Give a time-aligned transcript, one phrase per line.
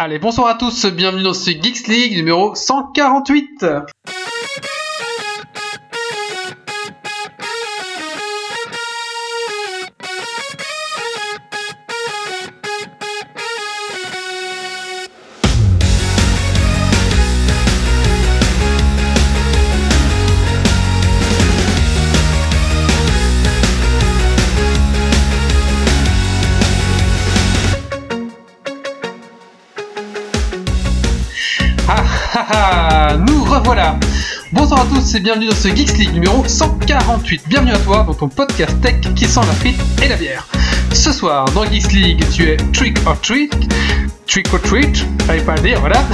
[0.00, 3.66] Allez, bonsoir à tous, bienvenue dans ce Geeks League numéro 148.
[34.78, 37.48] Bonsoir à tous et bienvenue dans ce Geeks League numéro 148.
[37.48, 40.46] Bienvenue à toi dans ton podcast tech qui sent la frite et la bière.
[40.92, 43.52] Ce soir, dans Geeks League, tu es Trick or Treat.
[44.28, 46.04] Trick or Treat, j'arrive pas à le dire, voilà.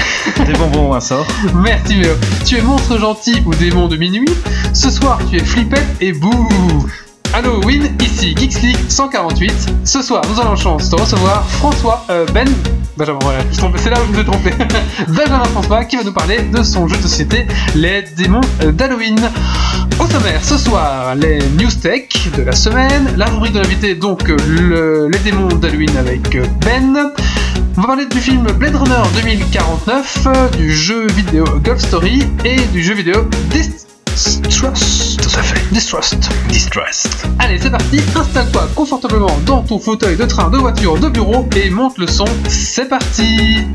[0.47, 1.27] Des bonbons, un sort.
[1.55, 2.15] Merci Méo.
[2.47, 4.25] Tu es monstre gentil ou démon de minuit.
[4.73, 6.49] Ce soir, tu es flippette et bouh
[7.35, 9.53] Halloween, ici Geeks League 148.
[9.85, 12.49] Ce soir, nous avons la chance de recevoir François euh, Ben.
[12.97, 14.51] Benjamin, voilà, je trompé, c'est là où je me suis trompé.
[15.09, 19.19] Benjamin François qui va nous parler de son jeu de société Les démons euh, d'Halloween.
[19.99, 24.29] Au sommaire, ce soir, les news tech de la semaine, la rubrique de l'invité, donc
[24.31, 27.11] euh, le- les démons d'Halloween avec Ben.
[27.77, 32.61] On va parler du film Blade Runner 2049, euh, du jeu vidéo Gulf Story et
[32.73, 33.29] du jeu vidéo
[34.15, 35.21] Distrust.
[35.21, 35.61] Tout à fait.
[35.73, 36.31] Distrust.
[36.49, 37.27] Distrust.
[37.41, 41.69] Allez, c'est parti, installe-toi confortablement dans ton fauteuil de train, de voiture, de bureau et
[41.69, 42.27] monte le son.
[42.49, 43.67] C'est parti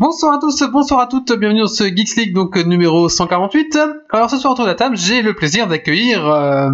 [0.00, 3.78] Bonsoir à tous, bonsoir à toutes, bienvenue dans ce Geeks League donc euh, numéro 148.
[4.08, 6.70] Alors ce soir autour de la table, j'ai le plaisir d'accueillir euh,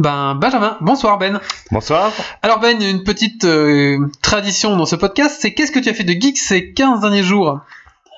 [0.00, 0.76] ben Benjamin.
[0.80, 1.40] Bonsoir Ben.
[1.70, 2.10] Bonsoir.
[2.42, 6.02] Alors Ben, une petite euh, tradition dans ce podcast, c'est qu'est-ce que tu as fait
[6.02, 7.60] de geek ces 15 derniers jours?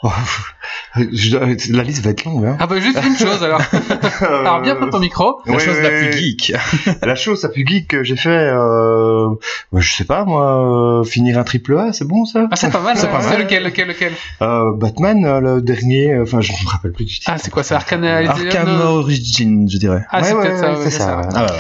[0.97, 2.45] Je La liste va être longue.
[2.45, 2.57] Hein.
[2.61, 3.61] Ah bah juste une chose alors.
[4.21, 5.41] Alors bien prendre ton micro.
[5.47, 6.53] La Ouais, chose ouais, la plus geek.
[7.03, 9.29] La chose la plus geek que j'ai fait, euh...
[9.73, 12.47] bah, je sais pas moi, euh, finir un triple A, c'est bon ça?
[12.51, 13.39] Ah c'est pas mal, C'est ouais.
[13.39, 14.13] lequel, lequel, lequel?
[14.43, 17.31] Euh, Batman, euh, le dernier, euh, enfin je me rappelle plus du titre.
[17.33, 20.05] Ah c'est quoi, c'est Arcane Arkham Origin, je dirais.
[20.11, 21.23] Ah c'est Ouais, peut-être ouais, ça, c'est ça, ouais.
[21.35, 21.57] Ah ouais, ouais.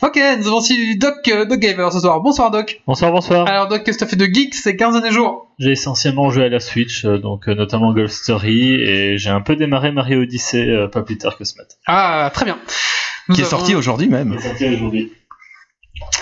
[0.00, 2.20] Ok, nous avons aussi Doc, euh, Doc Gamer ce soir.
[2.20, 2.80] Bonsoir Doc.
[2.86, 3.48] Bonsoir, bonsoir.
[3.48, 5.48] Alors Doc, qu'est-ce que tu as fait de geek ces 15 derniers jours?
[5.58, 9.40] J'ai essentiellement joué à la Switch, euh, donc euh, notamment Golf Story, et j'ai un
[9.40, 11.74] peu démarré Mario Odyssey euh, pas plus tard que ce matin.
[11.88, 12.58] Ah très bien.
[13.28, 14.36] Nous Qui est avons- sorti aujourd'hui même.
[14.38, 15.12] Il est sorti aujourd'hui.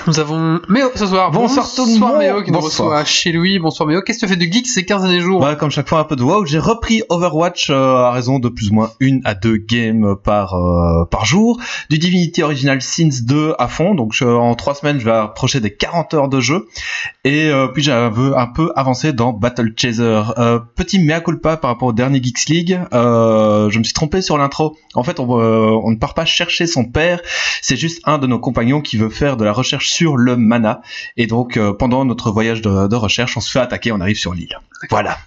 [0.06, 1.32] Nous avons Méo ce soir.
[1.32, 2.18] Bonsoir tout le monde.
[2.18, 2.88] Méo qui nous Bonsoir.
[2.90, 3.58] reçoit chez lui.
[3.58, 4.00] Bonsoir Méo.
[4.02, 5.40] Qu'est-ce que tu fais de geek ces 15 derniers jours?
[5.42, 8.48] Ouais, comme chaque fois un peu de WoW, j'ai repris Overwatch euh, à raison de
[8.48, 11.58] plus ou moins une à deux games par euh, par jour,
[11.90, 15.58] du Divinity Original Sins 2 à fond, donc je- en trois semaines je vais approcher
[15.60, 16.68] des 40 heures de jeu,
[17.24, 20.22] et euh, puis j'ai un peu, un peu avancé dans Battle Chaser.
[20.38, 24.22] Euh, petit mea culpa par rapport au dernier Geeks League, euh, je me suis trompé
[24.22, 24.76] sur l'intro.
[24.94, 27.20] En fait, on, euh, on ne part pas chercher son père,
[27.60, 30.80] c'est juste un de nos compagnons qui veut faire de la recherche sur le mana,
[31.16, 34.18] et donc euh, pendant notre voyage de, de recherche, on se fait attaquer, on arrive
[34.18, 34.58] sur l'île.
[34.90, 35.18] Voilà.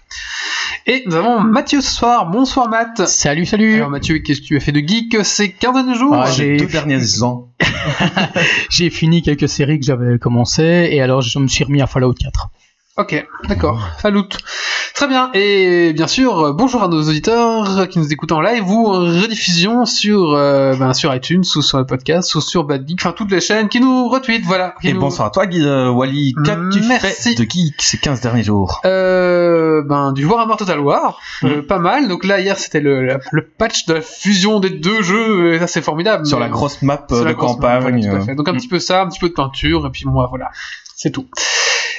[0.85, 2.27] Et nous avons Mathieu ce soir.
[2.29, 3.05] Bonsoir Matt.
[3.07, 3.75] Salut, salut.
[3.75, 6.35] Alors Mathieu, qu'est-ce que tu as fait de geek ces 15 derniers jours Ah, Ces
[6.35, 7.49] j'ai- deux derniers ans.
[8.69, 12.13] J'ai fini quelques séries que j'avais commencé et alors je me suis remis à Fallout
[12.13, 12.49] 4.
[12.99, 13.79] Ok, d'accord.
[13.99, 14.27] Fallout.
[14.93, 15.31] Très bien.
[15.33, 18.99] Et bien sûr, euh, bonjour à nos auditeurs qui nous écoutent en live ou en
[19.21, 23.13] rediffusion sur, euh, ben, sur iTunes ou sur le podcast ou sur Bad Geek, enfin
[23.13, 24.75] toutes les chaînes qui nous retweetent, voilà.
[24.83, 26.33] Et nous- bonsoir à toi, Guy, euh, Wally.
[26.43, 27.29] Qu'as-tu Merci.
[27.29, 28.81] fait de geek ces 15 derniers jours?
[28.83, 31.67] Euh, ben, du Warhammer Total War, euh, Mm.
[31.67, 32.09] pas mal.
[32.09, 33.17] Donc là, hier, c'était le,
[33.57, 36.25] patch de la fusion des deux jeux, et ça, c'est formidable.
[36.25, 37.81] Sur la grosse map la de grosse- campagne.
[38.01, 38.35] voilà, tout à fait.
[38.35, 40.49] Donc un petit peu ça, un petit peu de peinture, et puis moi, voilà,
[40.97, 41.25] c'est tout.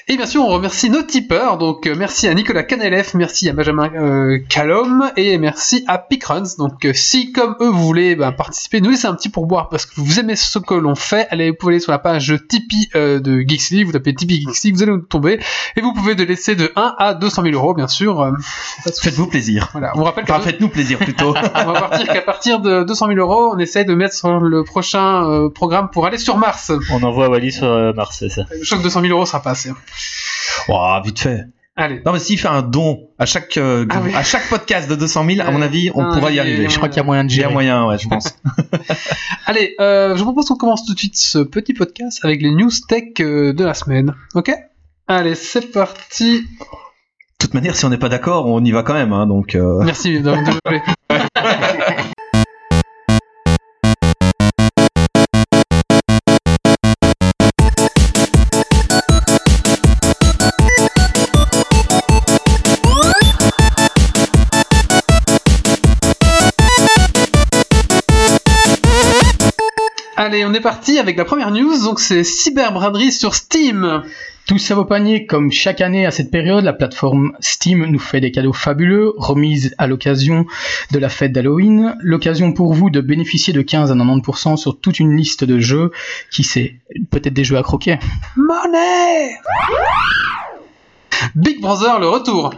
[0.08, 1.58] Et bien sûr, on remercie nos tipeurs.
[1.58, 6.56] Donc euh, merci à Nicolas Canelef, merci à Benjamin euh, Calom, et merci à Pickruns.
[6.58, 9.86] Donc euh, si, comme eux, vous voulez ben, participer, nous laisser un petit pourboire parce
[9.86, 12.88] que vous aimez ce que l'on fait, allez, vous pouvez aller sur la page Tipeee
[12.96, 15.38] euh, de Geeksly, vous tapez Tipeee Geeksly, vous allez nous tomber,
[15.76, 18.20] et vous pouvez de laisser de 1 à 200 000 euros, bien sûr.
[18.20, 18.32] euh,
[19.02, 19.68] Faites-vous plaisir.
[19.72, 21.34] voilà, on rappelle Enfin, faites-nous plaisir plutôt.
[21.54, 24.64] on va partir qu'à partir de 200 000 euros, on essaie de mettre sur le
[24.64, 26.72] prochain euh, programme pour aller sur Mars.
[26.92, 28.42] On envoie Wally sur Mars, c'est ça.
[28.60, 29.70] Je crois que 200 000 euros sera pas assez.
[30.68, 31.44] Oh, vite fait.
[31.76, 32.02] Allez.
[32.04, 34.14] Non, mais s'il fait un don à chaque, euh, Ah oui.
[34.14, 35.52] à chaque podcast de 200 000, à Ouais.
[35.52, 36.68] mon avis, on Ah, pourra y arriver.
[36.68, 37.52] Je crois qu'il y a moyen de Il y a gérer.
[37.52, 38.36] moyen, ouais, je pense.
[39.46, 42.50] Allez, euh, je vous propose qu'on commence tout de suite ce petit podcast avec les
[42.50, 44.14] news tech euh, de la semaine.
[44.34, 44.52] Ok?
[45.08, 46.40] Allez, c'est parti.
[46.42, 46.46] De
[47.38, 49.54] toute manière, si on n'est pas d'accord, on y va quand même, hein, donc.
[49.54, 50.42] euh, Merci, désolé.
[70.30, 74.04] Allez, on est parti avec la première news, donc c'est cyberbraderie sur Steam.
[74.46, 78.20] Tous ça vos paniers, comme chaque année à cette période, la plateforme Steam nous fait
[78.20, 80.46] des cadeaux fabuleux, remises à l'occasion
[80.92, 85.00] de la fête d'Halloween, l'occasion pour vous de bénéficier de 15 à 90% sur toute
[85.00, 85.90] une liste de jeux,
[86.30, 86.76] qui sait,
[87.10, 87.98] peut-être des jeux à croquer.
[88.36, 89.32] Money
[91.34, 92.54] Big Brother, le retour.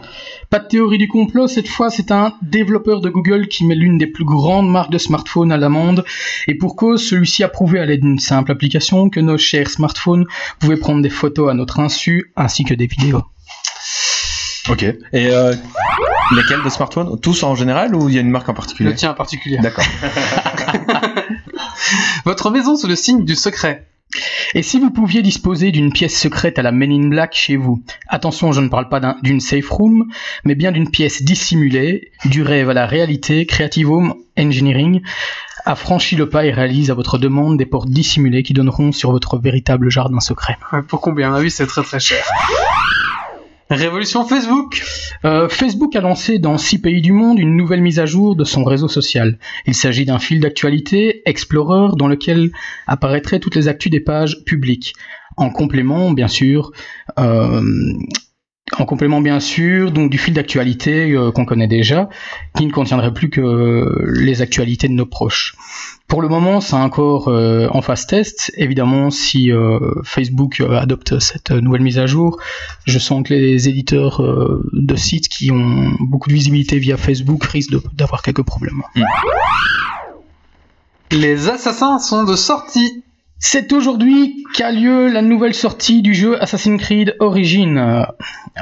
[0.53, 3.97] Pas de théorie du complot, cette fois c'est un développeur de Google qui met l'une
[3.97, 6.05] des plus grandes marques de smartphones à l'amende,
[6.47, 10.27] et pour cause, celui-ci a prouvé à l'aide d'une simple application que nos chers smartphones
[10.59, 13.23] pouvaient prendre des photos à notre insu, ainsi que des vidéos.
[14.69, 14.83] Ok.
[14.83, 15.55] Et euh,
[16.35, 17.19] lesquels de smartphones?
[17.19, 18.91] Tous en général ou il y a une marque en particulier?
[18.91, 19.57] Le tien en particulier.
[19.57, 19.85] D'accord.
[22.25, 23.87] Votre maison sous le signe du secret.
[24.53, 27.83] Et si vous pouviez disposer d'une pièce secrète à la Men in Black chez vous?
[28.07, 30.07] Attention, je ne parle pas d'un- d'une safe room,
[30.43, 35.01] mais bien d'une pièce dissimulée, du rêve à la réalité, Creative Home Engineering
[35.65, 39.11] a franchi le pas et réalise à votre demande des portes dissimulées qui donneront sur
[39.11, 40.57] votre véritable jardin secret.
[40.87, 41.33] Pour combien?
[41.33, 42.23] À c'est très très cher.
[43.75, 44.83] Révolution Facebook.
[45.25, 48.43] Euh, Facebook a lancé dans six pays du monde une nouvelle mise à jour de
[48.43, 49.39] son réseau social.
[49.65, 52.51] Il s'agit d'un fil d'actualité, Explorer, dans lequel
[52.87, 54.93] apparaîtraient toutes les actus des pages publiques.
[55.37, 56.71] En complément, bien sûr,
[57.17, 57.61] euh,
[58.79, 62.09] en complément bien sûr, donc du fil d'actualité euh, qu'on connaît déjà,
[62.55, 65.55] qui ne contiendrait plus que les actualités de nos proches.
[66.07, 68.51] Pour le moment, c'est encore euh, en phase test.
[68.57, 72.39] Évidemment, si euh, Facebook euh, adopte cette euh, nouvelle mise à jour,
[72.85, 77.43] je sens que les éditeurs euh, de sites qui ont beaucoup de visibilité via Facebook
[77.45, 78.83] risquent d'avoir quelques problèmes.
[81.11, 83.03] Les assassins sont de sortie.
[83.45, 87.77] C'est aujourd'hui qu'a lieu la nouvelle sortie du jeu Assassin's Creed Origins.
[87.77, 88.05] Euh,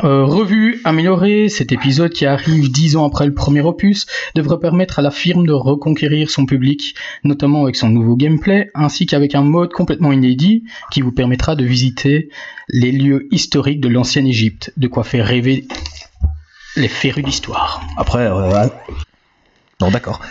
[0.03, 4.97] euh, revu, amélioré, cet épisode qui arrive dix ans après le premier opus devrait permettre
[4.97, 9.43] à la firme de reconquérir son public, notamment avec son nouveau gameplay, ainsi qu'avec un
[9.43, 12.29] mode complètement inédit qui vous permettra de visiter
[12.67, 15.67] les lieux historiques de l'ancienne Égypte, de quoi faire rêver
[16.75, 17.83] les férus d'histoire.
[17.97, 18.67] Après, euh,
[19.79, 20.21] non, d'accord.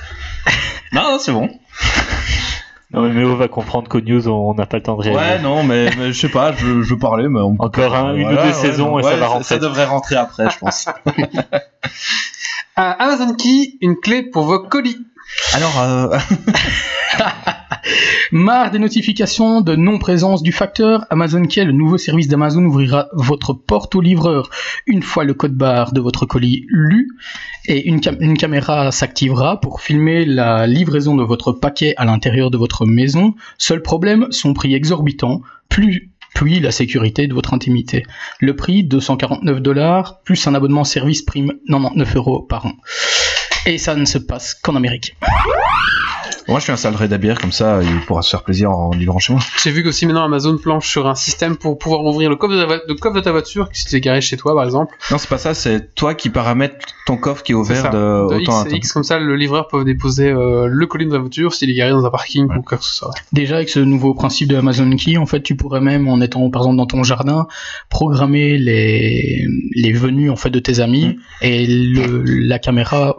[0.93, 1.49] non, c'est bon.
[2.92, 5.20] Non, mais Méo va comprendre qu'aux news, on n'a pas le temps de réagir.
[5.20, 7.54] Ouais, non, mais, mais je sais pas, je, je parlais, mais on...
[7.60, 9.44] Encore un- une ou deux ouais, saisons et ça va rentrer.
[9.44, 10.88] Ça devrait rentrer après, je pense.
[12.75, 14.98] À Amazon Key, une clé pour vos colis.
[15.54, 16.19] Alors, euh,
[18.32, 23.52] Marre des notifications de non-présence du facteur, Amazon Key, le nouveau service d'Amazon, ouvrira votre
[23.52, 24.50] porte au livreur
[24.86, 27.08] une fois le code barre de votre colis lu
[27.66, 32.50] et une, cam- une caméra s'activera pour filmer la livraison de votre paquet à l'intérieur
[32.50, 33.34] de votre maison.
[33.58, 38.04] Seul problème, son prix exorbitant, plus puis la sécurité de votre intimité.
[38.38, 42.72] Le prix, 249 dollars, plus un abonnement service prime 99 euros par an.
[43.66, 45.16] Et ça ne se passe qu'en Amérique.
[46.48, 49.18] Moi, je suis de la bière, comme ça, il pourra se faire plaisir en livrant
[49.18, 49.42] chez moi.
[49.62, 52.64] J'ai vu qu'aussi maintenant Amazon planche sur un système pour pouvoir ouvrir le coffre de
[52.64, 54.94] ta, le coffre de ta voiture si tu es garé chez toi par exemple.
[55.10, 57.88] Non, c'est pas ça, c'est toi qui paramètres ton coffre qui est ouvert ça.
[57.88, 58.76] de, De autant à X, temps.
[58.76, 61.74] X comme ça, le livreur peut déposer euh, le colis de ta voiture s'il est
[61.74, 63.12] garé dans un parking ou quoi que ce soit.
[63.32, 66.49] Déjà avec ce nouveau principe de Amazon Key, en fait, tu pourrais même, en étant
[66.50, 67.46] par exemple dans ton jardin,
[67.88, 73.16] programmer les, les venues en fait de tes amis et le, la caméra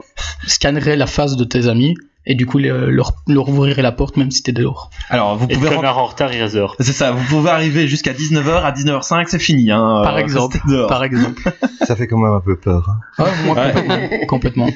[0.48, 4.18] scannerait la face de tes amis et du coup le- leur, leur ouvrirait la porte
[4.18, 4.90] même si t'es dehors.
[5.10, 6.76] Alors, vous pouvez connard en retard, il reste dehors.
[6.80, 9.72] C'est ça, vous pouvez arriver jusqu'à 19h, à 19h05, c'est fini.
[9.72, 10.88] Hein, Par euh, exemple, restez dehors.
[10.88, 11.42] Par exemple.
[11.82, 12.88] Ça fait quand même un peu peur.
[13.18, 13.24] hein.
[13.24, 14.26] Ouais, moi, Ouais.
[14.28, 14.70] complètement, complètement.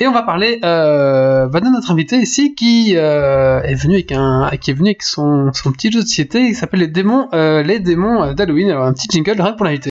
[0.00, 4.10] Et on va parler euh, bah, de notre invité ici qui euh, est venu avec
[4.12, 7.28] un qui est venu avec son, son petit jeu de société qui s'appelle les démons
[7.34, 8.70] euh, les démons d'Halloween.
[8.70, 9.89] Alors un petit jingle rien pour l'inviter.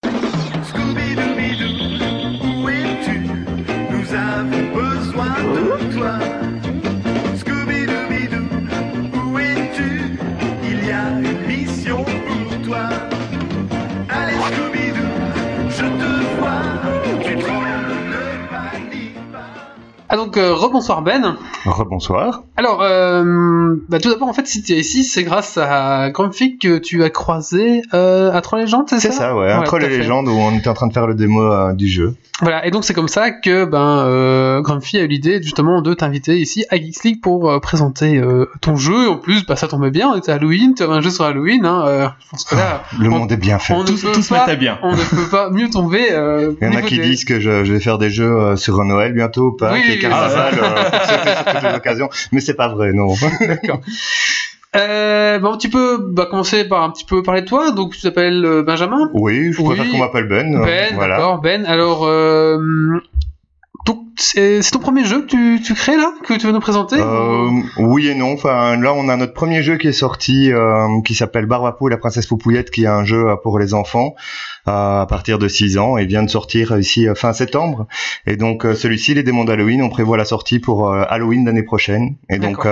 [20.69, 21.35] Rebonsoir Ben.
[21.65, 22.43] Rebonsoir.
[22.57, 26.57] Alors euh, bah, tout d'abord en fait si tu es ici c'est grâce à Grumpy
[26.57, 29.51] que tu as croisé euh, à Trois légendes c'est ça C'est ça, ouais.
[29.51, 31.41] Un Ouais, troll tout à légende où on était en train de faire le démo
[31.41, 32.15] euh, du jeu.
[32.41, 35.93] Voilà, et donc c'est comme ça que ben euh, Grumpy a eu l'idée justement de
[35.93, 39.09] t'inviter ici à Geeks League pour euh, présenter euh, ton jeu.
[39.09, 41.25] En plus, bah ça tombait bien, on était à Halloween, tu avais un jeu sur
[41.25, 41.65] Halloween.
[41.65, 43.73] Hein, euh, je pense que là, Le On- monde est bien fait.
[43.73, 44.77] on ne Tous, peut tous se pas, mettaient bien.
[44.83, 46.07] on ne peut pas mieux tomber.
[46.11, 48.31] Euh, Il y en a qui des- disent que je, je vais faire des jeux
[48.31, 50.07] euh, sur Noël bientôt pas, Oui, oui, oui.
[50.63, 52.09] Euh, toutes les occasions.
[52.31, 53.13] Mais c'est pas vrai, non.
[53.47, 53.81] D'accord.
[54.75, 57.71] Euh, bon, tu peux bah, commencer par un petit peu parler de toi.
[57.71, 59.09] Donc tu t'appelles euh, Benjamin.
[59.13, 59.75] Oui, je Oui.
[59.75, 60.55] préfère qu'on m'appelle Ben.
[60.55, 61.15] euh, Ben, voilà.
[61.17, 61.65] d'accord, Ben.
[61.65, 62.57] Alors, euh,
[64.21, 67.45] c'est ton premier jeu que tu, tu crées là, que tu veux nous présenter Euh,
[67.47, 68.33] ou- oui et non.
[68.33, 71.91] Enfin, là, on a notre premier jeu qui est sorti, euh, qui s'appelle Barbapou et
[71.91, 75.47] la princesse Poupouillette, qui est un jeu euh, pour les enfants euh, à partir de
[75.47, 77.87] 6 ans et vient de sortir ici euh, fin septembre.
[78.27, 81.63] Et donc, euh, celui-ci, les démons d'Halloween, on prévoit la sortie pour euh, Halloween l'année
[81.63, 82.15] prochaine.
[82.29, 82.65] Et donc,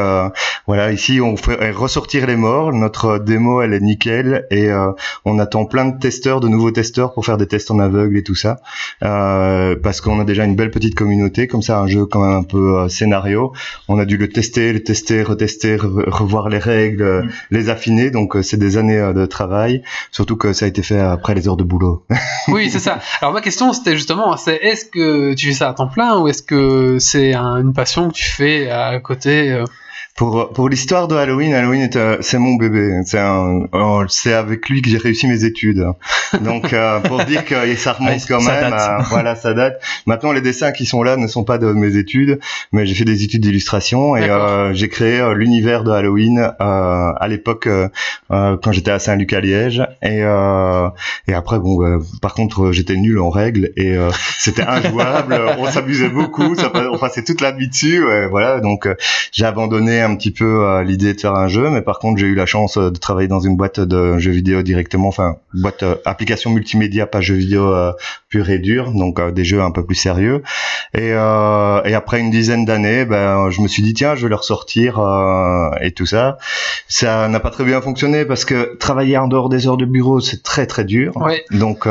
[0.68, 2.72] voilà, ici, on fait ressortir les morts.
[2.74, 4.70] Notre démo, elle est nickel et
[5.26, 8.24] on attend plein de testeurs, de nouveaux testeurs pour faire des tests en aveugle et
[8.24, 8.60] tout ça.
[9.00, 12.44] Parce qu'on a déjà une belle petite communauté, comme ça, un jeu quand même un
[12.44, 13.54] peu scénario.
[13.88, 17.30] On a dû le tester, le tester, retester, re- revoir les règles, Mm.
[17.52, 18.12] les affiner.
[18.12, 21.58] Donc c'est des années de travail, surtout que ça a été fait après les heures
[21.58, 21.87] de boulot.
[22.50, 23.00] Oui, c'est ça.
[23.22, 26.28] Alors ma question c'était justement, c'est est-ce que tu fais ça à temps plein ou
[26.28, 29.64] est-ce que c'est un- une passion que tu fais à côté euh
[30.18, 33.02] Pour pour l'histoire de Halloween, Halloween est, euh, c'est mon bébé.
[33.06, 33.22] C'est
[33.72, 35.86] oh, c'est avec lui que j'ai réussi mes études.
[36.42, 39.54] Donc euh, pour dire que et ça remonte Ouais, quand ça même, à- voilà, ça
[39.54, 39.80] date.
[40.08, 42.40] Maintenant les dessins qui sont là ne sont pas de mes études,
[42.72, 46.52] mais j'ai fait des études d'illustration et euh, j'ai créé euh, l'univers de Halloween euh,
[46.60, 47.70] à l'époque
[48.30, 50.90] quand j'étais à Saint-Luc-à-Liège et euh,
[51.28, 54.10] et après bon, euh, par contre j'étais nul en règles et euh,
[54.40, 55.40] c'était injouable.
[55.60, 58.60] on s'amusait beaucoup, ça, on passait toute la nuit dessus, et voilà.
[58.62, 58.88] Donc
[59.32, 62.26] j'ai abandonné un petit peu euh, l'idée de faire un jeu, mais par contre j'ai
[62.28, 65.84] eu la chance euh, de travailler dans une boîte de jeux vidéo directement, enfin boîte
[65.84, 67.92] euh, application multimédia, pas jeux vidéo euh,
[68.30, 70.42] pur et dur, donc euh, des jeux un peu plus sérieux.
[70.98, 74.36] Et, et après une dizaine d'années, ben je me suis dit tiens je vais le
[74.36, 76.38] ressortir euh, et tout ça.
[76.88, 80.20] Ça n'a pas très bien fonctionné parce que travailler en dehors des heures de bureau
[80.20, 81.16] c'est très très dur.
[81.18, 81.44] Ouais.
[81.52, 81.88] Donc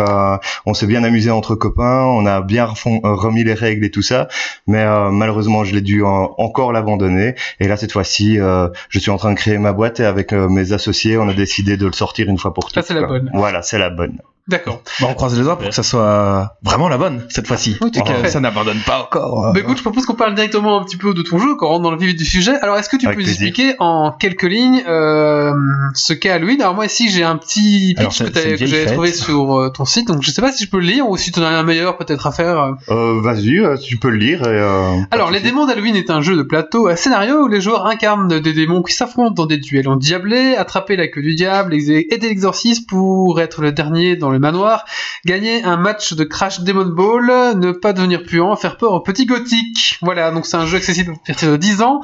[0.67, 2.67] on s'est bien amusé entre copains, on a bien
[3.03, 4.29] remis les règles et tout ça,
[4.67, 7.35] mais malheureusement je l'ai dû en- encore l'abandonner.
[7.61, 10.33] Et là cette fois-ci, euh, je suis en train de créer ma boîte et avec
[10.33, 12.85] euh, mes associés, on a décidé de le sortir une fois pour toutes.
[12.85, 13.19] c'est la quoi.
[13.19, 13.31] bonne.
[13.35, 14.21] Voilà, c'est la bonne.
[14.49, 14.81] D'accord.
[15.01, 17.77] Bon, on croise les doigts pour que ça soit vraiment la bonne cette fois-ci.
[17.81, 18.29] Oui, fait.
[18.29, 19.47] ça n'abandonne pas encore.
[19.47, 21.67] euh, Bah écoute, je propose qu'on parle directement un petit peu de ton jeu, qu'on
[21.67, 22.55] rentre dans le vif du sujet.
[22.63, 23.49] Alors, est-ce que tu Avec peux nous plaisir.
[23.49, 25.53] expliquer en quelques lignes euh,
[25.95, 26.63] ce qu'est Halloween?
[26.63, 30.07] Alors moi ici j'ai un petit pitch que que j'avais trouvé sur euh, ton site,
[30.07, 31.63] donc je sais pas si je peux le lire ou si tu en as un
[31.65, 32.75] meilleur peut-être à faire.
[32.91, 33.21] euh.
[33.23, 34.43] Vas-y, tu peux le lire.
[34.43, 35.41] Et, euh, Alors, Les.
[35.47, 38.83] Démons d'Halloween est un jeu de plateau à scénario où les joueurs incarnent des démons
[38.83, 43.63] qui s'affrontent dans des duels endiablés, attraper la queue du diable, aider l'exorciste pour être
[43.63, 44.85] le dernier dans le manoir,
[45.25, 49.27] gagner un match de Crash Demon Ball, ne pas devenir puant, faire peur aux petits
[49.27, 49.99] gothiques.
[50.03, 52.01] Voilà, donc c'est un jeu accessible à partir de 10 ans,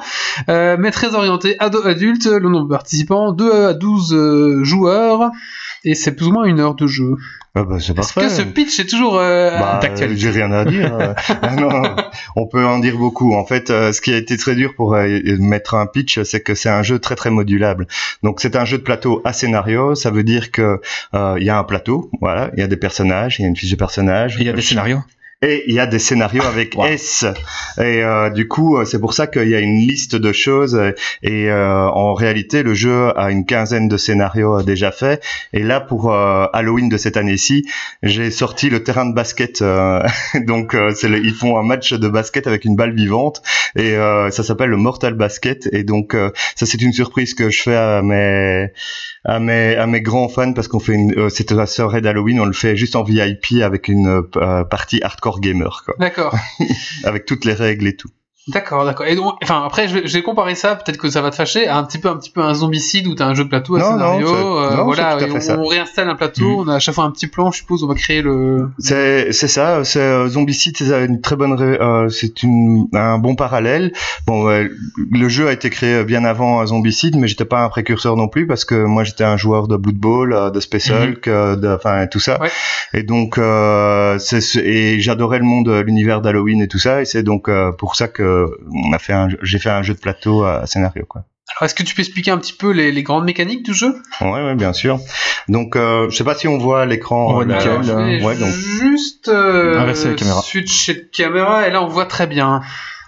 [0.49, 5.31] euh, mais très orienté ado-adulte, le nombre de participants 2 à 12 euh, joueurs,
[5.83, 7.15] et c'est plus ou moins une heure de jeu.
[7.55, 8.21] Ah bah, c'est Est-ce parfait.
[8.21, 10.95] que ce pitch est toujours euh, Bah, d'actualité J'ai rien à dire.
[10.99, 11.13] euh.
[11.41, 11.95] Ah non, non,
[12.35, 13.35] on peut en dire beaucoup.
[13.35, 16.41] En fait, euh, ce qui a été très dur pour euh, mettre un pitch, c'est
[16.41, 17.87] que c'est un jeu très très modulable.
[18.23, 19.93] Donc c'est un jeu de plateau à scénario.
[19.93, 20.79] Ça veut dire que
[21.13, 23.49] euh, il y a un plateau, voilà, il y a des personnages, il y a
[23.49, 24.37] une fiche de personnage.
[24.37, 24.99] Et il y a des scénarios.
[25.45, 26.85] Et il y a des scénarios avec Wow.
[26.85, 27.25] S.
[27.77, 30.79] Et euh, du coup, euh, c'est pour ça qu'il y a une liste de choses.
[31.21, 35.21] Et euh, en réalité, le jeu a une quinzaine de scénarios euh, déjà faits.
[35.51, 37.65] Et là, pour euh, Halloween de cette année-ci,
[38.03, 39.61] j'ai sorti le terrain de basket.
[39.61, 40.01] euh,
[40.47, 43.41] donc, euh, le- ils font un match de basket avec une balle vivante.
[43.75, 45.67] Et euh, ça s'appelle le Mortal Basket.
[45.73, 48.69] Et donc, euh, ça, c'est une surprise que je fais à mes
[49.25, 52.39] à mes à mes grands fans parce qu'on fait une euh, c'était la soirée d'Halloween
[52.39, 56.35] on le fait juste en VIP avec une euh, partie hardcore gamer quoi D'accord.
[57.03, 58.09] avec toutes les règles et tout
[58.49, 59.05] D'accord, d'accord.
[59.05, 61.35] Et donc, enfin, après, je vais, je vais comparer ça, peut-être que ça va te
[61.35, 63.49] fâcher, à un petit peu, un petit peu un zombicide où t'as un jeu de
[63.49, 64.27] plateau à Non, scénario.
[64.27, 66.67] euh, non, voilà, et on, réinstalle un plateau, Mhm.
[66.67, 68.69] on a à chaque fois un petit plan, je suppose, on va créer le.
[68.79, 73.35] c'est c'est ça c'est euh, Zombicide c'est une très bonne euh, c'est une un bon
[73.35, 73.93] parallèle
[74.27, 78.27] bon le jeu a été créé bien avant Zombicide mais j'étais pas un précurseur non
[78.27, 81.01] plus parce que moi j'étais un joueur de Blood Bowl euh, de Space Mhm.
[81.01, 81.29] Hulk
[81.77, 82.49] enfin tout ça Ouais.
[82.93, 83.39] et donc
[84.19, 88.07] c'est et j'adorais le monde l'univers d'Halloween et tout ça et c'est donc pour ça
[88.07, 88.32] que
[88.71, 91.23] on a fait un j'ai fait un jeu de plateau à scénario quoi
[91.55, 93.95] Alors, est-ce que tu peux expliquer un petit peu les, les grandes mécaniques du jeu?
[94.21, 94.99] Ouais, ouais, bien sûr.
[95.49, 97.33] Donc, euh, je sais pas si on voit l'écran.
[97.33, 97.57] Voit euh, là.
[97.57, 98.49] nickel, Alors, je vais ouais, donc.
[98.49, 99.93] juste euh,
[100.41, 102.61] switcher de caméra, et là, on voit très bien.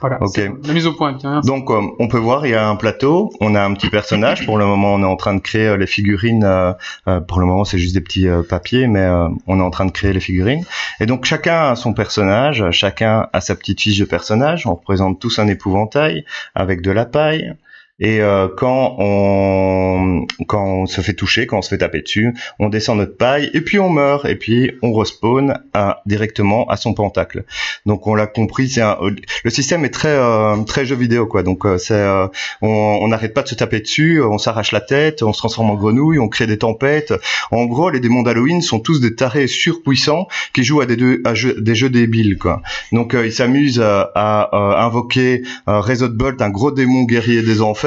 [0.08, 0.22] Voilà.
[0.22, 0.32] Ok.
[0.36, 1.18] c'est- La mise au point.
[1.44, 4.46] Donc, euh, on peut voir, il y a un plateau, on a un petit personnage.
[4.46, 6.44] Pour le moment, on est en train de créer euh, les figurines.
[6.44, 6.74] euh,
[7.08, 9.08] euh, pour le moment, c'est juste des petits papiers, mais
[9.48, 10.64] on est en train de créer les figurines.
[11.00, 14.68] Et donc, chacun a son personnage, chacun a sa petite fiche de personnage.
[14.68, 17.54] On représente tous un épouvantail avec de la paille.
[18.00, 22.34] Et euh, quand on quand on se fait toucher, quand on se fait taper dessus,
[22.60, 26.76] on descend notre paille et puis on meurt et puis on respawn à- directement à
[26.76, 27.46] son pentacle.
[27.86, 28.82] Donc on l'a compris, c'est
[29.46, 31.42] le système est très euh, très jeu vidéo quoi.
[31.44, 32.28] Donc euh, c'est euh,
[32.62, 35.76] on n'arrête pas de se taper dessus, on s'arrache la tête, on se transforme en
[35.76, 37.14] grenouille, on crée des tempêtes.
[37.52, 41.22] En gros, les démons d'Halloween sont tous des tarés surpuissants qui jouent à des, deux-
[41.24, 42.62] à jeux- des jeux débiles quoi.
[42.92, 47.62] Donc euh, ils s'amusent euh, à euh, invoquer euh, Bolt, un gros démon guerrier des
[47.62, 47.85] enfers,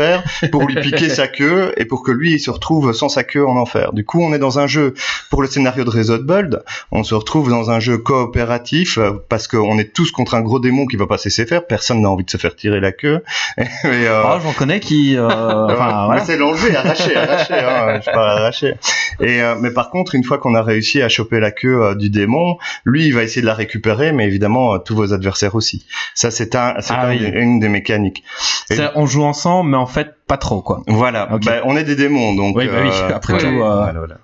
[0.51, 3.47] pour lui piquer sa queue et pour que lui il se retrouve sans sa queue
[3.47, 3.93] en enfer.
[3.93, 4.95] Du coup, on est dans un jeu
[5.31, 6.57] pour le scénario de Razor Bolt,
[6.93, 10.87] on se retrouve dans un jeu coopératif parce qu'on est tous contre un gros démon
[10.87, 11.67] qui va pas cesser faire.
[11.67, 13.23] Personne n'a envie de se faire tirer la queue.
[13.59, 15.17] Et, euh, Ah, j'en connais qui.
[15.17, 16.25] euh, enfin, voilà.
[16.25, 18.75] c'est l'enlever, arracher, arracher, hein, je parle arracher.
[19.21, 21.95] Et euh, mais par contre, une fois qu'on a réussi à choper la queue euh,
[21.95, 25.87] du démon, lui, il va essayer de la récupérer, mais évidemment tous vos adversaires aussi.
[26.15, 27.19] Ça, c'est un, Ah un oui.
[27.19, 28.23] des- une des mécaniques.
[28.71, 30.83] Et- On joue ensemble, mais en fait, pas trop, quoi.
[30.87, 31.45] Voilà, Ok.
[31.45, 32.57] Bah, on est des démons, donc.
[32.57, 34.17] Oui, bah oui, euh, après tout, euh, voilà, voilà.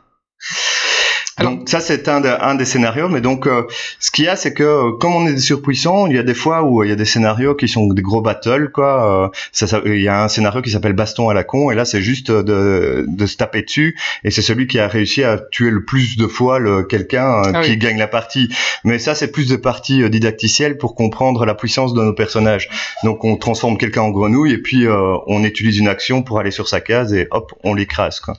[1.37, 3.63] Alors- Donc ça c'est un, de- un des scénarios, mais donc euh,
[3.99, 6.23] ce qu'il y a c'est que euh, comme on est des surpuissants, il y a
[6.23, 9.25] des fois où il y a des scénarios qui sont des gros battles quoi.
[9.25, 11.75] euh, ça, ça- il y a un scénario qui s'appelle baston à la con et
[11.75, 15.39] là c'est juste de, de se taper dessus et c'est celui qui a réussi à
[15.51, 17.77] tuer le plus de fois le quelqu'un euh, Ah qui oui.
[17.79, 18.49] gagne la partie.
[18.85, 22.69] Mais ça c'est plus des parties euh, didacticielles pour comprendre la puissance de nos personnages.
[23.03, 26.53] Donc on transforme quelqu'un en grenouille et puis euh, on utilise une action pour aller
[26.53, 28.35] sur sa case et hop on l'écrase quoi.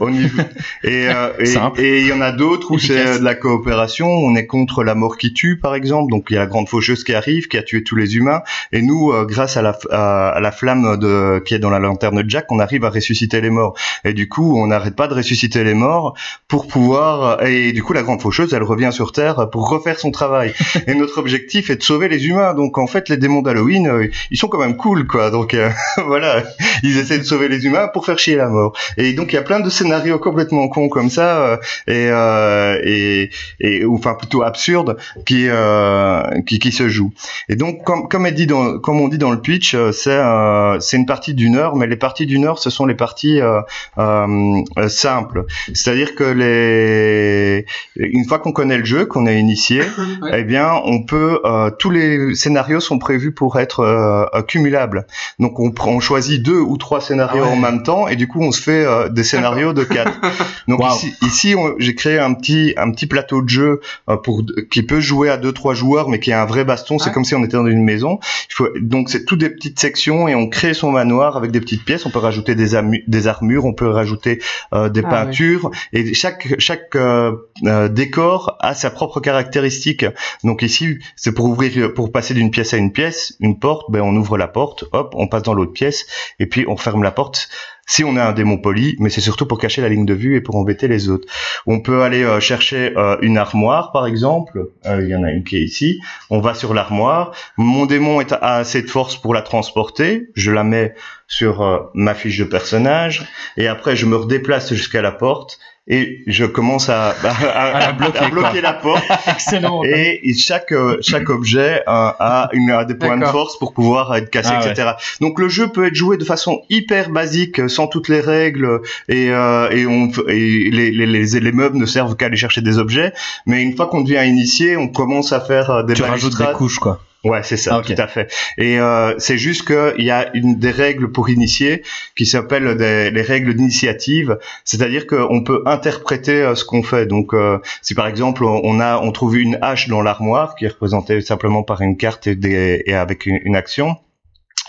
[0.00, 0.38] Au niveau
[0.84, 1.80] et euh, et- Simple.
[1.80, 4.06] et il y en a d'autres où c'est euh, de la coopération.
[4.08, 6.10] On est contre la mort qui tue, par exemple.
[6.10, 8.42] Donc il y a la grande faucheuse qui arrive, qui a tué tous les humains.
[8.72, 11.78] Et nous, euh, grâce à la, à, à la flamme de, qui est dans la
[11.78, 13.74] lanterne de Jack, on arrive à ressusciter les morts.
[14.04, 16.14] Et du coup, on n'arrête pas de ressusciter les morts
[16.48, 17.42] pour pouvoir.
[17.44, 20.52] Et du coup, la grande faucheuse, elle revient sur Terre pour refaire son travail.
[20.86, 22.54] et notre objectif est de sauver les humains.
[22.54, 25.30] Donc en fait, les démons d'Halloween, euh, ils sont quand même cool, quoi.
[25.30, 25.70] Donc euh,
[26.06, 26.42] voilà,
[26.82, 28.72] ils essaient de sauver les humains pour faire chier la mort.
[28.96, 31.58] Et donc il y a plein de scénarios complètement cons comme ça.
[31.88, 33.30] Et, euh, et,
[33.60, 37.12] et ou enfin plutôt absurde qui euh, qui, qui se joue.
[37.48, 40.10] Et donc comme comme est dit dans comme on dit dans le pitch, euh, c'est
[40.10, 43.40] euh, c'est une partie d'une heure, mais les parties d'une heure, ce sont les parties
[43.40, 43.60] euh,
[43.98, 45.44] euh, simples.
[45.74, 49.80] C'est-à-dire que les une fois qu'on connaît le jeu, qu'on est initié,
[50.22, 50.40] Ouais.
[50.40, 55.06] eh bien on peut euh, tous les scénarios sont prévus pour être cumulables.
[55.38, 57.52] Donc on prend on choisit deux ou trois scénarios Ah ouais.
[57.52, 60.12] en même temps et du coup on se fait euh, des scénarios de quatre.
[60.68, 60.88] Donc Wow.
[60.94, 64.82] ici, ici on- j'ai créé un petit un petit plateau de jeu euh, pour qui
[64.82, 66.98] peut jouer à deux trois joueurs, mais qui est un vrai baston.
[66.98, 67.12] C'est Ouais.
[67.12, 68.18] comme si on était dans une maison.
[68.50, 71.60] Il faut donc c'est toutes des petites sections et on crée son manoir avec des
[71.60, 72.06] petites pièces.
[72.06, 74.40] On peut rajouter des, des armures, on peut rajouter
[74.74, 77.32] euh, des Ah peintures et chaque chaque euh,
[77.66, 80.04] euh, décor a sa propre caractéristique.
[80.44, 84.00] Donc ici c'est pour ouvrir pour passer d'une pièce à une pièce, une porte, ben
[84.02, 86.06] on ouvre la porte, hop, on passe dans l'autre pièce
[86.38, 87.48] et puis on ferme la porte
[87.88, 90.36] si on a un démon poli, mais c'est surtout pour cacher la ligne de vue
[90.36, 91.26] et pour embêter les autres.
[91.66, 94.68] On peut aller euh, chercher euh, une armoire, par exemple.
[94.86, 95.98] Euh, Il y en a une qui est ici.
[96.28, 97.32] On va sur l'armoire.
[97.56, 100.28] Mon démon est, a assez de force pour la transporter.
[100.34, 100.94] Je la mets
[101.26, 103.26] sur ma fiche de personnage.
[103.56, 105.58] Et après, je me redéplace jusqu'à la porte.
[105.90, 109.02] Et je commence à, à, à- bloquer, à bloquer la porte.
[109.26, 109.82] Excellent.
[109.84, 114.28] Et chaque euh, chaque objet a, une, a des points de force pour pouvoir être
[114.30, 114.70] cassé, Ah ouais.
[114.70, 114.90] etc.
[115.20, 119.30] Donc le jeu peut être joué de façon hyper basique, sans toutes les règles, et
[119.30, 122.78] euh, et on et les, les les les meubles ne servent qu'à aller chercher des
[122.78, 123.12] objets.
[123.46, 126.52] Mais une fois qu'on devient initié, on commence à faire euh, des Tu rajoutes des
[126.52, 127.00] couches, quoi.
[127.24, 128.32] Ouais, c'est ça, Ah, tout à fait.
[128.58, 131.82] Et euh, c'est juste qu'il y a une des règles pour initier
[132.16, 137.06] qui s'appellent des- les règles d'initiative, c'est-à-dire qu'on peut interpréter euh, ce qu'on fait.
[137.06, 140.68] Donc, euh, si par exemple on a, on trouve une hache dans l'armoire qui est
[140.68, 143.96] représentée simplement par une carte et, des, et avec une, une action.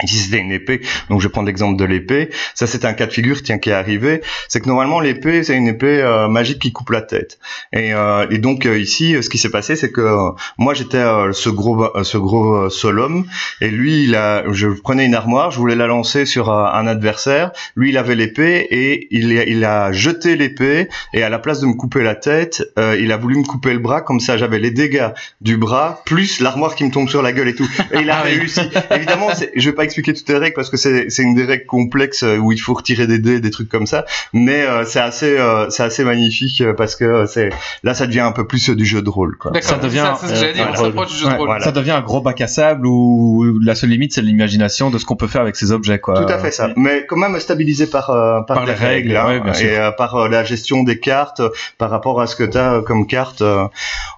[0.04, 2.30] Ici c'était une épée, donc je vais prendre l'exemple de l'épée.
[2.56, 5.56] Ça c'est un cas de figure tiens qui est arrivé, c'est que normalement l'épée c'est
[5.56, 7.40] une épée euh, magique qui coupe la tête.
[7.74, 10.74] Et, euh, et donc euh, ici euh, ce qui s'est passé c'est que euh, moi
[10.74, 13.26] j'étais euh, ce gros ce gros euh, seul homme
[13.62, 17.52] et lui il a je prenais une armoire, je voulais la lancer sur un adversaire,
[17.76, 21.60] lui il avait l'épée et il a, il a jeté l'épée et à la place
[21.60, 24.38] de me couper la tête, euh, il a voulu me couper le bras comme ça
[24.38, 25.10] j'avais les dégâts
[25.42, 27.68] du bras plus l'armoire qui me tombe sur la gueule et tout.
[27.94, 28.62] Et il a Ah réussi.
[28.94, 31.66] Évidemment, je vais pas expliquer toutes les règles parce que c'est c'est une des règles
[31.66, 34.06] complexes euh, où il faut retirer des dés, des trucs comme ça.
[34.34, 37.50] Mais euh, c'est assez euh, c'est assez magnifique parce que c'est
[37.84, 39.52] là ça devient un peu plus du jeu de rôle quoi.
[39.62, 41.48] Ça devient- ça, c'est ce que j'allais dire, on s'approche du jeu de Ouais, rôle.
[41.48, 41.64] voilà.
[41.66, 45.06] Ça devient un gros bac à sable où la seule limite c'est l'imagination de ce
[45.06, 46.14] qu'on peut faire avec ces objets, quoi.
[46.26, 49.16] Tout à fait ça, mais quand même stabilisé par euh, par, Par des les règles,
[49.18, 51.42] hein, ouais, et euh, par euh, la gestion des cartes,
[51.78, 53.42] par rapport à ce que tu as comme carte.
[53.42, 53.66] euh,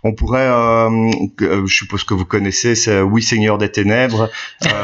[0.04, 0.90] on pourrait, euh,
[1.42, 4.30] euh, je suppose que vous connaissez, c'est Oui Seigneur des Ténèbres.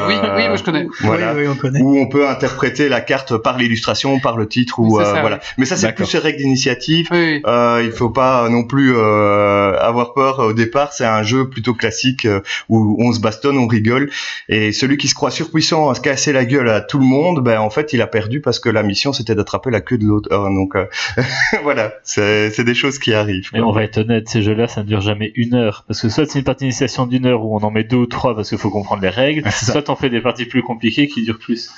[0.07, 0.76] Oui, oui, moi je connais.
[0.83, 0.89] Connaît.
[1.01, 1.33] Voilà.
[1.33, 1.81] Oui, oui, on connaît.
[1.81, 5.37] où on peut interpréter la carte par l'illustration, par le titre, ou euh, ça, voilà.
[5.37, 5.49] oui.
[5.57, 7.07] Mais ça, c'est plus ces règles d'initiative.
[7.11, 7.41] Oui, oui.
[7.45, 10.93] Euh, il faut pas non plus euh, avoir peur au départ.
[10.93, 14.09] C'est un jeu plutôt classique euh, où on se bastonne, on rigole.
[14.49, 17.43] Et celui qui se croit surpuissant à se casser la gueule à tout le monde,
[17.43, 20.05] ben en fait, il a perdu parce que la mission c'était d'attraper la queue de
[20.05, 20.29] l'autre.
[20.31, 20.85] Euh, donc euh,
[21.63, 23.49] voilà, c'est c'est des choses qui arrivent.
[23.53, 25.83] Mais on va être honnête, ces jeux-là, ça ne dure jamais une heure.
[25.87, 28.05] Parce que soit c'est une partie d'initiation d'une heure où on en met deux ou
[28.05, 31.23] trois parce qu'il faut comprendre les règles, soit on fait des parties plus compliquées qui
[31.23, 31.69] durent plus.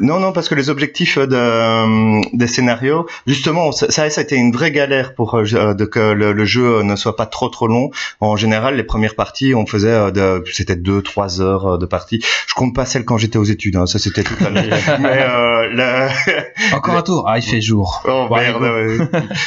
[0.00, 4.36] Non, non, parce que les objectifs de, euh, des scénarios, justement, ça, ça a été
[4.36, 7.48] une vraie galère pour euh, je- de que le, le jeu ne soit pas trop
[7.48, 7.90] trop long.
[8.20, 11.86] En général, les premières parties, on faisait euh, de, c'était deux, trois heures euh, de
[11.86, 12.22] partie.
[12.46, 14.64] Je compte pas celle quand j'étais aux études, hein, ça c'était tout à l'heure.
[15.00, 16.08] Mais euh, la...
[16.76, 17.24] Encore un tour.
[17.28, 18.02] Ah, il fait jour.
[18.06, 18.98] oh Ouais, merde, ouais.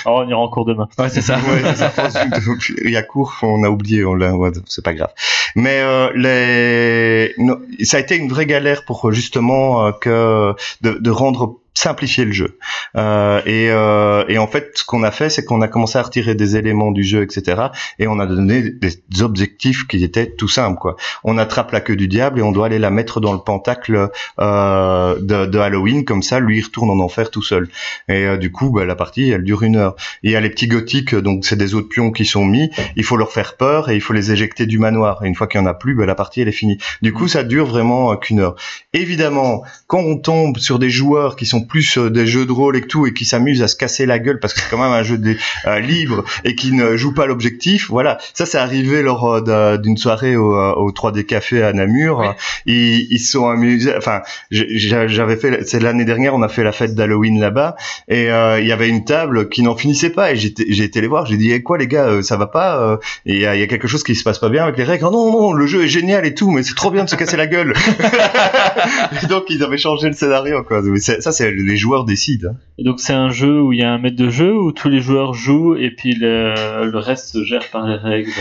[0.06, 0.88] Alors on ira en cours demain.
[0.99, 1.38] Ouais, c'est ça.
[1.38, 2.10] Ouais, c'est ça.
[2.84, 5.10] Il y a cours, on a oublié, on l'a, ouais, c'est pas grave.
[5.56, 10.54] Mais euh, les, non, ça a été une vraie galère pour euh, justement euh, que
[10.82, 12.57] de, de rendre simplifier le jeu.
[12.95, 16.01] Euh, et, euh, et en fait, ce qu'on a fait, c'est qu'on a commencé à
[16.03, 17.67] retirer des éléments du jeu, etc.
[17.99, 20.79] Et on a donné des objectifs qui étaient tout simples.
[20.79, 20.95] Quoi.
[21.23, 24.09] On attrape la queue du diable et on doit aller la mettre dans le pentacle
[24.39, 26.05] euh, de, de Halloween.
[26.05, 27.67] Comme ça, lui, il retourne en enfer tout seul.
[28.07, 29.95] Et euh, du coup, bah, la partie, elle dure une heure.
[30.21, 32.69] Il y a les petits gothiques, donc c'est des autres pions qui sont mis.
[32.95, 35.23] Il faut leur faire peur et il faut les éjecter du manoir.
[35.23, 36.77] Et une fois qu'il y en a plus, bah, la partie elle est finie.
[37.01, 38.55] Du coup, ça dure vraiment euh, qu'une heure.
[38.93, 42.76] Évidemment, quand on tombe sur des joueurs qui sont plus euh, des jeux de rôle
[42.78, 44.91] et tout et qui s'amusent à se casser la gueule parce que c'est quand même
[44.91, 45.36] un jeu de,
[45.67, 48.17] euh, libre et qui ne joue pas l'objectif, voilà.
[48.34, 52.19] Ça, c'est arrivé lors euh, d'un- d'une soirée au, euh, au 3D Café à Namur.
[52.19, 52.28] Oui.
[52.73, 53.93] Ils, ils sont amusés.
[53.97, 54.21] Enfin,
[54.52, 55.63] j'avais fait.
[55.67, 57.76] C'est l'année dernière, on a fait la fête d'Halloween là-bas
[58.08, 61.08] et euh, il y avait une table qui n'en finissait pas et j'ai été les
[61.08, 63.45] voir j'ai dit eh, quoi les gars euh, ça va pas euh, il y, y
[63.45, 65.65] a quelque chose qui se passe pas bien avec les règles Oh, non non le
[65.67, 67.73] jeu est génial et tout mais c'est trop bien de se casser la gueule
[69.23, 70.82] et donc ils avaient changé le scénario quoi
[71.19, 72.57] ça c'est les joueurs décident hein.
[72.79, 74.89] Et donc c'est un jeu où il y a un maître de jeu où tous
[74.89, 78.31] les joueurs jouent et puis le, le reste se gère par les règles.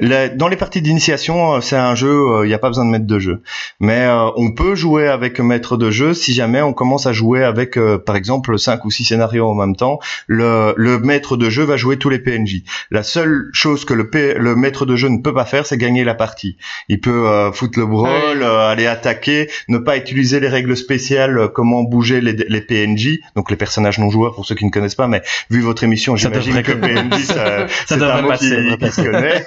[0.00, 2.84] La- dans les parties d'initiation, euh, c'est un jeu, euh, il n'y a pas besoin
[2.84, 3.42] de maître de jeu.
[3.78, 7.44] Mais euh, on peut jouer avec maître de jeu si jamais on commence à jouer
[7.44, 10.00] avec, euh, par exemple, cinq ou six scénarios en même temps.
[10.26, 12.64] Le, le maître de jeu va jouer tous les PNJ.
[12.90, 15.78] La seule chose que le, P- le maître de jeu ne peut pas faire, c'est
[15.78, 16.56] gagner la partie.
[16.88, 18.44] Il peut euh, foutre le brawl, Ouais.
[18.44, 23.58] aller attaquer, ne pas utiliser les règles spéciales, comment bouger les, les PNJ, donc les
[23.58, 25.06] personnages non joueurs pour ceux qui ne connaissent pas.
[25.08, 26.72] Mais vu votre émission, j'imagine que
[27.20, 29.46] ça, Ça c'est un devrait mot passer, qui, ça devrait qui se connaît.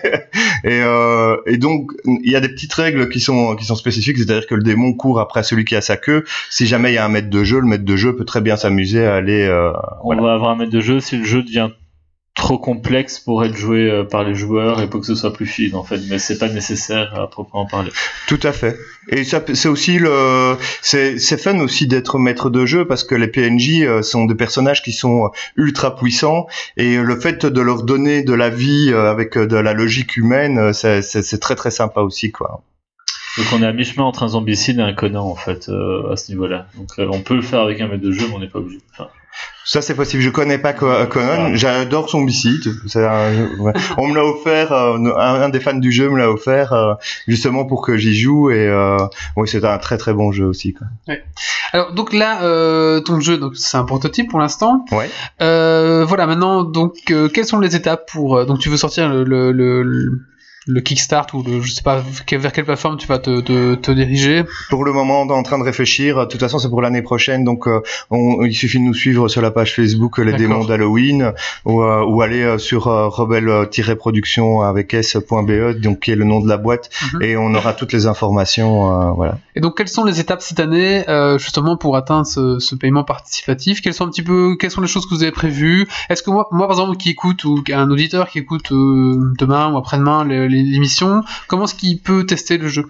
[0.64, 4.18] Et, euh, et donc, il y a des petites règles qui sont, qui sont spécifiques,
[4.18, 6.24] c'est-à-dire que le démon court après celui qui a sa queue.
[6.50, 8.42] Si jamais il y a un maître de jeu, le maître de jeu peut très
[8.42, 9.46] bien s'amuser à aller...
[9.46, 9.72] euh,
[10.04, 11.70] On va avoir un maître de jeu si le jeu devient
[12.38, 15.48] trop complexe pour être joué euh, par les joueurs et pour que ce soit plus
[15.48, 17.92] fluide en fait, mais c'est pas nécessaire à proprement parler.
[18.28, 18.78] Tout à fait.
[19.10, 23.16] Et ça, c'est aussi le, c'est, c'est fun aussi d'être maître de jeu parce que
[23.16, 26.48] les PNJ euh, sont des personnages qui sont ultra puissants
[26.78, 30.16] et le fait de leur donner de la vie euh, avec euh, de la logique
[30.16, 32.62] humaine, euh, c'est, c'est, c'est très très sympa aussi quoi.
[33.38, 36.16] Donc on est à mi-chemin entre un zombicide et un Conan en fait euh, à
[36.16, 36.68] ce niveau-là.
[36.76, 38.60] Donc euh, on peut le faire avec un maître de jeu, mais on n'est pas
[38.60, 38.80] obligé.
[38.92, 39.10] Enfin,
[39.66, 40.24] Ça c'est possible.
[40.24, 41.54] Je connais pas Co- Conan.
[41.56, 42.22] J'adore son
[43.60, 43.74] ouais.
[43.98, 44.72] On me l'a offert.
[44.72, 46.94] euh, un, des fans du jeu me l'a offert euh,
[47.28, 48.98] justement pour que j'y joue et euh,
[49.36, 50.74] oui c'est un très très bon jeu aussi.
[50.74, 50.88] Quoi.
[51.74, 54.86] Alors donc là, euh, ton jeu, donc c'est un prototype pour l'instant.
[54.94, 55.10] Ouais.
[55.42, 59.26] Euh, voilà, maintenant donc euh, quelles sont les étapes pour donc tu veux sortir le
[59.26, 59.82] le, le,
[60.68, 63.92] le- Kickstart ou le, je sais pas vers quelle plateforme tu vas te, te, te
[63.92, 64.44] diriger.
[64.70, 66.20] Pour le moment, on est en train de réfléchir.
[66.20, 69.28] De toute façon, c'est pour l'année prochaine, donc euh, on- il suffit de nous suivre
[69.28, 70.34] sur la page Facebook Les.
[70.34, 71.34] Démons d'Halloween
[71.66, 76.48] ou, euh, ou aller euh, sur rebelle-production avec s.be, donc qui est le nom de
[76.48, 77.22] la boîte, Mhm.
[77.22, 79.14] et on aura toutes les informations.
[79.16, 79.38] voilà.
[79.56, 81.04] Et donc quelles sont les étapes cette année
[81.38, 83.82] justement pour atteindre ce, ce paiement participatif?
[83.82, 85.88] Quelles sont un petit peu quelles sont les choses que vous avez prévues?
[86.10, 89.78] Est-ce que moi, moi par exemple qui écoute ou un auditeur qui écoute demain ou
[89.78, 92.90] après-demain les- les- l'émission, comment est-ce qu'il peut tester le jeu?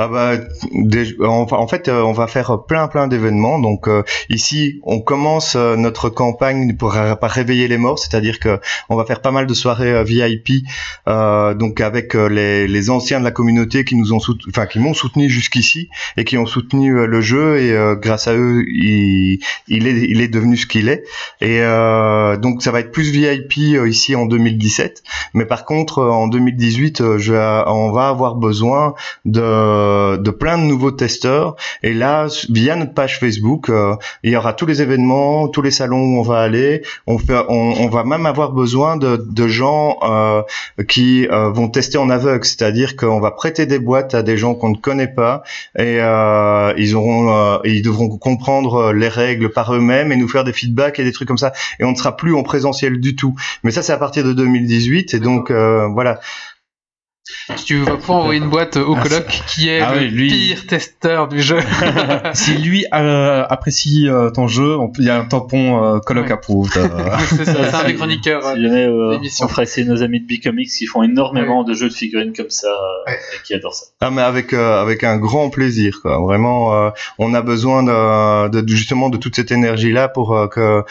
[0.00, 0.34] Ah bah,
[1.26, 3.58] en, fait, euh, on va faire plein plein d'événements.
[3.58, 8.94] Donc euh, ici, on commence euh, notre campagne pour réveiller les morts, c'est-à-dire que on
[8.94, 10.64] va faire pas mal de soirées VIP,
[11.08, 14.78] euh, donc avec les, les anciens de la communauté qui nous ont sout- enfin qui
[14.78, 19.40] m'ont soutenu jusqu'ici et qui ont soutenu le jeu et euh, grâce à eux, il,
[19.66, 21.02] il est il est devenu ce qu'il est.
[21.40, 21.58] Et
[22.40, 23.56] donc ça va être plus VIP
[23.88, 25.02] ici en 2017,
[25.34, 27.34] mais par contre en 2018, euh, je
[27.66, 31.56] on va avoir besoin de de, de plein de nouveaux testeurs.
[31.82, 35.70] Et là, via notre page Facebook, euh, il y aura tous les événements, tous les
[35.70, 36.82] salons où on va aller.
[37.06, 40.42] On, fait, on, on va même avoir besoin de, de gens euh,
[40.88, 44.54] qui euh, vont tester en aveugle, c'est-à-dire qu'on va prêter des boîtes à des gens
[44.54, 45.42] qu'on ne connaît pas
[45.76, 50.44] et euh, ils auront, euh, ils devront comprendre les règles par eux-mêmes et nous faire
[50.44, 51.52] des feedbacks et des trucs comme ça.
[51.80, 53.34] Et on ne sera plus en présentiel du tout.
[53.62, 56.20] Mais ça, c'est à partir de 2018 et donc euh, voilà.
[57.64, 60.28] Tu vas pouvoir envoyer une boîte au Ah, coloc qui est Ah le oui, lui-
[60.30, 61.58] pire testeur du jeu.
[62.34, 66.32] si lui euh, apprécie euh, ton jeu, il y a un tampon euh, coloc Ouais.
[66.32, 66.76] approved.
[66.76, 66.88] euh.
[67.28, 68.42] c'est ça, c'est un des chroniqueurs.
[68.42, 69.46] Si jamais euh, l'émission.
[69.46, 72.50] on fera essayer nos amis de Bicomics qui font énormément de jeux de figurines comme
[72.50, 72.68] ça
[73.06, 73.14] Ouais.
[73.14, 73.86] et qui adorent ça.
[74.00, 76.18] Ah mais avec euh, avec un grand plaisir quoi.
[76.20, 80.46] Vraiment euh, on a besoin de, de- justement de toute cette énergie là pour euh,
[80.48, 80.82] que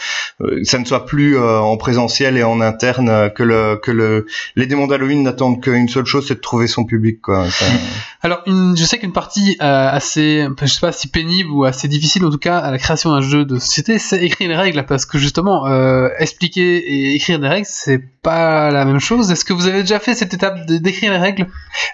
[0.64, 4.66] ça ne soit plus euh, en présentiel et en interne que le que le les
[4.66, 7.50] démons d'Halloween n'attendent qu'une seule chose c'est de trouver son public quoi.
[7.50, 7.64] Ça-
[8.22, 11.86] Alors, une, je sais qu'une partie euh, assez, je sais pas si pénible ou assez
[11.88, 14.84] difficile en tout cas à la création d'un jeu de société, c'est écrire les règles
[14.86, 19.30] parce que justement, euh, expliquer et écrire des règles, c'est pas la même chose.
[19.30, 21.46] Est-ce que vous avez déjà fait cette étape d'écrire les règles?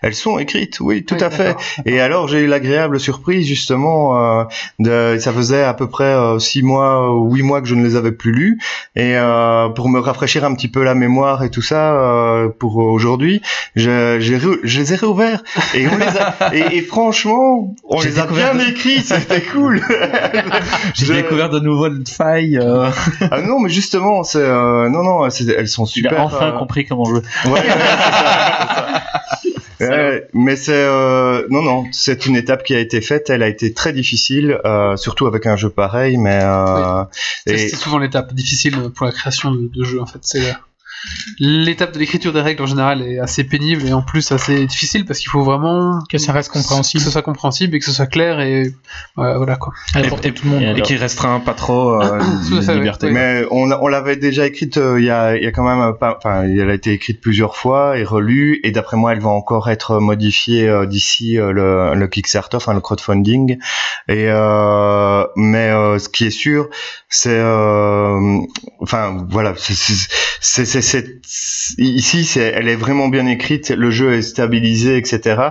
[0.03, 1.57] Elles sont écrites, oui, tout Oui, à fait.
[1.85, 4.45] Et alors j'ai eu l'agréable surprise justement euh,
[4.79, 7.85] de ça faisait à peu près euh, six mois ou huit mois que je ne
[7.85, 8.59] les avais plus lues
[8.97, 9.15] et
[9.77, 11.95] pour me rafraîchir un petit peu la mémoire et tout ça
[12.59, 13.43] pour aujourd'hui,
[13.77, 15.43] j'ai re- je les ai réouverts
[15.75, 19.43] et on les a et, et franchement on J'ai les a bien de- écrits, c'était
[19.43, 19.81] cool.
[20.95, 22.59] J'ai Je- découvert de nouvelles failles.
[22.59, 22.89] euh.
[23.31, 26.21] Ah non mais justement c'est euh, non non c'est- elles sont Il super.
[26.21, 27.21] a enfin euh, compris comment jouer.
[27.47, 29.39] Ouais, ouais, c'est ça,
[29.79, 29.91] c'est ça.
[29.91, 33.29] Ouais, mais c'est euh, non non, c'est une étape qui a été faite.
[33.29, 36.17] Elle a été très difficile, euh, surtout avec un jeu pareil.
[36.17, 37.03] Mais euh,
[37.47, 40.21] C'est et c'est souvent l'étape difficile pour la création de, de jeux en fait.
[40.23, 40.55] C'est
[41.39, 45.05] l'étape de l'écriture des règles en général est assez pénible et en plus assez difficile
[45.05, 47.01] parce qu'il faut vraiment Que ça reste compréhensible.
[47.01, 48.73] que ce soit compréhensible et que ce soit clair et
[49.19, 49.73] euh, voilà quoi.
[49.95, 50.79] À Et- portée de tout le monde.
[50.79, 52.21] et qui restreint pas trop euh,
[52.63, 53.11] fait, liberté.
[53.11, 54.77] Mais on, l'a- on l'avait déjà écrite.
[54.77, 56.17] euh, Il y a il y a quand même euh, pas.
[56.17, 58.61] Enfin, elle a été écrite plusieurs fois et relue.
[58.65, 62.75] Et d'après moi, elle va encore être modifiée euh, d'ici euh, le, le Kickstarter, enfin
[62.75, 63.59] le crowdfunding.
[64.09, 66.69] Et euh, mais euh, ce qui est sûr,
[67.09, 68.39] c'est euh,
[68.81, 70.09] enfin voilà, c'est-
[71.79, 75.51] ici elle est vraiment bien écrite, le jeu est stabilisé, etc.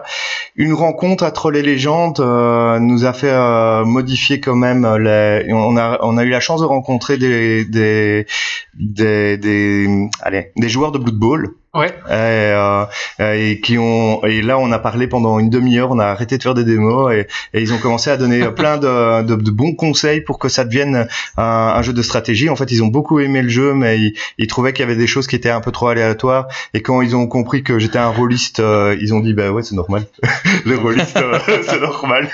[0.55, 5.47] Une rencontre à Troll et Légendes euh, nous a fait euh, modifier quand même les.
[5.51, 8.25] On a on a eu la chance de rencontrer des des
[8.73, 11.87] des, des allez des joueurs de Blood Bowl Ouais.
[11.87, 12.85] et, euh,
[13.19, 16.43] et qui ont et là on a parlé pendant une demi-heure on a arrêté de
[16.43, 19.73] faire des démos et, et ils ont commencé à donner plein de, de, de bons
[19.73, 21.07] conseils pour que ça devienne
[21.37, 24.13] un, un jeu de stratégie en fait ils ont beaucoup aimé le jeu mais ils,
[24.37, 27.01] ils trouvaient qu'il y avait des choses qui étaient un peu trop aléatoires et quand
[27.01, 30.03] ils ont compris que j'étais un rôliste euh, ils ont dit bah ouais c'est normal
[30.65, 32.29] le rôliste euh, c'est normal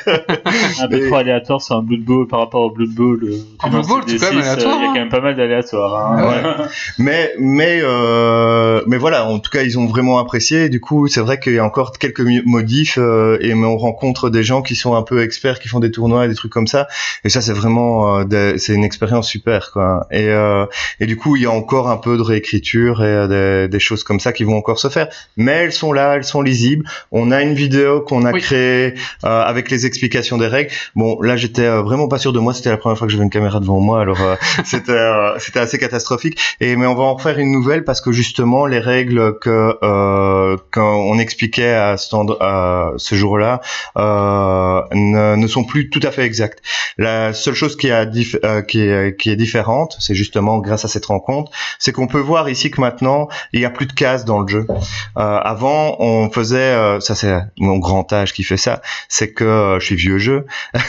[0.81, 3.19] Un peu Et- trop aléatoire sur un Blood Bowl par rapport au Blood Bowl.
[3.23, 4.93] euh, En tu Blood Bowl, c'est quand même D6, euh, aléatoire, Il y a quand
[4.95, 6.11] même pas mal d'aléatoires.
[6.11, 6.67] Hein.
[6.97, 10.65] mais mais euh, mais voilà en tout cas ils ont vraiment apprécié.
[10.65, 13.77] Et du coup c'est vrai qu'il y a encore quelques modifs euh, et mais on
[13.77, 16.51] rencontre des gens qui sont un peu experts qui font des tournois et des trucs
[16.51, 16.87] comme ça.
[17.23, 20.07] Et ça c'est vraiment euh, c'est une expérience super quoi.
[20.11, 20.65] Et euh,
[20.99, 23.79] et du coup il y a encore un peu de réécriture et euh, des, des
[23.79, 25.07] choses comme ça qui vont encore se faire.
[25.37, 26.85] Mais elles sont là elles sont lisibles.
[27.11, 28.41] On a une vidéo qu'on a Oui.
[28.41, 28.93] créée
[29.25, 30.71] euh, avec les explications des règles.
[30.95, 32.53] Bon là j'étais euh, vraiment pas sûr de moi.
[32.53, 35.59] C'était la première fois que j'avais une caméra devant moi alors euh, c'était euh, c'était
[35.59, 36.39] assez catastrophique.
[36.59, 40.57] Et mais on va en refaire une nouvelle parce que justement les règles que euh,
[40.73, 41.95] qu'on expliquait à
[42.39, 43.61] à ce jour-là
[43.97, 46.61] euh, ne, ne sont plus tout à fait exactes.
[46.97, 50.85] La seule chose qui, a dif- euh, qui, est, qui est différente, c'est justement grâce
[50.85, 53.93] à cette rencontre, c'est qu'on peut voir ici que maintenant il y a plus de
[53.93, 54.65] cases dans le jeu.
[54.69, 54.75] Euh,
[55.15, 59.85] avant, on faisait, euh, ça c'est mon grand âge qui fait ça, c'est que je
[59.85, 60.45] suis vieux jeu,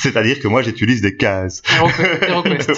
[0.00, 1.62] c'est-à-dire que moi j'utilise des cases.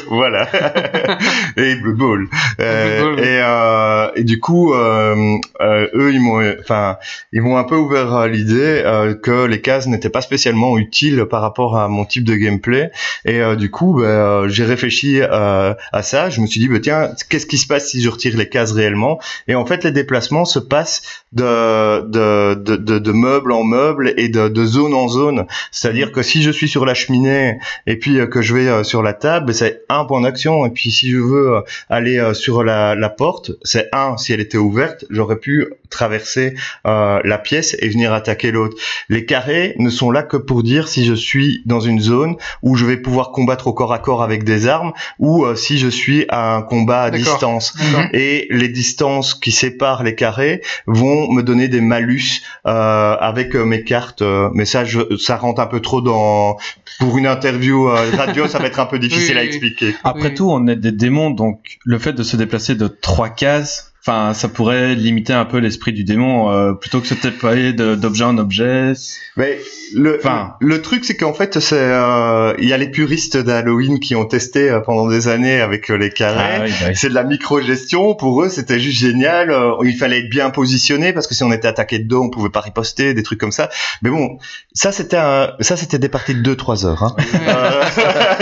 [0.09, 0.49] Voilà.
[1.57, 2.27] et Blue Ball.
[2.59, 3.21] Blue Ball, oui.
[3.23, 6.99] et, euh, et du coup, eux, ils m'ont, enfin,
[7.33, 11.43] ils m'ont un peu ouvert l'idée euh, que les cases n'étaient pas spécialement utiles par
[11.43, 12.91] rapport à mon type de gameplay.
[13.25, 16.31] Et euh, du coup, ben, euh, j'ai réfléchi euh, à ça.
[16.31, 18.73] Je me suis dit, bah, tiens, qu'est-ce qui se passe si je retire les cases
[18.73, 19.21] réellement?
[19.49, 24.95] Et en fait, les déplacements se passent de, de, meuble en meuble et de, zone
[24.95, 25.47] en zone.
[25.71, 28.85] C'est-à-dire que si je suis sur la cheminée et puis euh, que je vais euh,
[28.85, 30.67] sur la table, ben, c'est un point d'action.
[30.67, 34.17] Et puis si je veux euh, aller euh, sur la, la porte, c'est un.
[34.17, 36.55] Si elle était ouverte, j'aurais pu traverser
[36.87, 38.77] euh, la pièce et venir attaquer l'autre.
[39.09, 42.77] Les carrés ne sont là que pour dire si je suis dans une zone où
[42.77, 45.89] je vais pouvoir combattre au corps à corps avec des armes ou euh, si je
[45.89, 47.75] suis à un combat à distance.
[47.77, 48.09] D'accord.
[48.15, 53.65] Et les distances qui séparent les carrés vont me donner des malus euh, avec euh,
[53.65, 54.23] mes cartes.
[54.23, 56.57] euh, mais ça, je, ça rentre un peu trop dans.
[56.99, 59.95] Pour une interview euh, radio, ça va être un peu difficile Oui, à expliquer.
[60.05, 60.35] Après Oui.
[60.35, 64.35] tout, on est des démons, donc le fait de se déplacer de trois cases, enfin,
[64.35, 68.37] ça pourrait limiter un peu l'esprit du démon, euh, plutôt que se déployer d'objet en
[68.39, 68.93] objet.
[69.37, 69.59] Mais
[69.95, 70.55] le, Enfin.
[70.61, 74.25] le truc, c'est qu'en fait, c'est euh, il y a les puristes d'Halloween qui ont
[74.25, 76.39] testé euh, pendant des années avec euh, les carrés.
[76.41, 76.93] Ah oui, bah oui.
[76.97, 78.15] C'est de la micro-gestion.
[78.15, 79.51] Pour eux, c'était juste génial.
[79.51, 82.31] Euh, il fallait être bien positionné parce que si on était attaqué de dos, on
[82.31, 83.69] pouvait pas riposter, des trucs comme ça.
[84.03, 84.39] Mais bon,
[84.73, 87.03] ça, c'était un- ça, c'était des parties de 2-3 heures.
[87.05, 87.17] Hein.
[87.49, 87.83] Euh,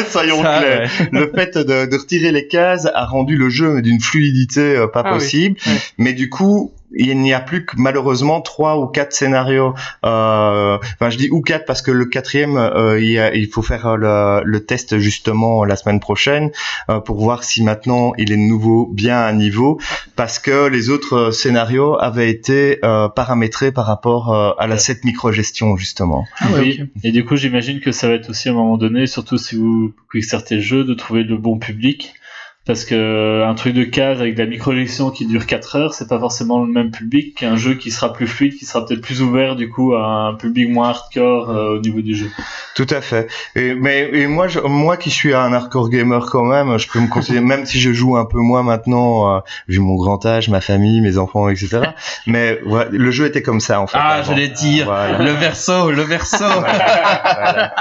[0.10, 0.90] soyons Ça, clairs.
[1.00, 1.08] ouais.
[1.12, 5.02] Le fait de, de retirer les cases a rendu le jeu d'une fluidité euh, pas
[5.04, 5.20] Ah oui.
[5.54, 5.74] Possible.
[5.76, 5.82] Ouais.
[5.98, 9.74] Mais du coup, il n'y a plus que malheureusement trois ou quatre scénarios.
[10.04, 13.46] Euh, Enfin, je dis ou quatre parce que le quatrième, euh, il, y a- il
[13.46, 16.50] faut faire le, le test justement la semaine prochaine
[16.88, 19.78] euh, pour voir si maintenant il est de nouveau bien à niveau,
[20.16, 24.80] parce que les autres scénarios avaient été euh, paramétrés par rapport euh, à la Ouais.
[24.80, 26.24] cette micro-gestion justement.
[26.40, 26.80] Ah ouais, Oui.
[27.04, 29.54] Et du coup, j'imagine que ça va être aussi à un moment donné, surtout si
[29.56, 32.14] vous quickstartez le jeu, de trouver le bon public.
[32.66, 36.06] Parce que un truc de case avec de la microjection qui dure 4 heures, c'est
[36.08, 39.22] pas forcément le même public qu'un jeu qui sera plus fluide, qui sera peut-être plus
[39.22, 42.30] ouvert du coup à un public moins hardcore euh, au niveau du jeu.
[42.76, 43.28] Tout à fait.
[43.56, 47.00] Et, mais et moi, je, moi qui suis un hardcore gamer quand même, je peux
[47.00, 50.50] me considérer, même si je joue un peu moins maintenant, euh, vu mon grand âge,
[50.50, 51.80] ma famille, mes enfants, etc.
[52.26, 53.96] mais ouais, le jeu était comme ça en fait.
[53.98, 55.18] Ah, j'allais dire, Voilà.
[55.22, 56.44] le verso, le verso.
[57.40, 57.74] Voilà.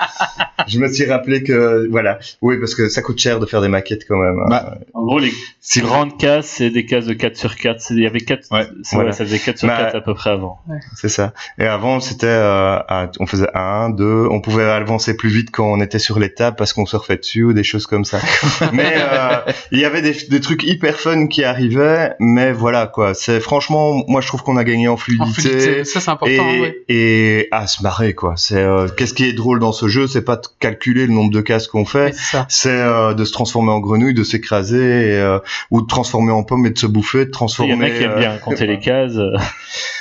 [0.67, 3.67] Je me suis rappelé que voilà, oui parce que ça coûte cher de faire des
[3.67, 4.39] maquettes quand même.
[4.39, 4.45] hein.
[4.49, 7.81] Bah, En gros, les Si- grandes cases, c'est des cases de 4 sur 4.
[7.81, 9.09] C'est- Il y avait 4, Ouais, voilà.
[9.09, 10.59] ouais, ça faisait 4 sur Bah, 4 à peu près avant.
[10.95, 11.33] C'est ça.
[11.57, 12.79] Et avant, c'était, euh,
[13.19, 16.55] on faisait un, deux, on pouvait avancer plus vite quand on était sur les tables
[16.57, 18.19] parce qu'on surfait dessus ou des choses comme ça.
[18.73, 19.37] mais euh,
[19.71, 23.13] il y avait des, des trucs hyper fun qui arrivaient, mais voilà quoi.
[23.13, 25.83] C'est franchement, moi je trouve qu'on a gagné en En fluidité.
[25.85, 26.49] ça c'est important.
[26.49, 26.83] Et, ouais.
[26.89, 28.33] et à se marrer quoi.
[28.37, 31.31] C'est euh, qu'est-ce qui est drôle dans ce jeu, c'est pas de calculer le nombre
[31.31, 32.45] de cases qu'on fait, c'est ça.
[32.49, 35.39] c'est euh, de se transformer en grenouille, de s'écraser, et, euh,
[35.71, 37.73] ou de transformer en pomme et de se bouffer, de Il y transformer.
[37.75, 39.17] en a qui aiment euh, bien compter les cases.
[39.17, 39.35] euh,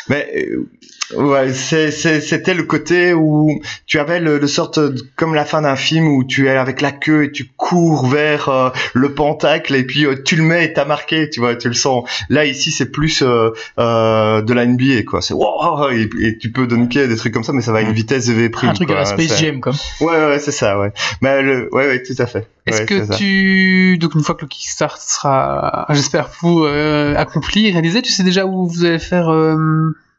[0.09, 0.69] mais euh,
[1.17, 5.45] ouais, c'est- c'est- c'était le côté où tu avais le, le sorte de- comme la
[5.45, 9.15] fin d'un film où tu es avec la queue et tu cours vers euh, le
[9.15, 12.09] pentacle et puis euh, tu le mets et t'as marqué, tu vois, tu le sens.
[12.29, 15.21] Là ici c'est plus euh, euh, de la NBA quoi.
[15.23, 17.83] C'est wow et, et tu peux dunker des trucs comme ça, mais ça va à
[17.83, 18.71] une vitesse EV prime.
[18.71, 19.01] Un truc à quoi.
[19.01, 19.73] la Space C'est- Jam, quoi.
[20.01, 20.93] Ouais ouais c'est ça ouais.
[21.23, 22.47] Mais le ouais ouais tout à fait.
[22.67, 23.15] Est-ce Ouais, que ça.
[23.17, 28.23] tu donc une fois que le Kickstarter sera, j'espère vous euh, accompli, réalisé, tu sais
[28.23, 29.31] déjà où vous allez faire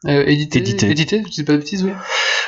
[0.07, 0.89] euh, éditer, Éditer.
[0.89, 1.91] éditer, je dis pas de bêtises, oui.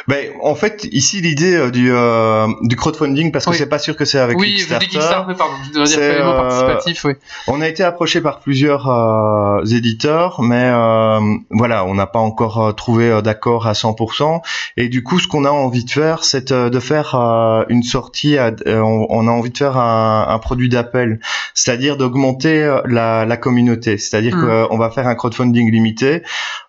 [0.07, 3.57] Ben, en fait, ici, l'idée euh, du, euh, du crowdfunding, parce que Oui.
[3.57, 4.87] c'est pas sûr que c'est avec oui, je dis Kickstarter.
[4.87, 7.13] Kickstarter, pardon, je devrais dire euh, participatif, oui.
[7.47, 11.19] On a été approché par plusieurs euh, éditeurs, mais euh,
[11.51, 14.41] voilà, on n'a pas encore trouvé euh, d'accord à 100%.
[14.77, 17.83] Et du coup, ce qu'on a envie de faire, c'est euh, de faire euh, une
[17.83, 18.37] sortie.
[18.39, 21.19] à- euh, on, on a envie de faire un, un produit d'appel,
[21.53, 23.97] c'est-à-dire d'augmenter la, la communauté.
[23.99, 24.67] C'est-à-dire Mhm.
[24.69, 26.23] qu'on va faire un crowdfunding limité.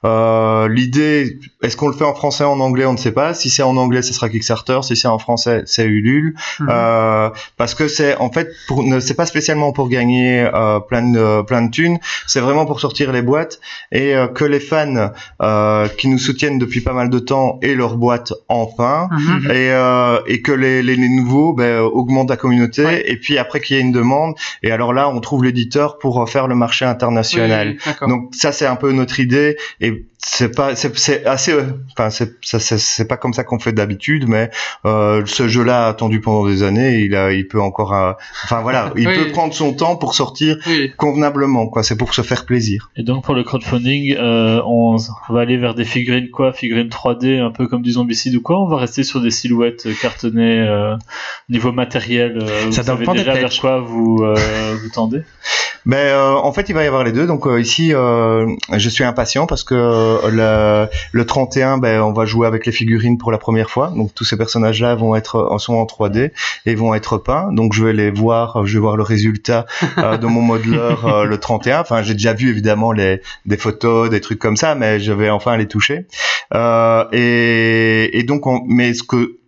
[0.05, 3.35] Euh, L'idée, est-ce qu'on le fait en français, en anglais, on ne sait pas.
[3.35, 4.81] Si c'est en anglais, ce sera Kickstarter.
[4.83, 6.35] Si c'est en français, c'est Ulule.
[6.61, 6.69] Mhm.
[6.71, 11.03] Euh, parce que c'est en fait pour ne c'est pas spécialement pour gagner euh, plein
[11.03, 15.11] de plein de thunes c'est vraiment pour sortir les boîtes et euh, que les fans
[15.43, 19.51] euh, qui nous soutiennent depuis pas mal de temps aient leur boîte enfin Mhm.
[19.51, 23.05] et, euh, et que les, les, les nouveaux ben, augmentent la communauté Ouais.
[23.11, 26.23] et puis après qu'il y ait une demande et alors là on trouve l'éditeur pour
[26.23, 30.55] euh, faire le marché international Oui, donc ça c'est un peu notre idée et c'est
[30.55, 33.73] pas c'est c'est assez euh, enfin c'est ça c'est- c'est pas comme ça qu'on fait
[33.73, 34.51] d'habitude mais
[34.85, 38.13] euh, ce jeu-là attendu pendant des années il a il peut encore euh,
[38.45, 39.15] enfin voilà il Oui.
[39.15, 40.93] peut prendre son temps pour sortir Oui.
[40.97, 44.97] convenablement quoi c'est pour se faire plaisir Et donc pour le crowdfunding, euh, on
[45.29, 48.61] va aller vers des figurines quoi, figurines 3D, un peu comme du Zombicide ou quoi?
[48.63, 50.95] On va rester sur des silhouettes euh, cartonnées euh,
[51.49, 52.39] niveau matériel.
[52.41, 55.23] euh, Ça vous savez déjà vers quoi vous euh, vous tendez?
[55.85, 57.27] Mais euh, en fait, il va y avoir les deux.
[57.27, 62.13] Donc euh, ici, euh, je suis impatient parce que euh, le, le 31, ben, on
[62.13, 63.93] va jouer avec les figurines pour la première fois.
[63.97, 66.31] Donc tous ces personnages-là vont être euh, sont en 3D
[66.67, 67.53] et vont être peints.
[67.53, 69.67] Donc je vais les voir, je vais voir le résultat
[69.99, 71.81] euh, de mon modeleur euh, le 31.
[71.81, 75.31] Enfin, j'ai déjà vu évidemment les des photos, des trucs comme ça, mais je vais
[75.31, 76.07] enfin les toucher.
[76.55, 79.39] Euh, et, et donc, on, mais ce que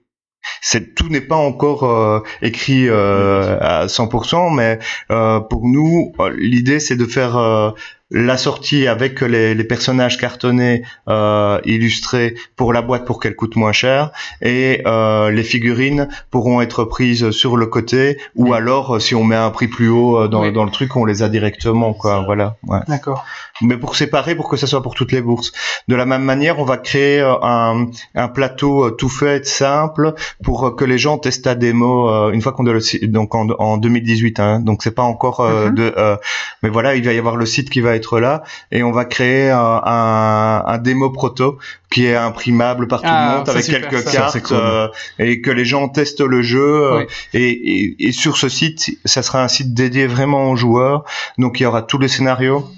[0.94, 4.78] tout n'est pas encore euh, écrit euh, à 100%, mais
[5.10, 7.74] euh, pour nous, euh, l'idée c'est de faire
[8.14, 13.56] la sortie avec les, les personnages cartonnés euh, illustrés pour la boîte pour qu'elle coûte
[13.56, 14.10] moins cher
[14.40, 19.24] et euh, les figurines pourront être prises sur le côté ou alors euh, si on
[19.24, 20.52] met un prix plus haut euh, dans, Oui.
[20.52, 22.78] dans le truc on les a directement quoi voilà ouais.
[22.86, 23.24] D'accord.
[23.62, 25.50] mais pour séparer pour que ça soit pour toutes les bourses
[25.88, 30.14] de la même manière on va créer euh, un, un plateau tout fait simple
[30.44, 33.48] pour que les gens testent la démo euh, une fois qu'on a le donc en,
[33.58, 35.74] en 2018 hein, donc c'est pas encore euh, Mhm.
[35.74, 36.16] de euh,
[36.62, 39.04] mais voilà il va y avoir le site qui va être là et on va
[39.04, 41.58] créer un, un, un démo proto
[41.90, 44.12] qui est imprimable par tout Ah, le monde ça, avec super, quelques ça.
[44.12, 44.56] Cartes cool.
[44.56, 44.88] euh,
[45.18, 47.04] et que les gens testent le jeu euh, Oui.
[47.34, 51.04] et, et, et sur ce site ça sera un site dédié vraiment aux joueurs
[51.38, 52.68] donc il y aura tous les scénarios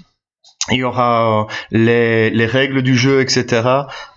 [0.71, 3.45] il y aura euh, les, les règles du jeu, etc.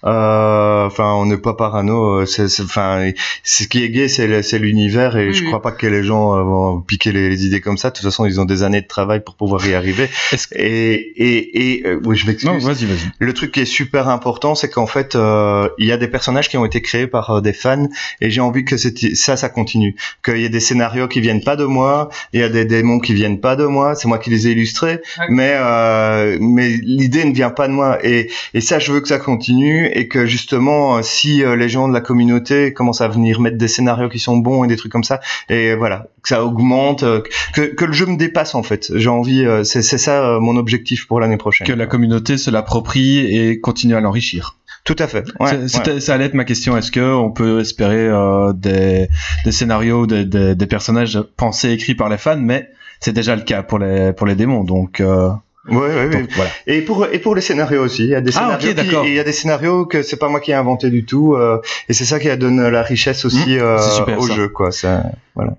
[0.05, 2.21] Euh, Enfin, on n'est pas parano.
[2.21, 3.11] euh, C'est, c'est- enfin,
[3.45, 5.47] ce qui est gay, c'est, le- c'est l'univers, et Oui, je oui.
[5.49, 7.91] crois pas que les gens euh, vont piquer les, les idées comme ça.
[7.91, 10.09] De toute façon, ils ont des années de travail pour pouvoir y arriver.
[10.53, 12.49] Et et et euh, oui, je m'excuse.
[12.49, 13.11] Non, vas-y, vas-y.
[13.19, 16.49] Le truc qui est super important, c'est qu'en fait, euh, il y a des personnages
[16.49, 17.87] qui ont été créés par euh, des fans,
[18.21, 19.95] et j'ai envie que c'est- ça, ça continue.
[20.25, 22.99] Qu'il y ait des scénarios qui viennent pas de moi, il y a des démons
[23.01, 25.27] qui viennent pas de moi, c'est moi qui les ai illustrés, Ouais.
[25.29, 27.99] mais euh, mais l'idée ne vient pas de moi.
[28.05, 31.69] Et et ça, je veux que ça continue, et que justement, euh, si euh, les
[31.69, 34.77] gens de la communauté commencent à venir mettre des scénarios qui sont bons et des
[34.77, 37.21] trucs comme ça, et voilà, que ça augmente, euh,
[37.55, 38.91] que que le jeu me dépasse en fait.
[38.95, 41.67] J'ai envie, c'est ça mon objectif pour l'année prochaine.
[41.67, 44.57] Que la communauté se l'approprie et continue à l'enrichir.
[44.85, 45.25] Tout à fait.
[45.39, 46.77] Ouais, Ça allait être ma question.
[46.77, 49.09] Est-ce que on peut espérer euh, des,
[49.45, 53.43] des scénarios, des, des, des personnages pensés, écrits par les fans, mais c'est déjà le
[53.43, 54.65] cas pour les pour les démons.
[54.65, 55.31] Donc, euh,
[55.69, 56.09] Ouais, ouais, ouais.
[56.23, 56.51] donc voilà.
[56.67, 58.87] Et pour et pour les scénarios aussi, il y a des Ah, scénarios ok, qui-
[58.87, 59.05] d'accord.
[59.05, 61.35] et il y a des scénarios que c'est pas moi qui ai inventé du tout
[61.35, 64.35] euh, et c'est ça qui donne la richesse aussi euh, c'est super, au ça.
[64.35, 64.73] jeu quoi.
[64.73, 65.03] Ça,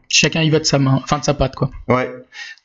[0.09, 1.69] Chacun y va de sa main, enfin de sa patte, quoi.
[1.87, 2.11] ouais,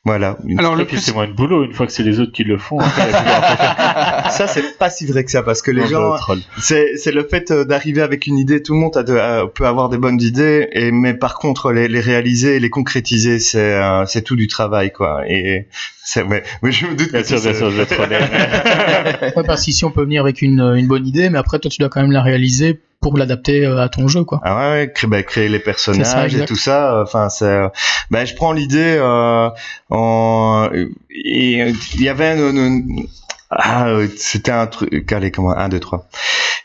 [0.06, 0.38] voilà.
[0.58, 2.32] Alors Et le puis plus c'est moins de boulot une fois que c'est les autres
[2.32, 2.78] qui le font.
[2.78, 6.16] après, a ça c'est pas si vrai que ça parce que les Non, gens
[6.58, 8.62] c'est c'est le fait euh, d'arriver avec une idée.
[8.62, 11.72] Tout le monde a de- euh, peut avoir des bonnes idées et mais par contre
[11.72, 15.22] les, les réaliser, les concrétiser, c'est euh, c'est tout du travail quoi.
[15.28, 15.66] Et
[16.04, 18.18] c'est ouais, mais je me doute Bien que sûr, bien sûr, je vais troller.
[19.36, 21.78] Ouais, parce qu'ici on peut venir avec une, une bonne idée, mais après toi tu
[21.80, 24.40] dois quand même la réaliser pour l'adapter euh, à ton jeu, quoi.
[24.44, 26.94] Ah ouais, créer, bah, créer les personnages ça, et tout ça.
[26.96, 27.44] euh, Enfin, c'est.
[27.44, 27.68] euh,
[28.10, 28.96] bah, je prends l'idée.
[28.98, 29.48] Euh,
[29.90, 30.68] en,
[31.10, 33.06] il y avait une, une-
[33.50, 35.12] ah, euh, c'était un truc.
[35.12, 36.08] Allez, comment Un, deux, trois.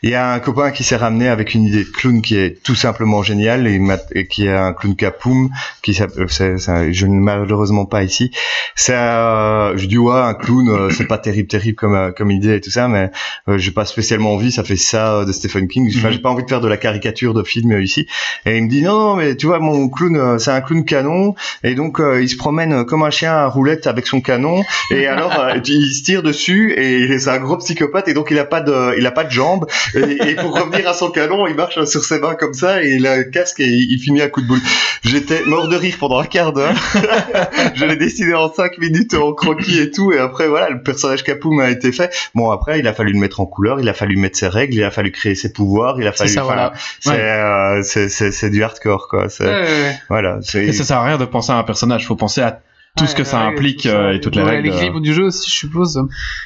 [0.04, 2.60] Il y a un copain qui s'est ramené avec une idée de clown qui est
[2.64, 5.48] tout simplement géniale et, qui est un clown capoum
[5.80, 6.26] qui s'appelle.
[6.28, 6.56] c'est-
[6.92, 8.32] Je ne malheureusement pas ici.
[8.74, 8.94] C'est.
[8.96, 12.56] Euh, je dis ouais, un clown, euh, c'est pas terrible, terrible comme euh, comme idée
[12.56, 13.10] et tout ça, mais
[13.48, 14.50] euh, j'ai pas spécialement envie.
[14.50, 15.88] Ça fait ça euh, de Stephen King.
[15.96, 16.14] Enfin, Mhm.
[16.14, 18.08] j'ai pas envie de faire de la caricature de film euh, ici.
[18.44, 20.84] Et il me dit non, non, mais tu vois, mon clown, euh, c'est un clown
[20.84, 24.20] canon, et donc euh, il se promène euh, comme un chien à roulette avec son
[24.20, 28.28] canon, et alors euh, il se tire dessus, et c'est un gros psychopathe, et donc
[28.30, 31.10] il a pas de, il a pas de jambes, et, et pour revenir à son
[31.10, 33.98] canon, il marche sur ses mains comme ça, et il a un casque et il
[33.98, 34.60] finit à coup de boule.
[35.04, 36.74] J'étais mort de rire pendant un quart d'heure.
[37.74, 41.22] Je l'ai dessiné en cinq minutes en croquis et tout, et après voilà, le personnage
[41.24, 42.12] Capoum a été fait.
[42.34, 44.74] Bon après, il a fallu le mettre en couleur, il a fallu mettre ses règles,
[44.74, 46.38] il a fallu créer ses pouvoirs, il a C'est fallu.
[46.38, 46.72] enfin, voilà.
[47.00, 49.28] c'est euh, c'est c'est c'est du hardcore quoi.
[49.28, 49.98] C'est Ouais, ouais, ouais.
[50.08, 50.38] voilà.
[50.42, 52.06] C'est Et ça sert à rien de penser à un personnage.
[52.06, 52.60] Faut penser à
[52.98, 53.94] tout ce que ça implique tout ça.
[53.96, 54.68] euh, et toutes les Ouais, règles.
[54.68, 55.96] À l'équilibre du jeu aussi, je suppose.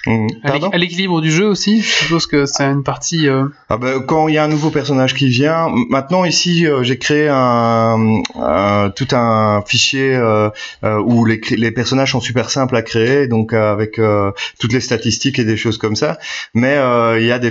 [0.07, 0.29] Mhm.
[0.45, 3.29] À Pardon l'équ- à l'équilibre du jeu aussi, je suppose que c'est une partie.
[3.29, 6.85] euh, Ah ben, quand il y a un nouveau personnage qui vient, maintenant ici euh,
[6.85, 10.49] j'ai créé un, un- tout un fichier euh,
[10.85, 14.31] euh, où les, les personnages sont super simples à créer, donc euh, avec euh,
[14.61, 16.17] toutes les statistiques et des choses comme ça.
[16.55, 17.51] Mais euh, il y a des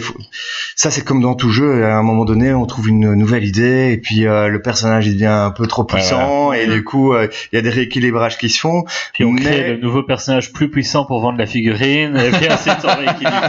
[0.78, 1.84] ça c'est comme dans tout jeu.
[1.86, 5.16] À un moment donné, on trouve une nouvelle idée et puis euh, le personnage il
[5.16, 8.50] devient un peu trop puissant et du coup euh, il y a des rééquilibrages qui
[8.50, 8.84] se font.
[9.13, 12.51] Puis on Mais- crée le nouveau personnage plus puissant pour vendre la figurine, et puis
[12.51, 13.41] ensuite on rééquilibre.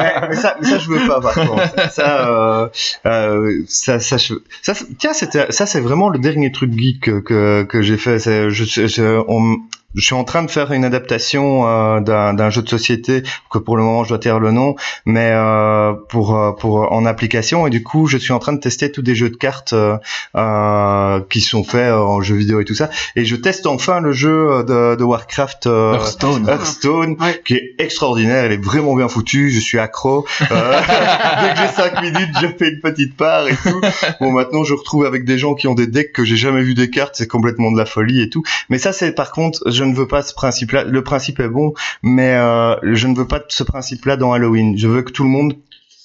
[0.00, 1.90] Ouais, mais ça, mais ça je veux pas par contre.
[1.92, 2.68] Ça, euh,
[3.06, 7.00] euh, ça, ça, je- ça, c'est- tiens, c'était, ça c'est vraiment le dernier truc geek
[7.00, 8.18] que que, que j'ai fait.
[8.18, 9.58] C'est, je, je, je- on-
[9.94, 13.58] je suis en train de faire une adaptation euh, d'un, d'un jeu de société que
[13.58, 17.66] pour le moment je dois taire le nom, mais euh, pour euh, pour en application
[17.66, 19.96] et du coup je suis en train de tester tous des jeux de cartes euh,
[20.36, 22.88] euh, qui sont faits en jeux vidéo et tout ça.
[23.16, 25.66] Et je teste enfin le jeu de, de Warcraft.
[25.66, 26.48] euh, Hearthstone.
[26.48, 27.40] Hearthstone, Ouais.
[27.44, 30.24] qui est extraordinaire, elle est vraiment bien foutue, je suis accro.
[30.50, 30.80] Euh,
[31.42, 33.80] dès que j'ai 5 minutes, je fais une petite part et tout.
[34.20, 36.74] Bon, maintenant, je retrouve avec des gens qui ont des decks que j'ai jamais vu
[36.74, 38.42] des cartes, c'est complètement de la folie et tout.
[38.68, 40.84] Mais ça, c'est par contre, je ne veux pas ce principe-là.
[40.84, 44.76] Le principe est bon, mais euh, je ne veux pas ce principe-là dans Halloween.
[44.78, 45.54] Je veux que tout le monde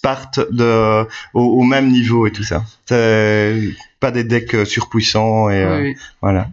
[0.02, 1.04] parte de,
[1.34, 2.64] au, au même niveau et tout ça.
[4.00, 5.96] Pas des decks euh, surpuissants et euh, oui.
[6.22, 6.48] voilà.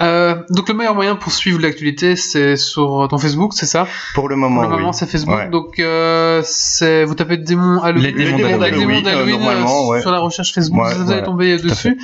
[0.00, 3.88] Euh, donc le meilleur moyen pour suivre l'actualité, c'est sur ton Facebook, c'est ça?
[4.14, 4.94] Pour le Pour moment, le moment, oui.
[4.94, 5.34] c'est Facebook.
[5.36, 5.48] Ouais.
[5.48, 10.80] Donc euh, c'est vous tapez démons Halloween, Les démons d'Halloween, euh, sur la recherche Facebook,
[10.84, 11.22] Ouais, vous allez voilà.
[11.22, 11.64] tomber à fait.
[11.66, 11.98] dessus.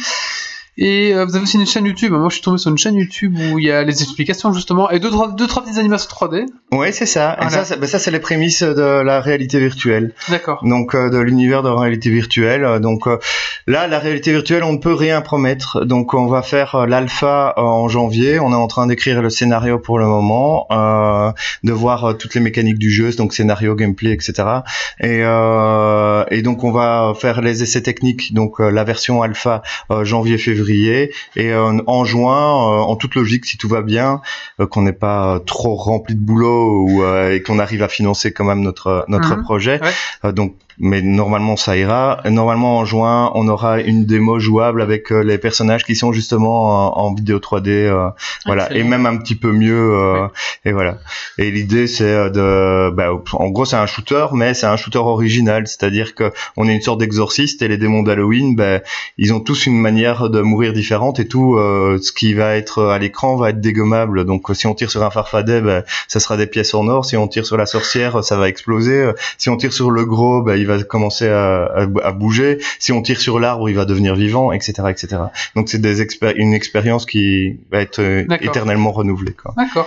[0.77, 2.13] Et euh, vous avez aussi une chaîne YouTube.
[2.13, 4.91] Moi, je suis tombé sur une chaîne YouTube où il y a les explications justement
[4.91, 6.47] et deux trois, deux, trois petites animations 3D.
[6.73, 7.37] Oui, c'est ça.
[7.41, 10.13] Et ça, c'est- ben ça, c'est les prémices de la réalité virtuelle.
[10.29, 10.61] D'accord.
[10.65, 12.81] donc euh, de l'univers de la réalité virtuelle.
[12.81, 13.19] Donc euh,
[13.69, 15.85] là, la réalité virtuelle, on ne peut rien promettre.
[15.85, 18.41] Donc on va faire euh, l'alpha euh, en janvier.
[18.41, 21.31] On est en train d'écrire le scénario pour le moment, euh,
[21.63, 24.33] de voir toutes les mécaniques du jeu, donc scénario, gameplay, etc.
[25.01, 29.63] Et, euh, et donc on va faire les essais techniques, donc euh, la version alpha
[29.93, 30.05] euh,
[30.71, 34.21] et euh, en juin, euh, en toute logique, si tout va bien,
[34.61, 38.33] euh, qu'on n'est pas trop rempli de boulot ou, euh, et qu'on arrive à financer
[38.33, 39.43] quand même notre notre Mhm.
[39.43, 39.81] projet.
[39.83, 39.91] Ouais.
[40.25, 42.21] Euh, donc, mais normalement ça ira.
[42.29, 46.97] Normalement en juin, on aura une démo jouable avec euh, les personnages qui sont justement
[46.99, 48.09] en, en vidéo 3D, euh,
[48.47, 49.95] voilà, et même un petit peu mieux.
[49.95, 50.27] euh,
[50.65, 50.99] Et voilà.
[51.39, 54.99] Et l'idée c'est euh, de, bah, en gros c'est un shooter, mais c'est un shooter
[54.99, 58.81] original, c'est-à-dire que on est une sorte d'exorciste et les démons d'Halloween, ben
[59.19, 61.57] ils ont tous une manière de mourir différente et tout.
[61.57, 64.25] euh, ce qui va être à l'écran va être dégommable.
[64.25, 67.05] Donc si on tire sur un farfadet, ben, ça sera des pièces en or.
[67.05, 69.11] Si on tire sur la sorcière, ça va exploser.
[69.39, 72.59] Si on tire sur le gros, ben, il va commencer à, à, à bouger.
[72.79, 75.09] Si on tire sur l'arbre, il va devenir vivant, etc., etc.
[75.55, 75.95] Donc c'est des
[76.37, 79.35] une expérience qui va être euh, éternellement renouvelée.
[79.57, 79.87] D'accord.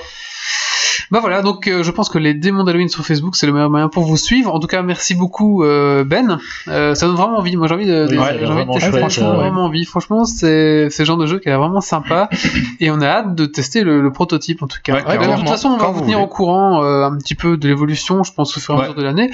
[1.12, 3.70] Bah voilà, donc euh, je pense que les démons d'Halloween sur Facebook, c'est le meilleur
[3.70, 4.54] moyen pour vous suivre.
[4.54, 6.40] En tout cas, merci beaucoup euh, Ben.
[6.68, 7.56] Euh, ça donne vraiment envie.
[7.56, 8.80] Moi, j'ai envie de, de- envie tester.
[8.90, 9.86] chouette, franchement, euh, vraiment envie.
[9.86, 12.30] Franchement, c'est le genre de jeu qui a l'air vraiment sympa.
[12.82, 14.96] et on a hâte de tester le, le prototype en tout cas.
[14.96, 16.26] Ouais, Ouais, bah, de toute façon, on va vous vous tenir voulez.
[16.26, 18.96] au courant euh, un petit peu de l'évolution, je pense, au fur et à mesure
[18.96, 19.30] de l'année.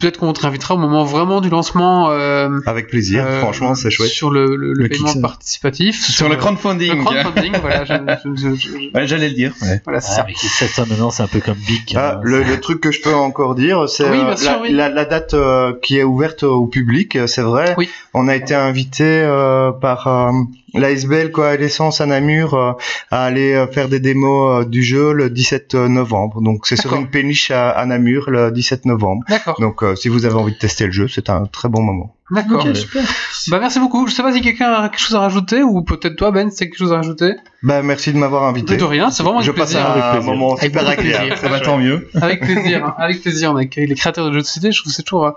[0.00, 2.10] Peut-être qu'on te réinvitera au moment vraiment du lancement.
[2.10, 3.24] euh, Avec plaisir.
[3.26, 4.08] euh, Franchement, c'est chouette.
[4.10, 5.20] Sur le, le, le Le paiement Kickstarter.
[5.20, 6.04] participatif.
[6.10, 6.96] Sur le crowdfunding.
[6.98, 7.84] le crowdfunding, voilà.
[7.84, 7.94] je-
[8.34, 9.52] je- je- je- Ouais, j'allais le dire.
[9.62, 9.80] ouais.
[9.84, 10.24] voilà, c'est Ah, ça.
[10.26, 11.82] mais Kickstarter maintenant, c'est un peu comme Big.
[11.94, 12.20] Ah, hein.
[12.22, 14.72] le, le truc que je peux encore dire, c'est Oui, euh, la, oui.
[14.72, 17.74] la, la date euh, qui est ouverte au public, c'est vrai.
[17.76, 17.88] Oui.
[18.14, 20.30] On a été invité euh, par euh,
[20.74, 22.72] l'ASBL Coalescence à Namur euh,
[23.10, 26.40] à aller euh, faire des démos euh, du jeu le 17 novembre.
[26.40, 29.24] Donc c'est sur une péniche à, à Namur le 17 novembre.
[29.28, 29.60] D'accord.
[29.60, 32.14] Donc euh, si vous avez envie de tester le jeu, c'est un très bon moment.
[32.30, 32.64] D'accord.
[32.64, 33.02] Ok, super.
[33.48, 34.06] Bah merci beaucoup.
[34.06, 36.66] Je sais pas si quelqu'un a quelque chose à rajouter ou peut-être toi Ben, c'est
[36.66, 37.32] quelque chose à rajouter.
[37.64, 38.76] Ben merci de m'avoir invité.
[38.76, 39.88] De rien, c'est vraiment Je avec passe plaisir.
[39.88, 40.32] un, Avec plaisir.
[40.32, 41.26] moment Avec super agréable.
[41.26, 41.38] plaisir.
[41.38, 42.08] Ça va tant mieux.
[42.20, 42.94] Avec plaisir, hein.
[42.98, 43.52] avec plaisir.
[43.52, 44.70] On accueille les créateurs de jeux de société.
[44.70, 45.32] Je trouve que c'est toujours euh,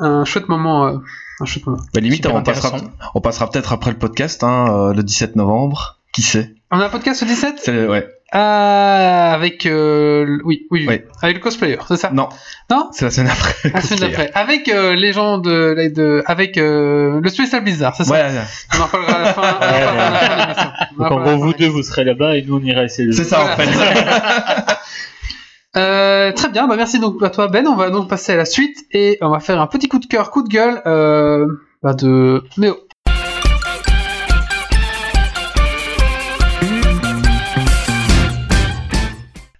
[0.00, 0.98] un chouette moment.
[1.42, 1.78] Euh, chouette moment.
[1.94, 2.78] Bah, limite, on passera,
[3.14, 5.98] on passera peut-être après le podcast, hein, euh, le 17 novembre.
[6.12, 6.54] Qui sait?
[6.70, 8.06] On a un podcast le 17 C'est- Ouais.
[8.34, 12.10] Ah, avec euh, le- oui, oui, oui, avec le cosplayer, c'est ça?
[12.10, 12.30] Non.
[12.70, 12.88] Non?
[12.92, 13.70] C'est la semaine après.
[13.70, 18.04] La semaine d'après, avec euh, les gens de, de avec euh, le Special Blizzard, c'est
[18.04, 18.12] ça?
[18.12, 18.24] Ouais,
[18.78, 19.42] On en parlera à la fin.
[19.52, 21.82] en parlera à la fin de Donc en à la gros, vous de deux, vous
[21.82, 23.68] serez là-bas et nous, on ira essayer le c'est ça en fait.
[25.76, 27.66] Euh, très bien, bah merci donc à toi Ben.
[27.66, 30.06] On va donc passer à la suite et on va faire un petit coup de
[30.06, 31.46] cœur, coup de gueule euh,
[31.82, 32.76] bah de Méo.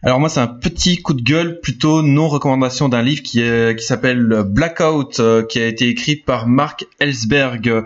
[0.05, 3.79] Alors moi c'est un petit coup de gueule plutôt non recommandation d'un livre qui est
[3.79, 7.85] qui s'appelle Blackout euh, qui a été écrit par Mark Ellsberg.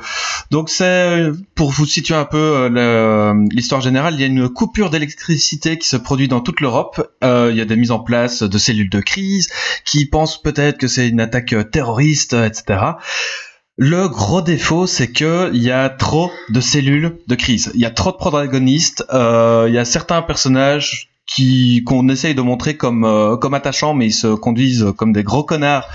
[0.50, 4.48] Donc c'est euh, pour vous situer un peu euh, l'histoire générale, il y a une
[4.48, 7.06] coupure d'électricité qui se produit dans toute l'Europe.
[7.22, 9.48] Euh, il y a des mises en place de cellules de crise
[9.84, 12.80] qui pensent peut-être que c'est une attaque euh, terroriste, euh, etc.
[13.76, 17.70] Le gros défaut, c'est que il y a trop de cellules de crise.
[17.74, 19.04] Il y a trop de protagonistes.
[19.12, 23.94] euh, il y a certains personnages qui qu'on essaye de montrer comme euh, comme attachants,
[23.94, 25.88] mais ils se conduisent comme des gros connards.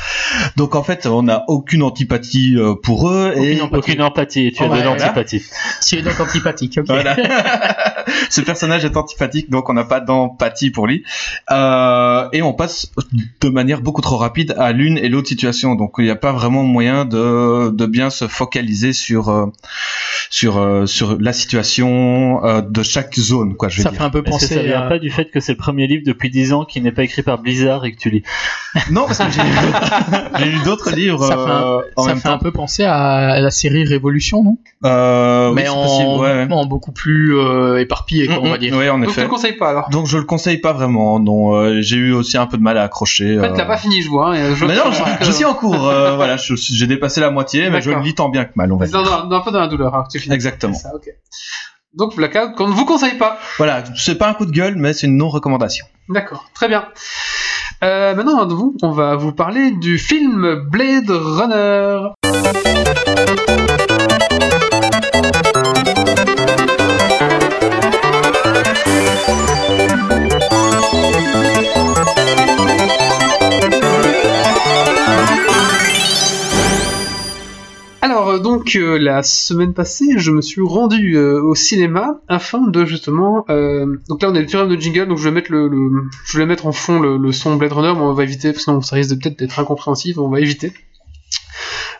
[0.58, 3.92] Donc en fait, on n'a aucune antipathie euh, pour eux et Aucune empathie.
[3.92, 5.44] Aucune empathie, tu as de l'antipathie.
[5.80, 7.16] Si est donc antipathique, voilà.
[8.30, 11.04] Ce personnage est antipathique, donc on n'a pas d'empathie pour lui.
[11.52, 12.92] Euh, et on passe
[13.42, 15.76] de manière beaucoup trop rapide à l'une et l'autre situation.
[15.76, 19.48] Donc il n'y a pas vraiment moyen de, de bien se focaliser sur euh,
[20.30, 23.70] sur euh, sur la situation euh, de chaque zone, quoi.
[23.70, 24.00] Je Ça dire.
[24.00, 24.90] fait un peu penser ça vient à...
[24.90, 27.22] pas du fait que c'est le premier livre depuis 10 ans qui n'est pas écrit
[27.22, 28.24] par Blizzard et que tu lis
[28.92, 32.04] Non, parce que j'ai lu d'autres- j'ai lu d'autres livres Ça fait un- euh, en
[32.04, 34.58] ça même fait un peu penser à la série Révolution, non?
[34.86, 36.48] Euh, oui, Mais c'est en, possible, ouais, ouais.
[36.52, 38.76] en beaucoup plus euh, éparpillé, on va dire.
[38.76, 39.22] ouais, en Donc tu effet.
[39.24, 39.90] le conseilles pas alors.
[39.90, 41.20] Donc je le conseille pas vraiment.
[41.20, 43.38] Non, euh, j'ai eu aussi un peu de mal à accrocher.
[43.38, 43.54] En fait, euh.
[43.56, 44.34] t'as pas fini, je vois.
[44.36, 45.88] hein, je Mais non, je, que- je suis en cours.
[45.88, 48.78] euh, voilà, j'ai dépassé la moitié, mais je le lis tant bien que mal, on
[48.78, 49.28] va C'est dans, dire.
[49.28, 50.34] dans- un peu dans la douleur, que tu finis.
[50.34, 50.74] Exactement.
[50.74, 51.10] C'est Ça, ok.
[51.94, 53.38] Donc Blackout, qu'on ne vous conseille pas.
[53.58, 55.86] Voilà, c'est pas un coup de gueule, mais c'est une non-recommandation.
[56.08, 56.88] D'accord, très bien.
[57.84, 62.00] Euh, maintenant, vous, on va vous parler du film Blade Runner.
[78.40, 83.46] Donc euh, la semaine passée, je me suis rendu euh, au cinéma afin de justement.
[83.50, 86.04] euh, donc là, on est le tueur de jingle, donc je vais mettre le, le-
[86.26, 88.58] je vais mettre en fond le, le son Blade Runner, mais on va éviter, parce
[88.60, 90.74] que sinon ça risque peut-être d'être incompréhensible, on va éviter.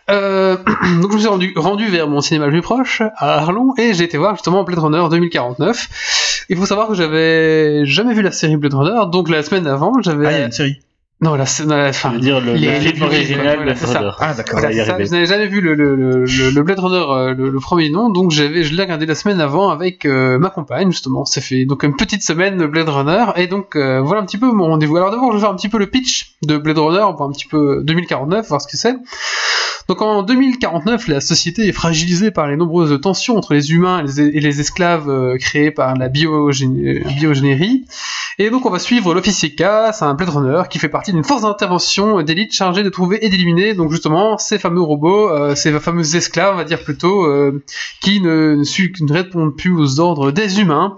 [0.10, 0.58] Euh,
[1.02, 3.94] donc je me suis rendu, rendu vers mon cinéma le plus proche, à Arlon, et
[3.94, 6.46] j'ai été voir justement Blade Runner 2049.
[6.50, 9.94] Il faut savoir que j'avais jamais vu la série Blade Runner, donc la semaine avant,
[10.02, 10.26] j'avais...
[10.28, 10.80] Ah, il y a une série.
[11.24, 13.86] Non, la, la, Ça veut dire le, les- le film original riches, de voilà, c'est
[13.86, 14.00] ça.
[14.00, 14.12] Runner.
[14.20, 14.60] Ah, d'accord.
[14.60, 14.74] C'est
[15.06, 17.90] je n'avais jamais vu le, le, le, le- le Blade Runner, euh, le, le premier
[17.92, 21.24] nom, donc j'avais, je l'ai regardé la semaine avant avec euh, ma compagne, justement.
[21.26, 24.40] Ça fait donc une petite semaine de Blade Runner, et donc euh, voilà un petit
[24.40, 24.98] peu mon rendez-vous.
[24.98, 27.32] Alors d'abord, je vais faire un petit peu le pitch de Blade Runner, pour un
[27.32, 28.96] petit peu 2049, voir ce que c'est.
[29.88, 34.40] Donc en 2049, la société est fragilisée par les nombreuses tensions entre les humains et
[34.40, 37.86] les, esclaves euh, créés par la biogé- biogénérie.
[38.40, 39.64] Et donc on va suivre l'officier K,
[39.94, 43.74] c'est un Blade qui fait partie d'une force d'intervention d'élite chargée de trouver et d'éliminer
[43.74, 47.64] donc justement ces fameux robots, euh, ces fameux esclaves on va dire plutôt, euh,
[48.02, 50.96] qui ne répondent plus aux ordres des humains.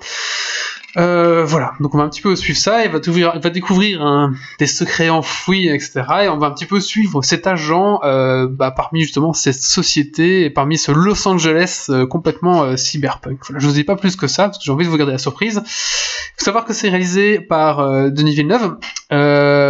[0.95, 2.99] Euh, voilà, donc on va un petit peu suivre ça, il va,
[3.39, 6.03] va découvrir un- des secrets enfouis, etc.
[6.23, 10.45] Et on va un petit peu suivre cet agent euh, bah, parmi justement cette société
[10.45, 13.39] et parmi ce Los Angeles euh, complètement euh, cyberpunk.
[13.47, 15.13] Voilà, je vous dis pas plus que ça parce que j'ai envie de vous garder
[15.13, 15.63] la surprise.
[15.65, 18.77] Il faut savoir que c'est réalisé par euh, Denis Villeneuve.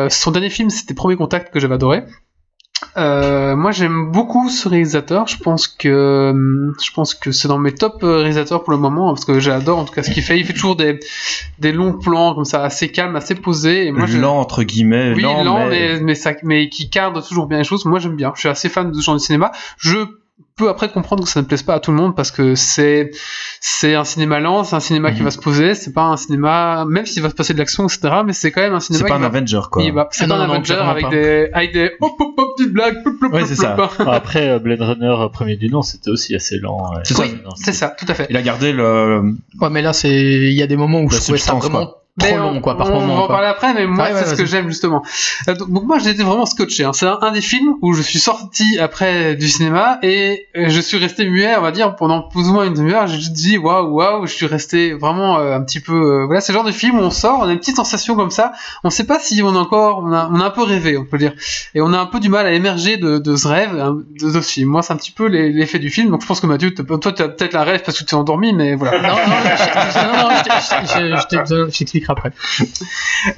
[0.10, 2.04] Son dernier film, c'était Premier Contact que j'avais adoré.
[2.98, 7.74] Euh, moi j'aime beaucoup ce réalisateur, je pense que je pense que c'est dans mes
[7.74, 10.40] top euh, réalisateurs pour le moment parce que j'adore en tout cas ce qu'il fait.
[10.40, 11.00] Il fait toujours des,
[11.60, 15.14] des longs plans comme ça assez calmes, assez posés et moi lent, entre guillemets.
[15.14, 15.96] oui, lent, lent, mais...
[15.96, 17.86] mais, mais, ça, mais qui cadre toujours bien les choses.
[17.86, 18.32] Moi, j'aime bien.
[18.36, 19.52] Je suis assez fan de ce genre de cinéma.
[19.78, 19.98] Je
[20.56, 23.12] peux après comprendre que ça ne plaise pas à tout le monde parce que c'est
[23.60, 25.26] c'est un cinéma lent, c'est un cinéma qui Mhm.
[25.26, 25.74] va se poser.
[25.76, 28.22] C'est pas un cinéma, même s'il va se passer de l'action, etc.
[28.26, 29.04] Mais c'est quand même un cinéma.
[29.06, 29.84] C'est pas un va- Avenger, quoi.
[29.92, 31.10] va- C'est Ah pas non, un non, Avenger avec pas.
[31.10, 33.02] des avec des hop hop hop petites blagues.
[33.04, 33.76] plop, plop, Ouais, c'est ça.
[34.08, 36.92] Après, euh, Blade Runner euh, premier du nom, c'était aussi assez lent.
[36.94, 37.02] ouais.
[37.04, 37.16] C'est
[37.56, 38.28] C'est ça, tout à fait.
[38.30, 39.22] Il a gardé le.
[39.60, 41.86] Ouais, mais là, c'est, il y a des moments où La je trouvais ça vraiment
[41.88, 42.03] quoi.
[42.20, 43.16] Trop Mais long, on- quoi, par on, moment.
[43.16, 45.02] va en parler après, mais moi, Ouais, ouais, c'est ce que j'aime justement.
[45.48, 46.84] Euh, donc, donc moi, j'ai été vraiment scotché.
[46.84, 46.92] Hein.
[46.94, 50.80] C'est un, un des films où je suis sorti après du cinéma et euh, je
[50.80, 53.08] suis resté muet, on va dire, pendant plus ou moins une demi-heure.
[53.08, 54.28] J'ai juste dit waouh, waouh.
[54.28, 55.94] Je suis resté vraiment euh, un petit peu.
[56.22, 58.16] euh, voilà, c'est le genre de film où on sort, on a une petite sensation
[58.16, 58.52] comme ça.
[58.84, 61.06] On sait pas si on a encore, on a, on a un peu rêvé, on
[61.06, 61.34] peut dire,
[61.74, 64.32] et on a un peu du mal à émerger de, de ce rêve, hein, de,
[64.32, 64.70] de ce film.
[64.70, 66.12] Moi, c'est un petit peu l'effet du film.
[66.12, 68.18] Donc, je pense que Mathieu, toi, tu as peut-être un rêve parce que tu es
[68.18, 69.02] endormi, mais voilà.
[69.02, 72.32] Non, non, je, non, non, je t'ai- je- je après.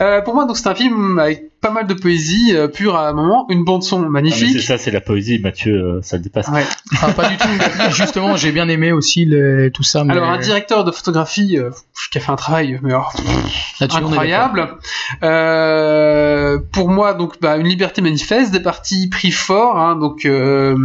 [0.01, 1.22] Euh, pour moi, donc c'est un film
[1.66, 4.61] pas mal de poésie euh, pure à un moment, une bande son Ah, c'est magnifique.
[4.61, 6.47] ça, c'est la poésie, Mathieu, euh, ça le dépasse.
[6.49, 6.63] Ouais.
[6.93, 7.47] Enfin, pas du tout.
[7.91, 10.03] Justement, j'ai bien aimé aussi le- tout ça.
[10.03, 11.72] Mais Alors un directeur de photographie euh,
[12.11, 13.13] qui a fait un travail mais alors,
[13.82, 14.78] est incroyable.
[15.24, 19.78] Euh, pour moi, donc bah, une liberté manifeste, des parties pris fort.
[19.80, 20.76] Hein, donc euh,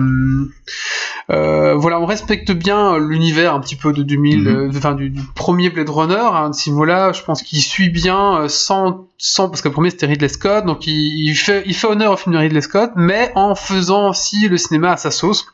[1.30, 4.46] euh, voilà, on respecte bien l'univers un petit peu de 2000, Mhm.
[4.48, 6.14] euh, enfin du, du premier Blade Runner.
[6.32, 9.90] Hein, de ce niveau-là, je pense qu'il suit bien sans sans parce que le premier
[9.90, 14.10] c'était Ridley Scott, donc il, fait honneur au film de Ridley Scott, mais en faisant
[14.10, 15.46] aussi le cinéma à sa sauce.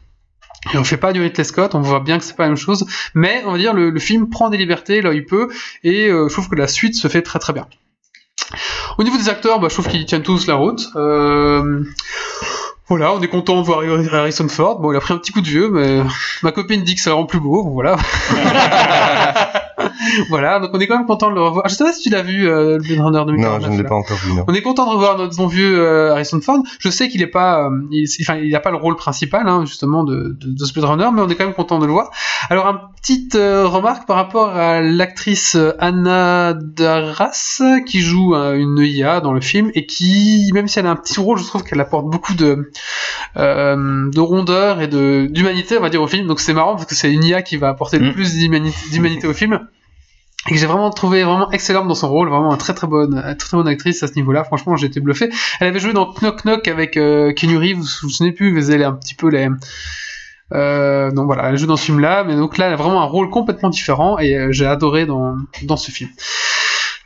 [0.75, 2.57] Et on fait pas du Ridley Scott, on voit bien que c'est pas la même
[2.57, 5.49] chose, mais on va dire le, le film prend des libertés là où il peut,
[5.85, 7.67] et euh, je trouve que la suite se fait très très bien.
[8.99, 10.89] Au niveau des acteurs, bah, je trouve qu'ils tiennent tous la route.
[10.97, 11.83] Euh,
[12.89, 13.81] voilà, on est content de voir
[14.13, 14.81] Harrison Ford.
[14.81, 16.03] Bon, il a pris un petit coup de vieux, mais
[16.43, 17.69] ma copine dit que ça le rend plus beau.
[17.71, 17.97] Voilà.
[20.29, 21.69] voilà, donc on est quand même content de le revoir.
[21.69, 23.61] Je sais pas si tu l'as vu, euh, le Blade Runner 2049.
[23.61, 24.45] Non, je ne l'ai pas encore vu, non.
[24.49, 26.63] On est content de revoir notre bon vieux euh, Harrison Ford.
[26.79, 29.65] Je sais qu'il est pas, euh, il, enfin, il a pas le rôle principal, hein,
[29.65, 31.93] justement, de, de, de ce Blade Runner, mais on est quand même content de le
[31.93, 32.11] voir.
[32.51, 38.55] Alors, une petite euh, remarque par rapport à l'actrice euh, Anna Darras, qui joue euh,
[38.57, 41.45] une IA dans le film, et qui, même si elle a un petit rôle, je
[41.45, 42.71] trouve qu'elle apporte beaucoup de,
[43.37, 46.27] euh, de rondeur et de, d'humanité, on va dire, au film.
[46.27, 48.13] Donc c'est marrant, parce que c'est une IA qui va apporter le Mm.
[48.13, 49.67] plus d'humanité au film
[50.49, 53.21] et que j'ai vraiment trouvé vraiment excellente dans son rôle, vraiment une très très bonne,
[53.21, 54.45] très très bonne actrice à ce niveau-là.
[54.45, 55.31] Franchement, j'ai été bluffé.
[55.61, 58.65] Elle avait joué dans Knock Knock avec euh, Keanu Reeves, vous vous souvenez plus, mais
[58.67, 59.49] elle est un petit peu les.
[60.55, 63.07] Euh, donc voilà, elle joue dans ce film-là, mais donc là, elle a vraiment un
[63.07, 66.11] rôle complètement différent et euh, j'ai adoré dans dans ce film.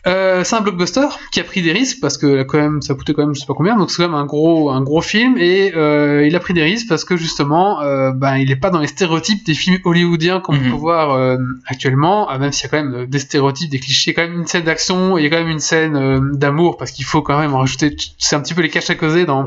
[0.07, 3.13] Euh, c'est un blockbuster qui a pris des risques parce que quand même ça coûtait
[3.13, 5.37] quand même je sais pas combien donc c'est quand même un gros un gros film
[5.37, 8.71] et euh, il a pris des risques parce que justement euh, ben il est pas
[8.71, 10.71] dans les stéréotypes des films hollywoodiens qu'on Mhm.
[10.71, 11.37] peut voir euh,
[11.67, 14.39] actuellement euh, même s'il y a quand même euh, des stéréotypes des clichés quand même
[14.41, 17.21] une scène d'action et il y a quand même une scène d'amour parce qu'il faut
[17.21, 19.45] quand même en rajouter c'est un petit peu les caches à causer dans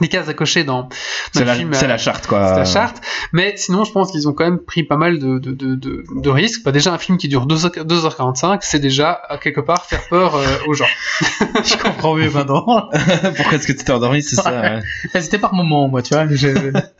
[0.00, 0.88] des cases à cocher dans, dans
[1.32, 1.72] C'est le la, film.
[1.72, 2.48] c'est euh, la charte, quoi.
[2.48, 3.00] c'est la charte.
[3.32, 6.04] Mais sinon, je pense qu'ils ont quand même pris pas mal de, de, de, de,
[6.14, 6.64] de risques.
[6.64, 10.02] Bah, déjà, un film qui dure 2 h 2h45, c'est déjà, à quelque part, faire
[10.08, 10.84] peur euh, aux gens.
[11.20, 12.64] Je comprends mieux maintenant.
[13.36, 15.20] Pourquoi est-ce que tu t'es endormi, c'est ça ouais.
[15.20, 16.26] C'était par moment, moi, tu vois.
[16.28, 16.48] Je,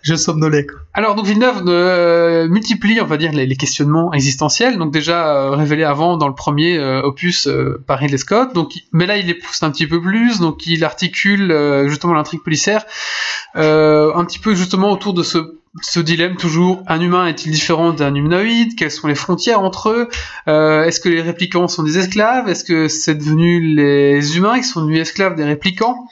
[0.02, 0.78] je somnolais, quoi.
[0.94, 4.78] Alors, donc, Villeneuve euh, multiplie, on va dire, les, les questionnements existentiels.
[4.78, 8.54] Donc, déjà, euh, révélés avant dans le premier euh, opus euh, par Ridley Scott.
[8.54, 10.38] Donc, mais là, il les pousse un petit peu plus.
[10.38, 12.83] Donc, il articule euh, justement l'intrigue policière euh,
[13.54, 18.14] un petit peu justement autour de ce, ce dilemme toujours un humain est-il différent d'un
[18.14, 18.76] humanoïde?
[18.76, 20.08] Quelles sont les frontières entre eux?
[20.46, 22.48] Euh, Est-ce que les réplicants sont des esclaves?
[22.48, 26.06] Est-ce que c'est devenu les humains qui sont devenus esclaves des réplicants?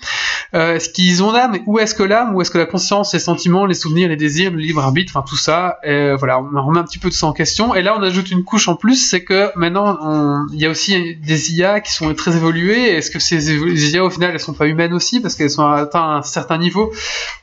[0.55, 1.59] Euh, Est-ce qu'ils ont l'âme?
[1.67, 2.35] Où est-ce que l'âme?
[2.35, 5.25] Où est-ce que la conscience, les sentiments, les souvenirs, les désirs, le libre arbitre, enfin
[5.27, 7.75] tout ça euh, Voilà, on remet un petit peu tout ça en question.
[7.75, 11.17] Et là, on ajoute une couche en plus, c'est que maintenant, il y a aussi
[11.17, 12.97] des IA qui sont très évoluées.
[12.97, 13.55] Est-ce que ces
[13.93, 16.93] IA, au final, elles sont pas humaines aussi parce qu'elles sont atteintes un certain niveau?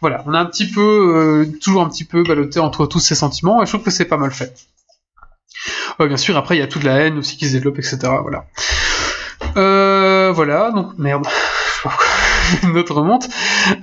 [0.01, 3.15] Voilà, on a un petit peu, euh, toujours un petit peu ballotté entre tous ces
[3.15, 4.55] sentiments, et je trouve que c'est pas mal fait.
[5.99, 7.97] Bien sûr, après il y a toute la haine aussi qui se développe, etc.
[8.21, 8.45] Voilà.
[9.57, 11.27] Euh, voilà, donc merde.
[12.75, 13.27] Autre remonte.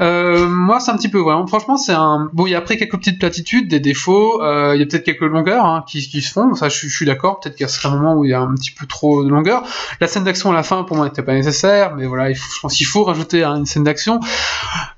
[0.01, 1.45] Euh, moi, c'est un petit peu, voilà.
[1.47, 2.29] Franchement, c'est un.
[2.33, 4.43] Bon, il y a après quelques petites platitudes, des défauts.
[4.43, 6.55] euh, Il y a peut-être quelques longueurs hein, qui, se font.
[6.55, 7.41] Ça, je, suis- je suis d'accord.
[7.41, 9.29] Peut-être qu'il y a certains moments où il y a un petit peu trop de
[9.29, 9.63] longueur.
[10.01, 11.95] La scène d'action à la fin, pour moi, n'était pas nécessaire.
[11.95, 14.21] Mais voilà, je pense qu'il faut rajouter hein, une scène d'action.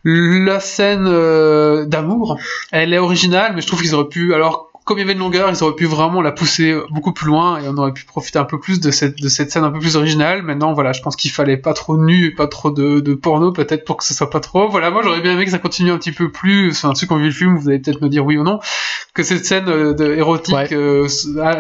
[0.05, 2.39] La scène euh, d'amour,
[2.73, 4.35] elle est originale, mais je trouve qu'ils auraient pu.
[4.35, 7.27] Alors, comme il y avait une longueur, ils auraient pu vraiment la pousser beaucoup plus
[7.27, 9.71] loin et on aurait pu profiter un peu plus de cette, de cette scène un
[9.71, 10.43] peu plus originale.
[10.43, 13.53] Maintenant, voilà, je pense qu'il fallait pas trop nu, et pas trop de, de porno,
[13.53, 14.69] peut-être pour que ce soit pas trop.
[14.71, 16.71] Voilà, moi j'aurais bien aimé que ça continue un petit peu plus.
[16.71, 18.61] Enfin, ceux qui ont vu le film, vous allez peut-être me dire oui ou non,
[19.13, 20.73] que cette scène euh, de, érotique Ouais.
[20.73, 21.07] euh,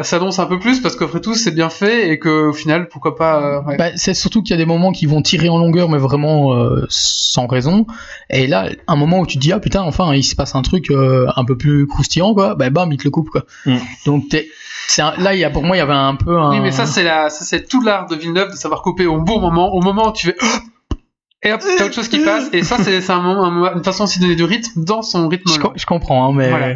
[0.02, 3.42] s'annonce un peu plus parce qu'après tout, c'est bien fait et qu'au final, pourquoi pas.
[3.42, 3.76] euh, ouais.
[3.76, 6.54] Bah, c'est surtout qu'il y a des moments qui vont tirer en longueur, mais vraiment
[6.54, 7.86] euh, sans raison.
[8.30, 10.62] Et là, un moment où tu te dis, ah putain, enfin, il se passe un
[10.62, 13.44] truc un peu plus croustillant, quoi, bah bam, il te le coupe, quoi.
[13.66, 13.76] Mm.
[14.06, 14.48] Donc, t'es-
[14.86, 16.50] c'est un- là, il y a, pour moi, il y avait un peu un.
[16.50, 19.20] Oui, mais ça, c'est la, ça, c'est tout l'art de Villeneuve de savoir couper au
[19.20, 20.36] bon moment, au moment où tu fais,
[21.42, 24.18] et hop, t'as autre chose qui passe, et ça, c'est, un moment, une façon aussi
[24.18, 25.50] de donner du rythme dans son rythme.
[25.52, 25.68] Je, lent.
[25.68, 26.48] co- je comprends, hein, mais.
[26.50, 26.66] Voilà.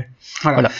[0.42, 0.54] Voilà.
[0.56, 0.70] Voilà.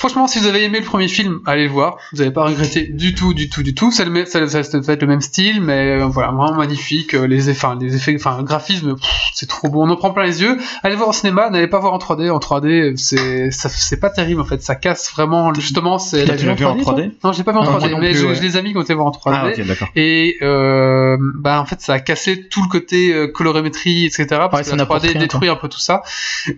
[0.00, 1.98] Franchement, si vous avez aimé le premier film, allez le voir.
[2.12, 3.92] Vous n'allez pas regretter du tout, du tout, du tout.
[3.92, 7.12] C'est le ça, ça, ça va être le même style, mais euh, voilà, vraiment magnifique.
[7.14, 8.96] Euh, Les effets, enfin, les effets, enfin, le graphisme,
[9.34, 9.82] c'est trop beau.
[9.82, 10.56] On en prend plein les yeux.
[10.82, 12.30] Allez voir au cinéma, n'allez pas voir en 3D.
[12.30, 14.62] En 3D, c'est, ça- c'est pas terrible en fait.
[14.62, 15.52] Ça casse vraiment.
[15.52, 16.24] Justement, c'est.
[16.24, 18.14] T'as déjà vu en 3D Non, j'ai pas vu en Non, moi 3D, non mais
[18.14, 18.40] je, ouais.
[18.40, 19.34] les amis qui ont été voir en 3D.
[19.34, 19.88] Ah, ok, d'accord.
[19.96, 24.52] Et euh, bah en fait ça a cassé tout le côté euh, colorimétrie etc parce
[24.54, 26.02] Ouais, que ça la n'apporte 3D rien, détruit un peu tout ça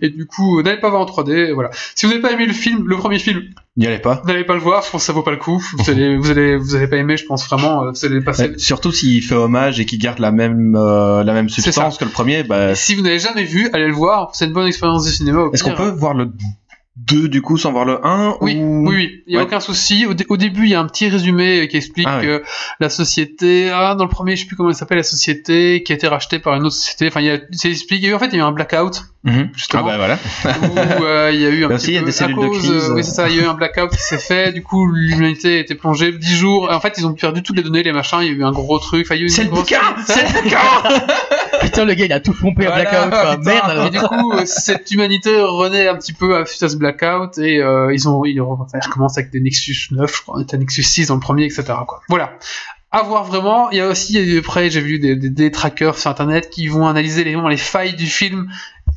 [0.01, 2.53] et du coup n'allez pas voir en 3D voilà si vous n'avez pas aimé le
[2.53, 3.32] film le premier film
[3.75, 4.21] N'y allez pas.
[4.25, 6.29] n'allez pas le voir je pense que ça vaut pas le coup vous allez vous
[6.29, 9.23] allez vous allez pas aimer je pense vraiment euh, vous allez passer Ouais, surtout s'il
[9.23, 12.75] fait hommage et qu'il garde la même, euh, la même substance que le premier, bah,
[12.75, 15.63] si vous n'avez jamais vu allez le voir c'est une bonne expérience de cinéma est-ce
[15.63, 16.31] qu'on peut voir le
[16.95, 18.87] 2 du coup sans voir le 1 Oui, ou...
[18.87, 19.45] oui, oui, il y a Ouais.
[19.45, 20.05] aucun souci.
[20.05, 22.21] Au, dé- au début, il y a un petit résumé qui explique Ah
[22.79, 25.91] la société, ah, dans le premier, je sais plus comment elle s'appelle, la société qui
[25.91, 27.07] a été rachetée par une autre société.
[27.07, 28.13] Enfin, il y a, c'est expliqué.
[28.13, 29.49] En fait, il y a eu un blackout Mhm.
[29.55, 29.83] justement.
[29.87, 30.99] Ah bah voilà.
[30.99, 32.27] où euh, il y a eu un petit aussi, il y a peu des à
[32.27, 32.71] de crise.
[32.71, 33.29] euh, oui, c'est ça.
[33.29, 34.51] Il y a eu un blackout qui s'est fait.
[34.51, 36.69] Du coup, l'humanité a été plongée 10 jours.
[36.71, 38.17] En fait, ils ont perdu toutes les données, les machins.
[38.21, 39.05] Il y a eu un gros truc.
[39.09, 40.57] Enfin, C'est le bouquin C'est le bouquin
[41.61, 43.37] Putain, le gars, il a tout pompé à Voilà, Blackout, quoi.
[43.37, 43.51] putain.
[43.53, 43.85] Merde, alors.
[43.87, 47.37] Et du coup, euh, cette humanité renaît un petit peu à- suite à ce blackout
[47.37, 50.35] et euh, ils ont ils, re- enfin, ils recommencent avec des Nexus 9, je crois,
[50.37, 51.63] on était à Nexus 6 dans le premier, etc.
[51.87, 52.01] Quoi.
[52.09, 52.33] Voilà.
[52.91, 53.71] À voir vraiment.
[53.71, 56.85] Il y a aussi après j'ai vu des, des, des trackers sur internet qui vont
[56.85, 58.49] analyser les, les failles du film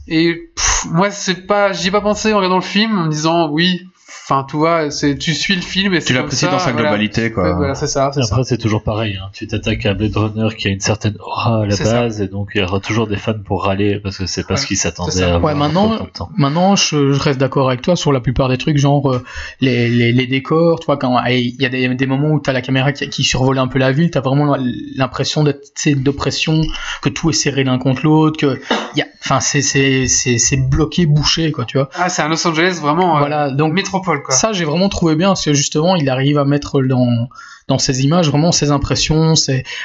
[0.08, 0.52] et
[0.90, 3.86] moi c'est pas j'y ai pas pensé en regardant le film en me disant oui.
[4.28, 6.88] Enfin, tu vois, c'est tu suis le film et Tu l'apprécies dans sa voilà.
[6.88, 7.44] globalité, quoi.
[7.44, 8.10] Ouais, Voilà, c'est ça.
[8.16, 9.16] Après, c'est toujours pareil.
[9.22, 9.28] Hein.
[9.32, 11.84] Tu t'attaques à Blade Runner qui a une certaine aura à la ça.
[11.84, 14.54] base, et donc il y aura toujours des fans pour râler parce que c'est pas
[14.54, 15.36] Ouais, ce qu'ils s'attendaient ça.
[15.36, 16.28] à voir Ouais, maintenant, temps.
[16.36, 19.22] maintenant je, je reste d'accord avec toi sur la plupart des trucs, genre euh,
[19.60, 22.52] les, les, les décors, tu vois, quand il y a des, des moments où t'as
[22.52, 24.56] la caméra qui, qui survole un peu la ville, t'as vraiment
[24.96, 25.62] l'impression d'être
[26.02, 26.62] d'oppression,
[27.00, 28.58] que tout est serré l'un contre l'autre, que
[28.96, 31.88] y a, enfin c'est c'est c'est c'est bloqué, bouché, quoi, tu vois.
[31.94, 34.34] Ah, c'est un Los Angeles vraiment euh, Voilà, donc métropole quoi.
[34.34, 37.28] ça j'ai vraiment trouvé bien parce que justement il arrive à mettre dans
[37.68, 39.34] dans ses images vraiment ses impressions,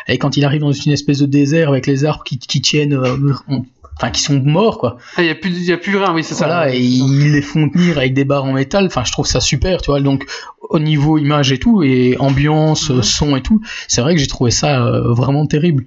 [0.07, 2.93] et quand il arrive dans une espèce de désert avec les arbres qui, qui tiennent,
[2.93, 3.65] euh, on-
[3.97, 4.97] enfin qui sont morts quoi.
[5.17, 6.45] Ah, il y a plus il y a plus rien, oui, c'est ça.
[6.45, 8.85] Voilà, et ils les font tenir avec des barres en métal.
[8.85, 9.99] Enfin, je trouve ça super, tu vois.
[9.99, 10.25] Donc,
[10.69, 13.01] au niveau image et tout, et ambiance, Mhm.
[13.03, 15.85] son et tout, c'est vrai que j'ai trouvé ça euh, vraiment terrible.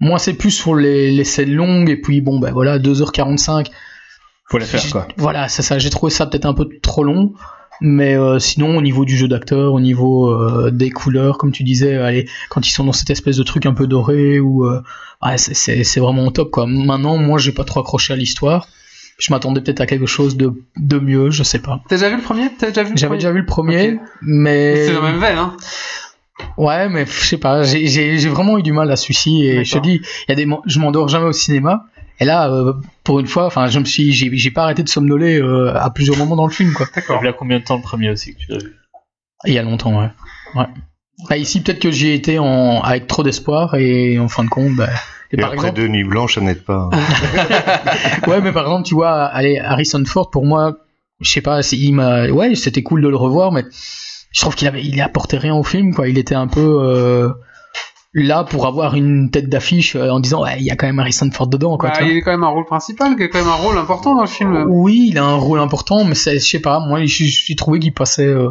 [0.00, 3.68] Moi, c'est plus sur les, les scènes longues, et puis bon, ben voilà, 2h45.
[4.50, 5.08] Faut les faire, quoi.
[5.16, 5.78] Voilà, c'est ça.
[5.78, 7.32] J'ai trouvé ça peut-être un peu trop long.
[7.80, 11.62] Mais euh, sinon, au niveau du jeu d'acteur, au niveau euh, des couleurs, comme tu
[11.62, 14.82] disais, allez, quand ils sont dans cette espèce de truc un peu doré, ou euh,
[15.24, 16.66] ouais, c'est- c'est c'est vraiment top quoi.
[16.66, 18.68] Maintenant, moi, j'ai pas trop accroché à l'histoire.
[19.18, 21.80] je m'attendais peut-être à quelque chose de, de mieux, je sais pas.
[21.88, 22.50] T'as déjà vu le premier?
[22.58, 25.38] T'as déjà vu le J'avais déjà vu le premier, mais C'est dans la même veine,
[25.38, 25.56] hein.
[26.58, 29.64] ouais, mais je sais pas, j'ai- j'ai j'ai vraiment eu du mal à celui-ci et
[29.64, 31.86] je te dis, y a des, je m'endors jamais au cinéma.
[32.18, 32.72] Et là, euh,
[33.04, 35.90] pour une fois, enfin, je me suis, j'ai j'ai pas arrêté de somnoler euh, à
[35.90, 36.86] plusieurs moments dans le film, quoi.
[36.94, 37.20] D'accord.
[37.22, 38.74] Il y a combien de temps le premier aussi que tu l'as vu?
[39.44, 40.10] Il y a longtemps, ouais.
[40.54, 40.66] ouais.
[41.28, 44.48] Bah, ici, peut-être que j'y ai été en, avec trop d'espoir et en fin de
[44.48, 44.88] compte, bah,
[45.30, 46.88] et Et par après exemple, deux nuits blanches, ça n'aide pas.
[48.28, 50.76] ouais, mais par exemple, tu vois, allez, Harrison Ford, pour moi,
[51.20, 53.64] je sais pas, il m'a, ouais, c'était cool de le revoir, mais
[54.30, 56.08] je trouve qu'il avait, il apporté rien au film, quoi.
[56.08, 57.30] Il était un peu euh,
[58.14, 60.98] là pour avoir une tête d'affiche euh, en disant, ouais, il y a quand même
[60.98, 61.90] Harrison Ford dedans, quoi.
[61.90, 64.14] Bah, il a quand même un rôle principal, il a quand même un rôle important
[64.14, 64.66] dans le film.
[64.68, 68.26] Oui, il a un rôle important, mais je sais pas, moi, j'ai trouvé qu'il passait,
[68.26, 68.50] euh,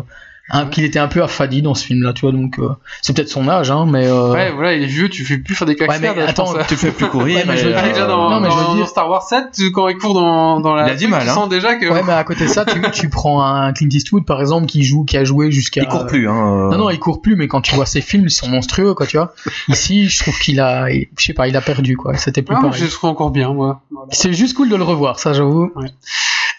[0.71, 2.69] qu'il était un peu affadi dans ce film-là, tu vois, donc euh,
[3.01, 4.05] c'est peut-être son âge, hein, mais.
[4.07, 6.53] euh, Ouais, voilà, il est vieux, tu fais plus faire des claques Ouais, mais attends,
[6.67, 7.37] Tu le fais plus courir.
[7.37, 8.83] Ouais, mais je veux Ah, dire- euh, déjà dans, non, mais je veux dans- dire-
[8.83, 10.87] dans Star Wars 7, tu- quand il court dans, dans la.
[10.87, 11.33] Il a du mal, Tu hein.
[11.33, 11.87] sens déjà que.
[11.87, 14.83] Ouais, mais à côté de ça, tu, tu prends un Clint Eastwood, par exemple, qui
[14.83, 15.81] joue, qui a joué jusqu'à.
[15.81, 16.35] Il court plus, hein.
[16.35, 16.69] euh.
[16.71, 19.07] Non, non, il court plus, mais quand tu vois ses films, ils sont monstrueux, quoi,
[19.07, 19.33] tu vois.
[19.67, 22.15] Ici, je trouve qu'il a, je sais pas, il a perdu, quoi.
[22.17, 22.79] C'était plus Ah, pareil.
[22.79, 23.81] je le trouve encore bien, moi.
[23.91, 24.09] Voilà.
[24.11, 25.71] C'est juste cool de le revoir, ça, j'avoue.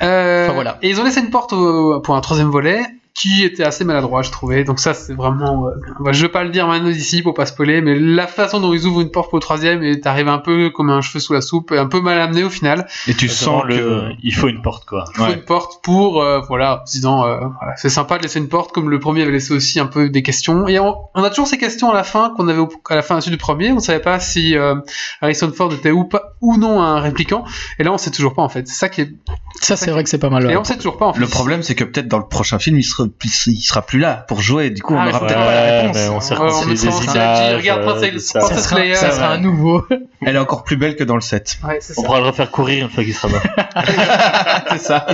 [0.03, 0.79] Euh, Enfin, voilà.
[0.83, 2.81] Et ils ont laissé une porte au- pour un troisième volet
[3.19, 4.63] qui était assez maladroit, je trouvais.
[4.65, 5.69] Donc ça, c'est vraiment.
[5.69, 8.61] euh, bah, je vais pas le dire maintenant ici pour pas spoiler, mais la façon
[8.61, 11.19] dont ils ouvrent une porte pour le troisième et t'arrives un peu comme un cheveu
[11.19, 12.87] sous la soupe, un peu mal amené au final.
[13.09, 13.77] Et tu sens le...
[13.77, 14.03] que.
[14.23, 15.05] Il faut une porte, quoi.
[15.15, 15.33] Il faut Ouais.
[15.35, 18.49] une porte pour, euh, voilà, en se disant, euh, voilà, c'est sympa de laisser une
[18.49, 20.69] porte comme le premier avait laissé aussi un peu des questions.
[20.69, 23.03] Et on, on a toujours ces questions à la fin qu'on avait au- à la
[23.03, 23.73] fin du premier.
[23.73, 24.75] On savait pas si euh,
[25.23, 27.45] Harrison Ford était ou pas ou non un répliquant.
[27.79, 28.69] Et là, on sait toujours pas en fait.
[28.69, 29.11] C'est ça qui est.
[29.63, 30.51] Ça, c'est vrai que c'est pas mal.
[30.51, 31.21] Et on sait toujours pas en fait.
[31.21, 32.83] Le problème, c'est que peut-être dans le prochain film, il
[33.25, 34.71] il sera plus là pour jouer.
[34.71, 35.97] Du coup, on Ah, aura ouais, peut-être pas la réponse.
[35.97, 37.57] mais on s'est Ouais, des images.
[37.57, 38.39] regarde euh, Princess- de ça.
[38.41, 39.35] Princess Ça sera, Leia, ça sera ouais.
[39.37, 39.87] un nouveau.
[40.23, 41.59] Elle est encore plus belle que dans le 7.
[41.67, 43.43] Ouais, c'est On pourra le refaire courir une fois qu'il sera mort.
[44.73, 45.07] c'est ça.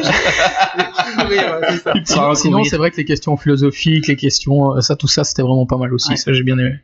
[1.28, 2.02] Ouais.
[2.04, 5.42] Sinon, sinon, c'est vrai que les questions philosophiques, les questions, euh, ça, tout ça, c'était
[5.42, 6.10] vraiment pas mal aussi.
[6.10, 6.16] Ouais.
[6.16, 6.74] Ça, j'ai bien aimé.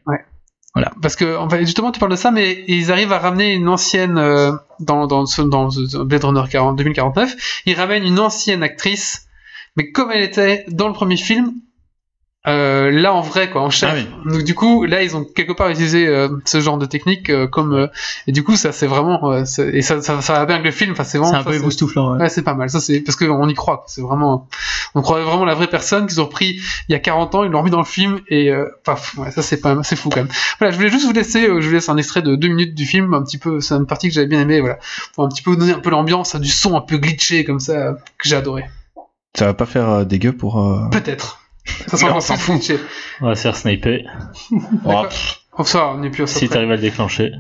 [1.03, 3.67] Parce que en fait, justement, tu parles de ça, mais ils arrivent à ramener une
[3.69, 5.69] ancienne euh, dans dans dans
[6.05, 7.63] Blade Runner 40, 2049.
[7.67, 9.27] Ils ramènent une ancienne actrice,
[9.79, 11.53] mais comme elle était dans le premier film.
[12.47, 14.33] euh, là en vrai quoi en chef Ah oui.
[14.33, 17.47] donc du coup là ils ont quelque part utilisé euh, ce genre de technique euh,
[17.47, 17.89] comme
[18.26, 19.45] et du coup ça c'est vraiment et
[19.83, 22.12] ça, ça ça va bien avec le film enfin c'est vraiment C'est un peu époustouflant.
[22.14, 22.20] ouais.
[22.22, 22.70] Ouais, c'est pas mal.
[22.70, 23.85] Ça, c'est parce qu'on y croit.
[23.89, 24.49] C'est vraiment,
[24.95, 27.51] on croit vraiment la vraie personne qu'ils ont repris il y a 40 ans, ils
[27.51, 28.51] l'ont remis dans le film et,
[28.85, 30.29] paf, ouais, ça c'est pas, c'est fou quand même.
[30.59, 32.87] Voilà, je voulais juste vous laisser, je vous laisse un extrait de deux minutes du
[32.87, 34.79] film, un petit peu, c'est une partie que j'avais bien aimé, voilà,
[35.14, 37.45] pour un petit peu vous donner un peu l'ambiance, hein, du son un peu glitché
[37.45, 38.64] comme ça, que j'ai adoré.
[39.37, 40.59] Ça va pas faire euh, dégueu pour.
[40.61, 41.41] euh, Peut-être.
[41.87, 42.72] Ça sent on s'en fout.
[43.20, 44.05] On va se faire sniper.
[45.61, 46.39] Oh, ça, on est plus à ça.
[46.39, 47.33] Si t'arrives à le déclencher.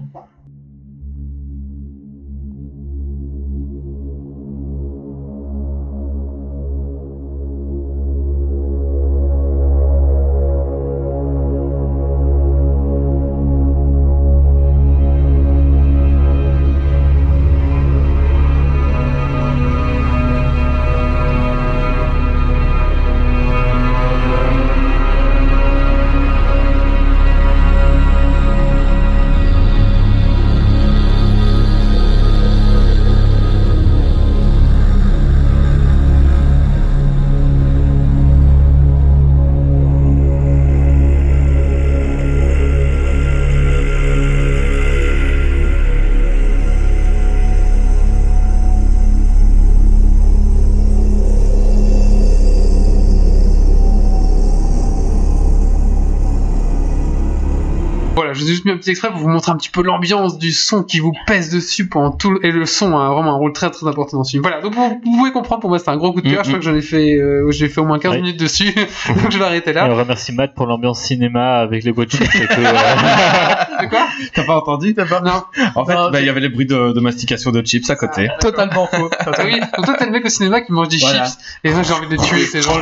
[58.68, 61.12] Mis un petit extrait pour vous montrer un petit peu l'ambiance du son qui vous
[61.26, 64.18] pèse dessus pendant tout le- et le son a vraiment un rôle très très important
[64.18, 64.42] dans ce film.
[64.42, 66.40] Voilà, donc vous, vous pouvez comprendre pour moi c'était un gros coup de cœur.
[66.40, 68.20] Mm, Je crois que j'en ai fait, euh, j'ai fait au moins 15 Ouais.
[68.20, 68.72] minutes dessus,
[69.08, 69.88] donc je vais arrêter Et là.
[69.90, 72.60] on remercie Matt pour l'ambiance cinéma avec les boîtes chips et tout.
[72.60, 72.62] euh,
[73.82, 74.06] De quoi?
[74.34, 74.94] T'as pas entendu?
[74.98, 75.42] Non.
[75.76, 78.28] En fait, bah, il y avait les bruits de, de mastication de chips à côté.
[78.40, 79.08] Totalement faux.
[79.44, 81.24] Oui, donc toi t'es le mec au cinéma qui mange des Voilà.
[81.26, 82.72] chips et moi j'ai envie de les tuer ces gens.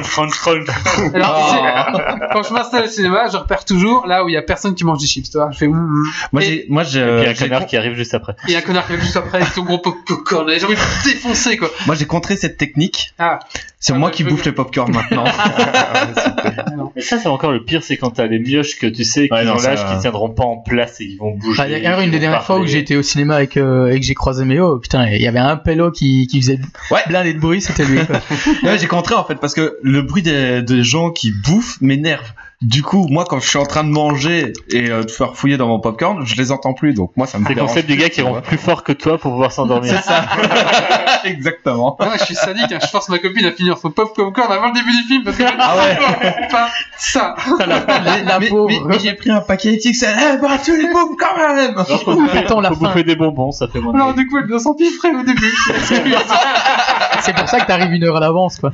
[1.14, 4.43] Alors c'est- quand je m'installe au cinéma, je repère toujours là où il y a
[4.43, 5.51] personne qui mange des chips, tu vois.
[5.51, 5.66] Je fais.
[6.32, 8.34] Moi, Et- j'ai, moi, j'ai, Et puis un j'ai connard con- qui arrive juste après.
[8.48, 10.48] Il y a un connard qui arrive juste après avec son gros popcorn.
[10.50, 11.70] et J'ai envie de défoncer quoi.
[11.86, 13.12] moi, j'ai contré cette technique.
[13.18, 13.38] Ah.
[13.78, 14.50] C'est Ah, moi bah, qui bouffe bien.
[14.50, 15.24] les popcorn maintenant.
[16.96, 19.34] Mais ça, c'est encore le pire, c'est quand t'as les mioches que tu sais qui
[19.34, 21.58] Ouais, non, ont l'âge qui tiendront pas en place et qui vont bouger.
[21.62, 23.88] Bah, D'ailleurs, une qui des vont dernières fois où j'ai été au cinéma avec, euh,
[23.88, 26.58] et que j'ai croisé Méo, putain, il y avait un pélo qui, qui faisait
[26.90, 27.00] Ouais.
[27.08, 27.98] blindé de bruit, c'était lui.
[27.98, 32.32] Ouais, j'ai contré en fait parce que le bruit des, des gens qui bouffent m'énerve.
[32.62, 35.59] Du coup, moi, quand je suis en train de manger et euh, de faire fouiller
[35.59, 36.94] dans mon popcorn, je les entends plus.
[36.94, 39.18] Donc moi, ça me C'est le concept du gars qui rentre plus fort que toi
[39.18, 39.92] pour pouvoir s'endormir.
[39.94, 40.24] C'est ça.
[41.24, 41.96] Exactement.
[42.00, 44.50] Ah ouais, je suis sadique, hein, je force ma copine à finir son pop popcorn
[44.50, 46.48] avant le début du film parce que Ah ouais.
[46.50, 47.34] pas ça.
[47.59, 48.68] La mais, pauvre.
[48.68, 50.16] mais- mais j'ai pris un paquet XXL.
[50.18, 51.74] Eh bah, tu les bouffes quand même.
[51.76, 52.86] Alors, faut bouffer, Attends, la faut fin.
[52.88, 55.52] bouffer des bonbons, ça fait moins de Alors du coup, elle doit s'empiffrer au début.
[57.20, 58.72] C'est pour ça que t'arrives une heure à l'avance, quoi.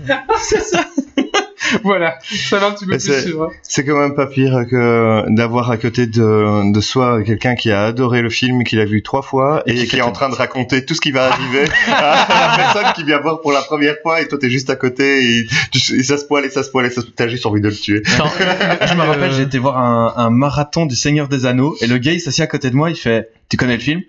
[1.85, 3.43] voilà, ça va un petit peu plus c'est- sûr.
[3.45, 3.49] hein.
[3.63, 7.85] C'est quand même pas pire que d'avoir à côté de, de soi quelqu'un qui a
[7.85, 10.85] adoré le film, qui l'a vu trois fois et, qui est en train de raconter
[10.85, 14.21] tout ce qui va arriver à la personne qui vient voir pour la première fois
[14.21, 16.71] et toi t'es juste à côté et, tu- et ça se poile et ça se
[16.71, 18.03] poile et ça se t'as juste envie de le tuer.
[18.07, 21.99] Je me rappelle, j'ai été voir un, un marathon du Seigneur des Anneaux et le
[21.99, 24.03] gars il s'assied à côté de moi, il fait Tu connais le film?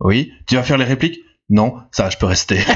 [0.00, 0.32] Oui.
[0.46, 1.20] Tu vas faire les répliques?
[1.50, 2.58] Non, ça je peux rester.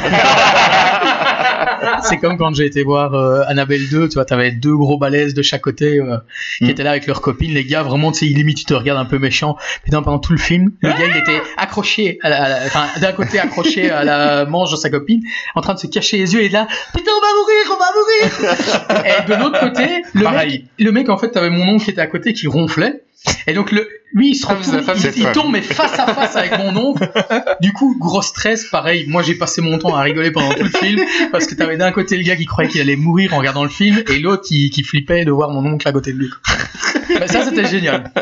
[2.03, 5.35] C'est comme quand j'ai été voir euh, Annabelle 2, tu vois, t'avais deux gros balaises
[5.35, 6.17] de chaque côté euh,
[6.59, 6.71] qui Mm.
[6.71, 7.53] étaient là avec leurs copines.
[7.53, 9.57] Les gars, vraiment, tu sais, limite, tu te regardes un peu méchant.
[9.85, 12.87] Putain, pendant tout le film, le gars, il était accroché, à la, à la- enfin,
[13.01, 15.23] d'un côté accroché à la manche de sa copine,
[15.55, 17.91] en train de se cacher les yeux et là, putain, on va mourir, on va
[17.99, 19.05] mourir.
[19.07, 20.51] et de l'autre côté, le Pareil.
[20.53, 23.03] mec, le mec, en fait, t'avais mon oncle qui était à côté qui ronflait.
[23.47, 26.37] Et donc le, lui, il se Ah, retourne, pas il, tombe mais face à face
[26.37, 27.11] avec mon oncle.
[27.61, 29.07] Du coup, gros stress, pareil.
[29.09, 31.01] Moi, j'ai passé mon temps à rigoler pendant tout le film
[31.31, 33.71] parce que t'avais d'un côté le gars qui croyait qu'il allait mourir en regardant le
[33.71, 36.31] film et l'autre qui, qui flippait de voir mon oncle à côté de lui.
[37.19, 38.13] Bah, ça, c'était génial.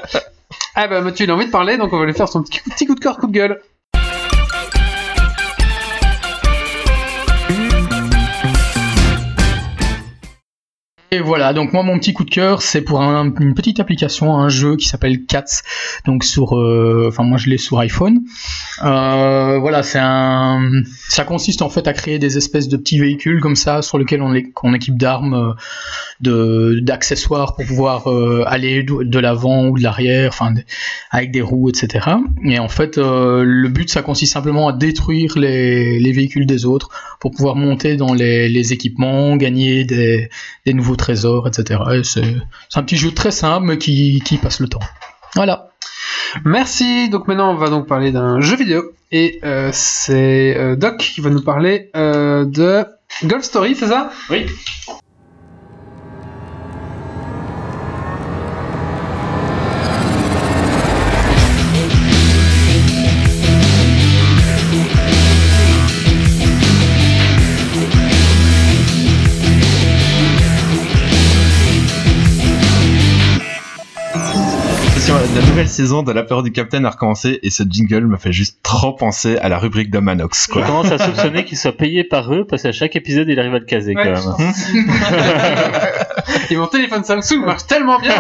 [0.74, 2.60] Ah bah Mathieu, il a envie de parler, donc on va lui faire son petit
[2.60, 3.60] coup, petit coup de cœur, coup de gueule.
[11.12, 14.36] Et voilà, donc moi mon petit coup de cœur, c'est pour un- une petite application,
[14.36, 15.62] un jeu qui s'appelle Cats.
[16.06, 18.20] Donc sur, euh, enfin moi je l'ai sur iPhone.
[18.84, 20.70] Euh, voilà, c'est un,
[21.08, 24.22] ça consiste en fait à créer des espèces de petits véhicules comme ça sur lesquels
[24.22, 25.52] on, équipe d'armes, euh,
[26.20, 28.06] de d'accessoires pour pouvoir
[28.46, 30.54] aller de, l'avant ou de l'arrière, enfin
[31.10, 32.06] avec des roues, etc.
[32.44, 36.90] Et en fait, le but ça consiste simplement à détruire les, les véhicules des autres
[37.18, 40.28] pour pouvoir monter dans les, les équipements, gagner des
[40.66, 41.80] des nouveaux trésors, etc.
[41.92, 42.36] Et c'est
[42.68, 44.80] c'est un petit jeu très simple mais qui, qui passe le temps.
[45.34, 45.70] Voilà.
[46.44, 47.08] Merci.
[47.08, 48.92] Donc maintenant, on va donc parler d'un jeu vidéo.
[49.12, 52.84] Et euh, c'est euh, Doc qui va nous parler euh, de
[53.24, 54.10] Golf Story, c'est ça?
[54.30, 54.46] Oui.
[75.34, 78.32] La nouvelle saison de La peur du Capitaine a recommencé et ce jingle me fait
[78.32, 80.46] juste trop penser à la rubrique de Manox.
[80.48, 80.66] Je Quoi.
[80.66, 83.60] commence à soupçonner qu'il soit payé par eux parce qu'à chaque épisode il arrive à
[83.60, 84.18] le caser quand même.
[86.50, 88.14] Et mon téléphone Samsung marche tellement bien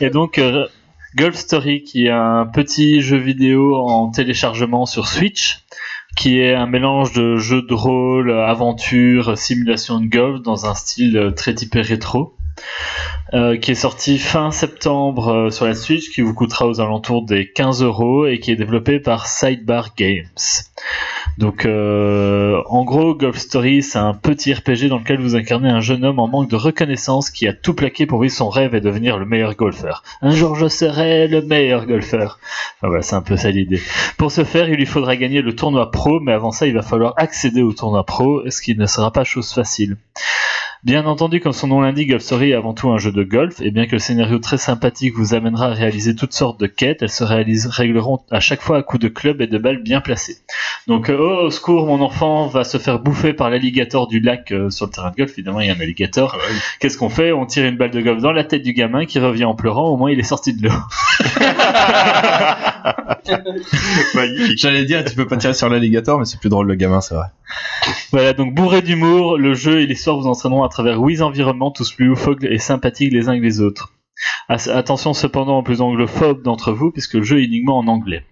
[0.00, 0.66] Et donc euh,
[1.16, 5.60] Golf Story qui est un petit jeu vidéo en téléchargement sur Switch
[6.16, 11.16] qui est un mélange de jeu de rôle, aventure, simulation de golf dans un style
[11.16, 12.34] euh, très typé rétro.
[13.34, 17.24] Euh, qui est sorti fin septembre euh, sur la Switch, qui vous coûtera aux alentours
[17.24, 20.26] des 15 euros et qui est développé par Sidebar Games.
[21.38, 25.80] Donc, euh, en gros, Golf Story, c'est un petit RPG dans lequel vous incarnez un
[25.80, 28.82] jeune homme en manque de reconnaissance qui a tout plaqué pour vivre son rêve et
[28.82, 30.02] devenir le meilleur golfeur.
[30.20, 32.38] Un jour, je serai le meilleur golfeur.
[32.82, 33.80] Voilà, c'est un peu ça l'idée.
[34.18, 36.82] Pour ce faire, il lui faudra gagner le tournoi pro, mais avant ça, il va
[36.82, 39.96] falloir accéder au tournoi pro, ce qui ne sera pas chose facile.
[40.84, 43.60] Bien entendu, comme son nom l'indique, Golf Story est avant tout un jeu de golf,
[43.60, 47.02] et bien que le scénario très sympathique vous amènera à réaliser toutes sortes de quêtes,
[47.02, 50.00] elles se réalisent, régleront à chaque fois à coups de club et de balles bien
[50.00, 50.38] placées.
[50.88, 54.50] Donc, euh, oh, au secours, mon enfant va se faire bouffer par l'alligator du lac
[54.50, 55.30] euh, sur le terrain de golf.
[55.38, 56.36] Évidemment, il y a un alligator.
[56.80, 57.30] Qu'est-ce qu'on fait?
[57.30, 59.88] On tire une balle de golf dans la tête du gamin qui revient en pleurant.
[59.90, 60.74] Au moins, il est sorti de l'eau.
[64.14, 64.58] Magnifique.
[64.58, 67.14] J'allais dire, tu peux pas tirer sur l'alligator, mais c'est plus drôle le gamin, c'est
[67.14, 67.26] vrai.
[68.10, 71.92] Voilà, donc bourré d'humour, le jeu et l'histoire vous entraîneront à travers huit environnements, tous
[71.92, 73.92] plus loufoques et sympathiques les uns que les autres.
[74.48, 78.24] Attention cependant aux plus anglophobes d'entre vous, puisque le jeu est uniquement en anglais.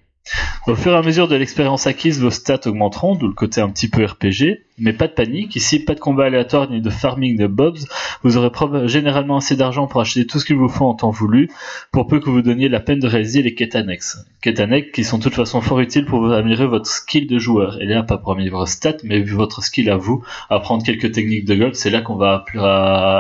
[0.67, 3.71] Au fur et à mesure de l'expérience acquise, vos stats augmenteront, d'où le côté un
[3.71, 7.37] petit peu RPG, mais pas de panique, ici pas de combat aléatoire ni de farming
[7.37, 7.79] de bobs,
[8.23, 8.51] vous aurez
[8.87, 11.51] généralement assez d'argent pour acheter tout ce qu'il vous faut en temps voulu,
[11.93, 14.19] pour peu que vous donniez la peine de réaliser les quêtes annexes.
[14.43, 17.39] Quêtes annexes qui sont de toute façon fort utiles pour vous améliorer votre skill de
[17.39, 20.85] joueur, et là pas pour améliorer vos stats, mais vu votre skill à vous, apprendre
[20.85, 22.45] quelques techniques de golf, c'est là qu'on va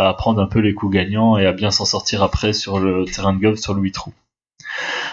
[0.08, 3.32] apprendre un peu les coups gagnants et à bien s'en sortir après sur le terrain
[3.32, 4.12] de golf sur le 8 trous.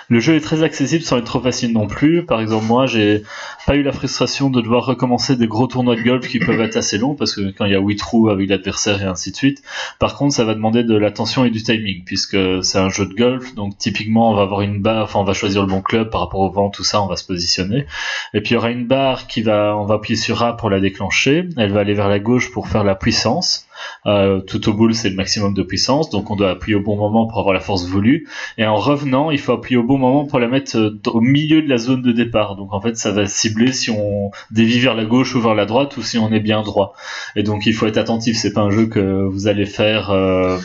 [0.10, 2.26] Le jeu est très accessible sans être trop facile non plus.
[2.26, 3.24] Par exemple, moi, j'ai
[3.66, 6.78] pas eu la frustration de devoir recommencer des gros tournois de golf qui peuvent être
[6.78, 9.36] assez longs parce que quand il y a 8 trous avec l'adversaire et ainsi de
[9.36, 9.62] suite.
[10.00, 13.14] Par contre, ça va demander de l'attention et du timing puisque c'est un jeu de
[13.14, 13.54] golf.
[13.56, 16.22] Donc, typiquement, on va avoir une barre, enfin, on va choisir le bon club par
[16.22, 17.86] rapport au vent, tout ça, on va se positionner.
[18.34, 20.70] Et puis, il y aura une barre qui va, on va appuyer sur A pour
[20.70, 21.50] la déclencher.
[21.58, 23.67] Elle va aller vers la gauche pour faire la puissance.
[24.06, 26.96] Euh, tout au boule, c'est le maximum de puissance, donc on doit appuyer au bon
[26.96, 28.28] moment pour avoir la force voulue.
[28.58, 31.62] Et en revenant, il faut appuyer au bon moment pour la mettre euh, au milieu
[31.62, 32.56] de la zone de départ.
[32.56, 35.66] Donc en fait, ça va cibler si on dévie vers la gauche ou vers la
[35.66, 36.94] droite ou si on est bien droit.
[37.36, 38.38] Et donc il faut être attentif.
[38.38, 40.58] C'est pas un jeu que vous allez faire euh,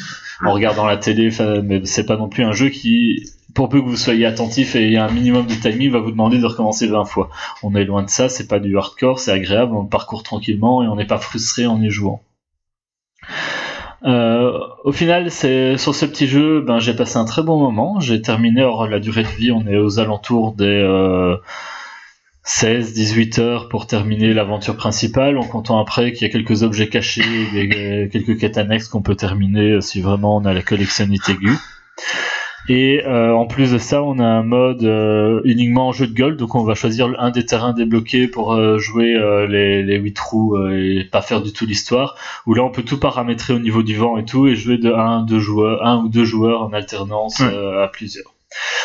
[0.45, 1.31] en regardant la télé,
[1.63, 4.97] mais c'est pas non plus un jeu qui pour peu que vous soyez attentif et
[4.97, 7.31] un minimum de timing, va vous demander de recommencer 20 fois.
[7.63, 10.87] On est loin de ça, c'est pas du hardcore, c'est agréable, on parcourt tranquillement et
[10.87, 12.23] on n'est pas frustré en y jouant.
[14.05, 18.01] Euh, au final, sur ce petit jeu, ben j'ai passé un très bon moment.
[18.01, 18.63] J'ai terminé.
[18.63, 21.37] Or, la durée de vie, on est aux alentours des euh,
[22.45, 27.23] 16-18 heures pour terminer l'aventure principale, en comptant après qu'il y a quelques objets cachés,
[28.11, 31.57] quelques quêtes annexes qu'on peut terminer euh, si vraiment on a la collectionnite aiguë.
[32.69, 36.15] Et euh, en plus de ça, on a un mode euh, uniquement en jeu de
[36.15, 39.97] golf, donc on va choisir un des terrains débloqués pour euh, jouer euh, les, les
[39.97, 42.15] 8 trous euh, et pas faire du tout l'histoire.
[42.47, 44.93] Où là, on peut tout paramétrer au niveau du vent et tout, et jouer de
[44.93, 47.51] 1, deux joueurs, un ou deux joueurs en alternance Ouais.
[47.53, 48.33] euh, à plusieurs.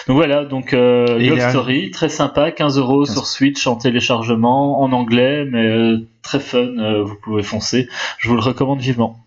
[0.07, 3.13] Donc voilà, donc euh, y a- Story, très sympa, 15 euros 15.
[3.13, 7.88] sur Switch en téléchargement, en anglais, mais euh, très fun, euh, vous pouvez foncer.
[8.17, 9.17] Je vous le recommande vivement.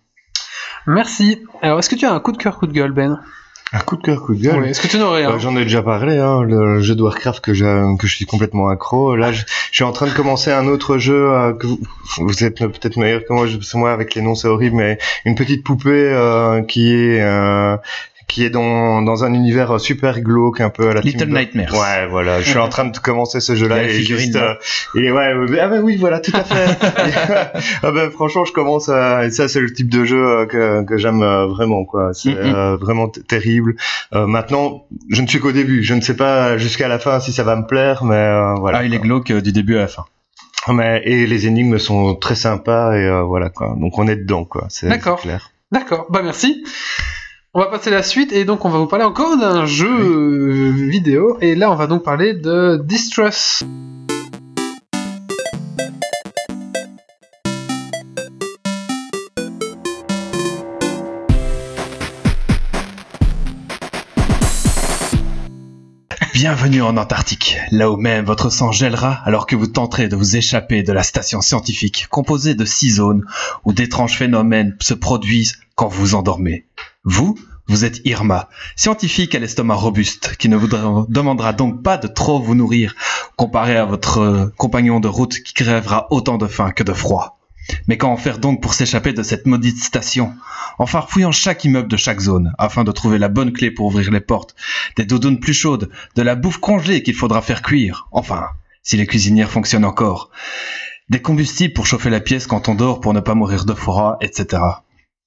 [0.87, 1.39] Merci.
[1.61, 3.19] Alors, est-ce que tu as un coup de cœur, coup de gueule, Ben?
[3.73, 4.65] Un coup de cœur, coup de gueule.
[4.65, 7.39] Est-ce que tu n'aurais Bah, un J'en ai déjà parlé, hein, le jeu de Warcraft
[7.39, 9.15] que, je suis complètement accro.
[9.15, 11.79] Là, je, je suis en train de commencer un autre jeu euh, que vous,
[12.17, 13.47] vous êtes peut-être meilleur que moi.
[13.47, 17.77] Je, moi, avec les noms, c'est horrible, mais une petite poupée euh, qui est euh,
[18.31, 21.33] qui est dans, dans un univers super glauque, un peu à la Little Team.
[21.37, 21.73] Nightmares.
[21.73, 22.41] Ouais, voilà.
[22.41, 24.57] Je suis en train de commencer ce Il jeu-là et juste, là.
[24.95, 26.77] euh, et ouais, ouais, ah bah oui, voilà, tout à fait.
[27.83, 30.83] ah ben franchement, je commence à, et ça c'est le type de jeu euh, que,
[30.83, 32.11] que j'aime euh, vraiment quoi.
[32.13, 32.55] C'est Mhm.
[32.55, 33.75] euh, vraiment terrible.
[34.13, 35.83] Euh, maintenant, je ne suis qu'au début.
[35.83, 38.79] Je ne sais pas jusqu'à la fin si ça va me plaire, mais euh, voilà.
[38.79, 40.05] Ah, il est glauque euh, du début à la fin.
[40.71, 43.75] Mais et les énigmes sont très sympas et euh, voilà quoi.
[43.77, 44.67] Donc on est dedans quoi.
[44.69, 45.49] C'est clair.
[45.71, 46.63] D'accord, bah merci.
[47.53, 50.71] On va passer à la suite et donc on va vous parler encore d'un jeu
[50.89, 53.65] vidéo et là on va donc parler de Distress.
[66.33, 70.37] Bienvenue en Antarctique, là où même votre sang gèlera alors que vous tenterez de vous
[70.37, 73.25] échapper de la station scientifique composée de six zones
[73.65, 76.65] où d'étranges phénomènes se produisent quand vous endormez.
[77.03, 77.35] Vous,
[77.67, 80.67] vous êtes Irma, scientifique à l'estomac robuste, qui ne vous
[81.09, 82.93] demandera donc pas de trop vous nourrir,
[83.37, 87.39] comparé à votre euh, compagnon de route qui crèvera autant de faim que de froid.
[87.87, 90.33] Mais comment faire donc pour s'échapper de cette maudite station?
[90.77, 94.11] En farfouillant chaque immeuble de chaque zone, afin de trouver la bonne clé pour ouvrir
[94.11, 94.55] les portes,
[94.95, 98.45] des doudounes plus chaudes, de la bouffe congelée qu'il faudra faire cuire, enfin,
[98.83, 100.29] si les cuisinières fonctionnent encore,
[101.09, 104.17] des combustibles pour chauffer la pièce quand on dort pour ne pas mourir de froid,
[104.21, 104.61] etc.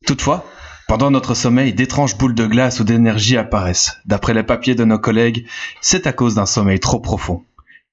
[0.06, 0.44] Toutefois,
[0.86, 3.98] pendant notre sommeil, d'étranges boules de glace ou d'énergie apparaissent.
[4.04, 5.46] D'après les papiers de nos collègues,
[5.80, 7.44] c'est à cause d'un sommeil trop profond.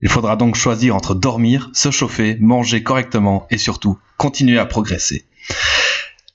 [0.01, 5.25] Il faudra donc choisir entre dormir, se chauffer, manger correctement et surtout continuer à progresser.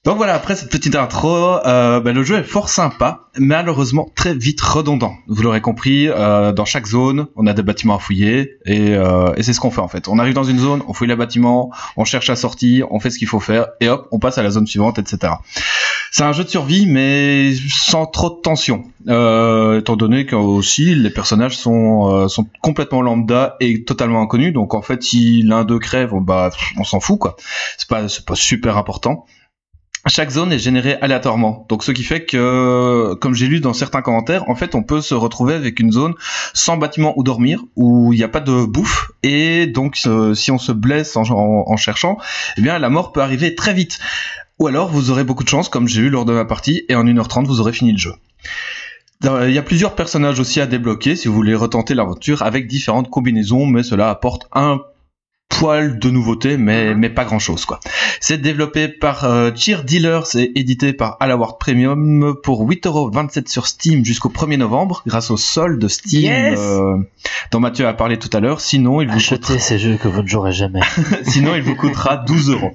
[0.06, 4.34] Donc voilà, après cette petite intro, euh, ben, le jeu est fort sympa, malheureusement très
[4.34, 5.16] vite redondant.
[5.26, 9.32] Vous l'aurez compris, euh, dans chaque zone, on a des bâtiments à fouiller, et, euh,
[9.42, 10.06] c'est ce qu'on fait en fait.
[10.06, 13.10] On arrive dans une zone, on fouille les bâtiments, on cherche la sortie, on fait
[13.10, 15.32] ce qu'il faut faire, et hop, on passe à la zone suivante, etc.
[16.12, 20.94] C'est un jeu de survie, mais sans trop de tension, euh, étant donné que aussi
[20.94, 25.64] les personnages sont, euh, sont complètement lambda et totalement inconnus, donc en fait, si l'un
[25.64, 27.34] d'eux crève, bah, on s'en fout quoi.
[27.76, 29.26] C'est pas, pas super important.
[30.08, 31.66] Chaque zone est générée aléatoirement.
[31.68, 35.00] Donc ce qui fait que, comme j'ai lu dans certains commentaires, en fait on peut
[35.00, 36.14] se retrouver avec une zone
[36.54, 40.52] sans bâtiment où dormir, où il n'y a pas de bouffe, et donc euh, si
[40.52, 42.18] on se blesse en, cherchant,
[42.56, 43.98] eh bien la mort peut arriver très vite.
[44.60, 46.94] Ou alors vous aurez beaucoup de chance, comme j'ai eu lors de ma partie, et
[46.94, 48.12] en 1h30 vous aurez fini le jeu.
[49.22, 52.68] Dans- Il y a plusieurs personnages aussi à débloquer si vous voulez retenter l'aventure avec
[52.68, 54.80] différentes combinaisons, mais cela apporte un
[55.48, 57.80] poil de nouveauté, mais, mais pas grand chose quoi.
[58.20, 64.04] C'est développé par euh, Cheer Dealers et édité par Alaward Premium pour 8,27€ sur Steam
[64.04, 66.96] jusqu'au 1er novembre grâce au solde de Steam Yes euh,
[67.52, 68.60] dont Mathieu a parlé tout à l'heure.
[68.60, 70.80] Sinon, il vous Achetez coûtera, ces jeux que vous ne jouerez jamais.
[71.22, 72.72] sinon, il vous coûtera 12 euros.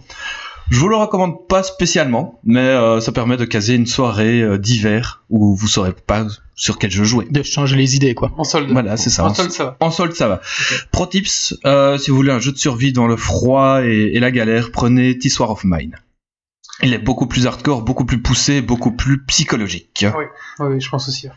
[0.71, 4.57] Je vous le recommande pas spécialement, mais euh, ça permet de caser une soirée euh,
[4.57, 6.25] d'hiver où vous saurez pas
[6.55, 7.27] sur quel jeu jouer.
[7.29, 8.31] De changer les idées, quoi.
[8.37, 8.71] En solde.
[8.71, 9.25] Voilà, c'est ça.
[9.25, 9.77] En En, solde, ça va.
[9.81, 10.41] en solde, ça va.
[10.91, 14.19] Pro tips, euh, si vous voulez un jeu de survie dans le froid et, et
[14.21, 15.97] la galère, prenez War of Mine.
[16.83, 20.05] Il est beaucoup plus hardcore, beaucoup plus poussé, beaucoup plus psychologique.
[20.17, 20.23] Oui,
[20.59, 21.27] oui, je pense aussi.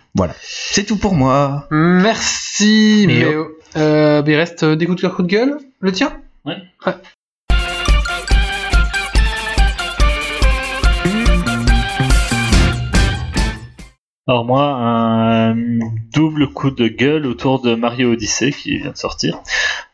[0.43, 1.67] C'est tout pour moi.
[1.73, 3.49] Merci, Et Méo.
[3.77, 5.59] Euh, il reste euh, des coups de cœur, coups de gueule?
[5.81, 6.17] Le tien?
[14.27, 15.55] Alors moi, un
[16.15, 19.43] double coup de gueule autour de Mario Odyssey qui vient de sortir.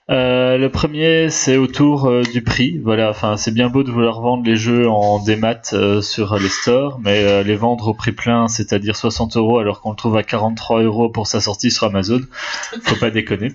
[0.08, 2.78] Euh, le premier, c'est autour euh, du prix.
[2.78, 6.48] Voilà, enfin, c'est bien beau de vouloir vendre les jeux en démat euh, sur les
[6.48, 10.22] stores, mais les vendre au prix plein, c'est-à-dire 60 euros, alors qu'on le trouve à
[10.22, 12.20] 43 euros pour sa sortie sur Amazon,
[12.82, 13.48] faut pas déconner.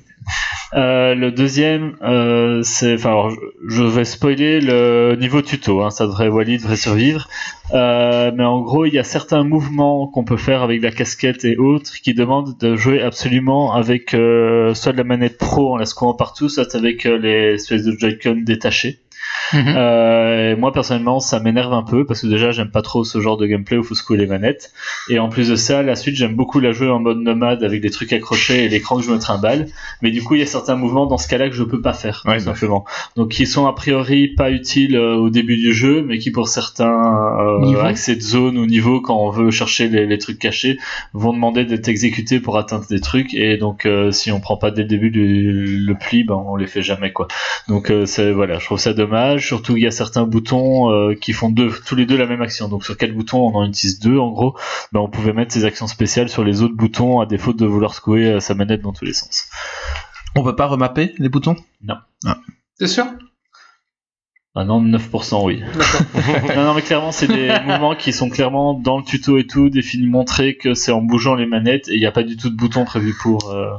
[0.73, 3.29] Euh, le deuxième, euh, c'est, enfin,
[3.67, 5.81] je, vais spoiler le niveau tuto.
[5.81, 7.27] Hein, ça devrait, Wally devrait survivre.
[7.73, 11.45] Euh, mais en gros, il y a certains mouvements qu'on peut faire avec la casquette
[11.45, 15.85] et autres qui demandent de jouer absolument avec soit de la manette pro en la
[15.85, 18.99] secouant partout, soit avec les espèces de Joy-Con détachés.
[19.53, 19.73] Mhm.
[19.77, 23.19] Euh, et moi personnellement, ça m'énerve un peu parce que déjà, j'aime pas trop ce
[23.21, 24.71] genre de gameplay où faut secouer les manettes.
[25.09, 27.81] Et en plus de ça, la suite, j'aime beaucoup la jouer en mode nomade avec
[27.81, 29.67] des trucs accrochés et l'écran que je me trimballe.
[30.01, 31.93] Mais du coup, il y a certains mouvements dans ce cas-là que je peux pas
[31.93, 32.85] faire, Ouais, tout simplement.
[33.15, 36.47] Donc, qui sont a priori pas utiles euh, au début du jeu, mais qui pour
[36.47, 36.85] certains
[37.39, 40.77] euh, accès de zone ou niveau, quand on veut chercher les, les trucs cachés,
[41.13, 43.33] vont demander d'être exécutés pour atteindre des trucs.
[43.33, 46.55] Et donc, euh, si on prend pas dès le début le, le pli, ben, on
[46.55, 47.27] les fait jamais, quoi.
[47.67, 49.04] Donc, c'est voilà, je trouve ça dommage.
[49.39, 52.41] Surtout, il y a certains boutons euh, qui font deux, tous les deux la même
[52.41, 52.67] action.
[52.67, 54.57] Donc, sur quel bouton on en utilise deux, en gros,
[54.91, 57.93] ben, on pouvait mettre ces actions spéciales sur les autres boutons à défaut de vouloir
[57.93, 59.49] secouer euh, sa manette dans tous les sens.
[60.35, 61.55] On peut pas remapper les boutons?
[62.77, 63.05] T'es sûr?
[64.57, 65.61] Ah non, 9% oui.
[66.55, 69.69] Non, non, mais clairement, c'est des mouvements qui sont clairement dans le tuto et tout,
[69.69, 72.49] définis, montrés que c'est en bougeant les manettes et il n'y a pas du tout
[72.49, 73.49] de bouton prévu pour.
[73.51, 73.71] euh,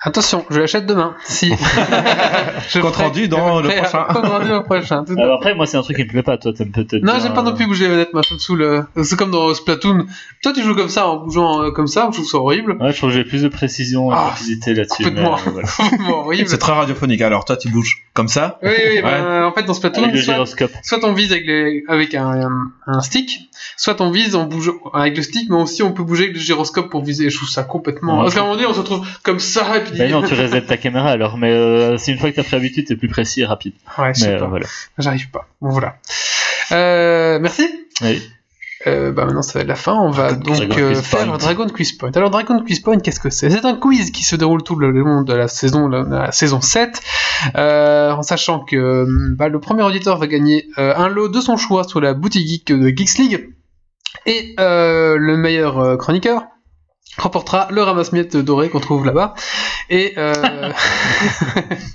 [0.00, 1.14] Attention, je l'achète demain.
[1.24, 1.50] Si.
[2.68, 4.04] Je Compte rendu dans le prochain.
[4.12, 5.04] Compte rendu dans le prochain.
[5.04, 6.36] tout à Alors après, moi, c'est un truc qui me plaît pas.
[6.36, 7.02] Toi, t'aimes peut-être.
[7.02, 8.62] Non, bien, j'aime pas non euh, plus bouger les manettes, me saoule.
[8.62, 10.04] euh, C'est comme dans Splatoon.
[10.42, 12.76] Toi, tu joues comme ça, en bougeant euh, comme ça, je trouve ça horrible?
[12.78, 15.04] Ouais, je trouve que j'ai plus de précision et de Ah, rapidité là-dessus.
[15.04, 15.36] mais, complètement.
[15.38, 15.68] euh, voilà.
[15.78, 16.48] Complètement horrible.
[16.48, 17.22] C'est très radiophonique.
[17.22, 18.58] Alors toi, tu bouges comme ça?
[18.62, 20.72] Oui, oui, bah, en fait, dans Splatoon, Avec le soit, gyroscope.
[20.82, 22.50] soit on vise avec, les, avec un, un,
[22.86, 26.24] un stick, soit on vise en bougeant avec le stick, mais aussi on peut bouger
[26.24, 27.30] avec le gyroscope pour viser.
[27.30, 28.16] Je trouve ça complètement.
[28.18, 29.98] Ouais, Parce qu'à un moment donné, on se retrouve comme ça, et puis.
[29.98, 32.52] Mais non, tu resets ta caméra alors, mais euh, c'est une fois que t'as pris
[32.56, 33.74] l'habitude, t'es plus précis et rapide.
[33.98, 34.46] Ouais, je Mais sais euh, pas.
[34.46, 34.66] voilà.
[34.98, 35.48] J'arrive pas.
[35.60, 35.96] Bon, voilà.
[36.72, 37.66] Euh, merci.
[38.02, 38.22] Oui.
[38.86, 41.38] Euh, bah maintenant ça va être la fin, on va donc Dragon euh, faire Point.
[41.38, 42.10] Dragon Quiz Point.
[42.14, 43.48] Alors Dragon Quiz Point, qu'est-ce que c'est?
[43.48, 46.60] C'est un quiz qui se déroule tout le long de la saison, de la saison
[46.60, 47.00] 7,
[47.56, 51.84] euh, en sachant que bah, le premier auditeur va gagner un lot de son choix
[51.84, 53.48] sur la boutique geek de Geeks League,
[54.26, 56.44] et le meilleur chroniqueur
[57.18, 59.32] remportera le ramasse-miettes doré qu'on trouve là-bas.
[59.88, 60.34] Et euh,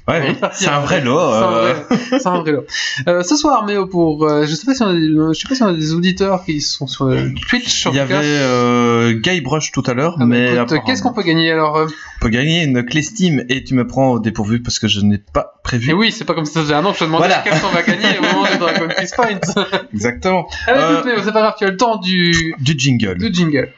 [0.07, 0.35] Ouais, oui.
[0.53, 1.19] C'est un vrai lot.
[1.19, 2.65] c'est un euh, vrai- c'est un vrai lot.
[3.07, 5.47] Euh, ce soir, mais pour, euh, je sais pas si on a des, je sais
[5.47, 7.07] pas si on a des auditeurs qui sont sur
[7.49, 10.55] Twitch, Il y avait euh, Guy Brush tout à l'heure, Ah bah mais
[10.85, 14.11] qu'est-ce qu'on peut gagner alors on peut gagner une clé Steam et tu me prends
[14.13, 15.91] au dépourvu parce que je n'ai pas prévu.
[15.91, 17.43] Et oui, c'est pas comme si ça faisait un an que je te demandais Voilà.
[17.43, 19.39] qu'est-ce qu'on va gagner au moment de Dragon Point.
[19.93, 20.47] Exactement.
[20.65, 23.17] Allez, mais c'est pas grave, tu as le temps du, Du jingle.
[23.19, 23.71] du jingle.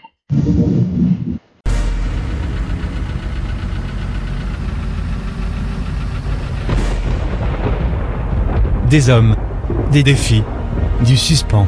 [8.94, 9.36] Des hommes.
[9.92, 10.44] Des défis.
[11.04, 11.68] Du suspens.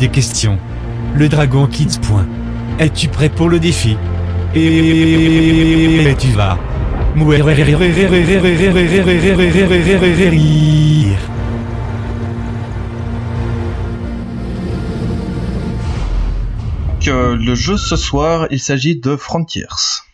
[0.00, 0.58] Des questions.
[1.14, 2.26] Le dragon quitte point.
[2.80, 3.96] Es-tu prêt pour le défi?
[4.52, 6.58] Et tu vas.
[17.06, 19.66] Euh, le jeu ce soir, il s'agit de Frontiers.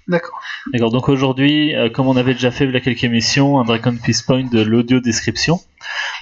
[0.06, 0.38] D'accord.
[0.70, 3.64] D'accord, donc aujourd'hui, euh, comme on avait déjà fait il y a quelques émissions, un
[3.64, 5.58] Dragon Peace Point de l'audio description.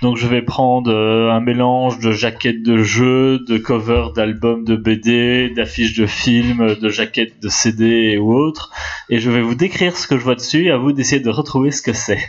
[0.02, 4.76] Donc je vais prendre euh, un mélange de jaquettes de jeux, de covers d'albums de
[4.76, 8.70] BD, d'affiches de films, de jaquettes de CD ou autres,
[9.08, 11.30] et je vais vous décrire ce que je vois dessus et à vous d'essayer de
[11.30, 12.20] retrouver ce que c'est.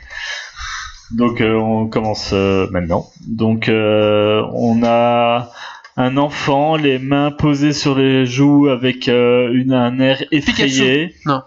[1.11, 3.11] Donc euh, on commence euh, maintenant.
[3.27, 5.51] Donc euh, on a
[5.97, 11.13] un enfant, les mains posées sur les joues avec une, un air effrayé.
[11.25, 11.41] Non.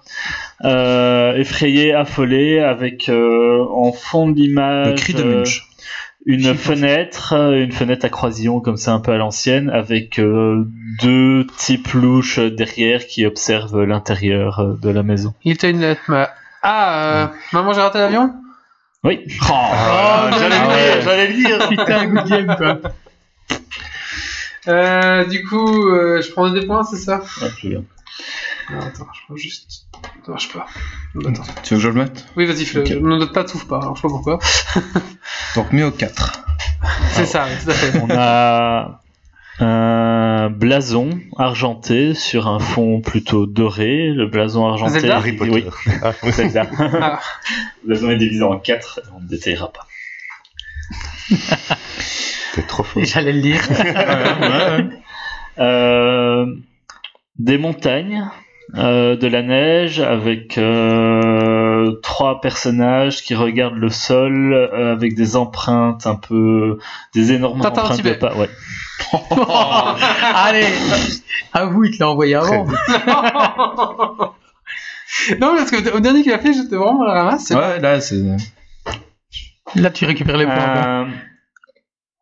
[0.63, 5.45] Euh, effrayé, affolé, avec euh, en fond de l'image Le cri de euh,
[6.27, 10.65] une fenêtre, une fenêtre à croisillon comme ça un peu à l'ancienne, avec euh,
[11.03, 15.35] deux types louches derrière qui observent l'intérieur de la maison.
[15.45, 16.31] Il était une lettre, ma...
[16.63, 18.33] Ah, euh, maman, j'ai raté l'avion?
[19.03, 19.21] Oui.
[19.43, 19.55] Oh,
[20.39, 20.95] j'allais ah le ouais.
[20.95, 21.69] dire, j'allais le dire.
[21.69, 22.79] Putain, good game, quoi.
[24.67, 27.21] Euh, du coup, euh, je prends des points, c'est ça?
[27.43, 27.83] Ouais,
[28.71, 29.87] Non, attends, je prends juste.
[30.25, 30.67] Ça marche pas.
[31.29, 31.43] Attends.
[31.63, 32.97] Tu veux que je le mette Oui, vas-y, fais-le.
[32.97, 33.03] Ok.
[33.03, 34.39] Ne note pas, t'ouvres pas, alors je sais pas pourquoi.
[35.57, 36.43] Donc Méo 4.
[37.11, 37.99] C'est ça, oui, tout à fait.
[38.01, 39.01] On a
[39.61, 44.09] un blason argenté sur un fond plutôt doré.
[44.09, 45.01] Le blason argenté.
[45.01, 45.51] Zelda Harry Potter.
[45.53, 45.67] Oui,
[46.03, 46.67] Ah, Zelda.
[46.79, 47.21] Ah.
[47.83, 49.01] Le blason est divisé en quatre.
[49.15, 49.87] On ne détaillera pas.
[52.55, 53.05] T'es trop fort.
[53.05, 53.61] J'allais le dire.
[55.59, 56.47] Euh,
[57.39, 58.29] des montagnes,
[58.77, 65.37] euh, de la neige avec euh, trois personnages qui regardent le sol euh, avec des
[65.37, 66.79] empreintes un peu
[67.15, 68.35] des énormes Tintin empreintes de pas.
[68.35, 68.49] Ouais.
[70.35, 70.67] Allez,
[71.53, 72.65] avoue, il te l'a envoyé avant.
[75.41, 77.51] non, parce que au dernier qu'il a fait, j'étais vraiment à la ramasse.
[77.51, 78.23] Ouais, là, c'est.
[79.77, 81.09] Là, tu récupères les points.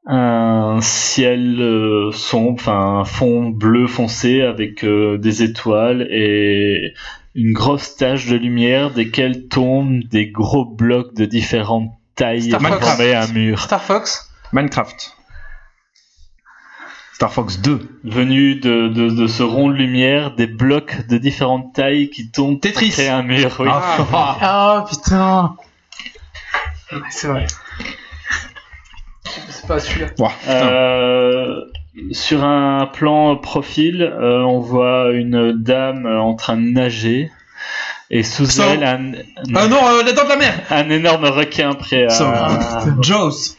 [0.05, 6.93] Un, ciel euh, sombre, enfin un fond bleu foncé avec euh, des étoiles et
[7.37, 12.85] une grosse tache de lumière desquelles tombent des gros blocs de différentes tailles Fox.
[12.85, 13.61] former un mur.
[13.61, 14.29] Star Fox.
[14.53, 15.16] Minecraft.
[17.15, 18.01] Star Fox 2.
[18.03, 22.61] Venus de, de, de ce rond de lumière, des blocs de différentes tailles qui tombent
[22.61, 22.87] Tetris.
[22.89, 23.55] pour créer un mur.
[23.61, 23.69] oui.
[23.70, 25.55] Ah, Ah putain.
[26.93, 27.47] ouais, c'est vrai.
[29.49, 30.07] C'est pas celui-là.
[30.49, 31.61] Euh,
[32.11, 37.31] sur un plan profil, euh, on voit une dame en train de nager.
[38.11, 39.12] Et sous elle, un,
[39.55, 42.09] Ah non, euh, les dents de la mer un énorme requin prêt à.
[42.11, 43.57] Ça- Jaws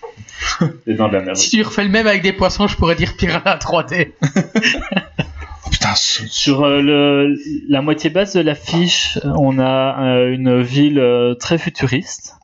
[0.86, 1.38] Les dents de la mer.
[1.38, 4.12] Si tu refais le même avec des poissons, je pourrais dire Piranha 3D.
[4.22, 7.36] Oh, Putain, ce- Sur euh, le,
[7.70, 12.36] la moitié basse de l'affiche, on a euh, une ville euh, très futuriste.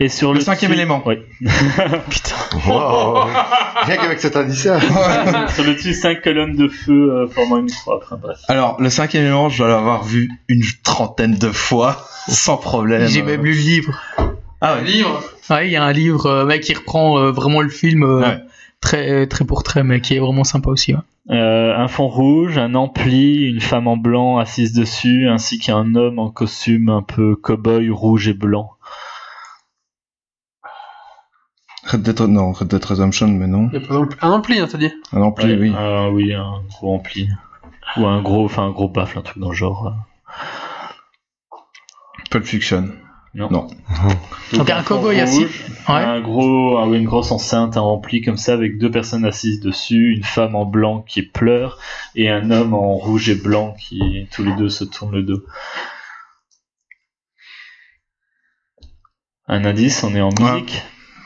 [0.00, 1.02] Et sur Le le, cinquième dessus- élément.
[1.06, 1.16] Oui.
[2.66, 3.24] Wow.
[3.82, 4.80] Rien qu'avec cet indice-là.
[5.48, 8.00] sur le dessus, cinq colonnes de feu euh, formant une croix.
[8.02, 8.38] Enfin, bref.
[8.48, 13.06] Alors, le cinquième élément, je dois l'avoir vu une trentaine de fois, sans problème.
[13.08, 14.00] J'ai même lu le livre.
[14.60, 14.84] Ah ouais.
[14.84, 15.22] Livre.
[15.50, 18.20] Ouais, il y a un livre euh, mec, qui reprend euh, vraiment le film euh,
[18.20, 18.38] Ouais.
[18.80, 20.94] très, très pour très, mais qui est vraiment sympa aussi.
[20.94, 21.00] ouais.
[21.30, 26.18] Euh, un fond rouge, un ampli, une femme en blanc assise dessus, ainsi qu'un homme
[26.18, 28.72] en costume un peu cow-boy rouge et blanc.
[31.86, 33.68] Red Dead, non, Red Dead Redemption, mais non.
[33.72, 34.90] Il y a par exemple un ampli, hein, t'as dit.
[35.12, 35.72] Ah plus, Ouais, oui.
[35.76, 37.28] euh, oui, un gros ampli.
[37.96, 39.94] Ou un gros, enfin un gros baffle, un truc dans le genre.
[42.30, 42.88] Pulp Fiction.
[43.34, 43.50] Non.
[43.50, 43.68] Non.
[44.52, 45.44] Donc, un cow-boy assis.
[45.44, 45.94] rouge, Ouais.
[45.96, 49.60] Un gros, ah oui, une grosse enceinte, un rempli comme ça, avec deux personnes assises
[49.60, 51.78] dessus, une femme en blanc qui pleure
[52.14, 55.42] et un homme en rouge et blanc qui tous les deux se tournent le dos.
[59.46, 60.64] Un indice, on est en Ouais.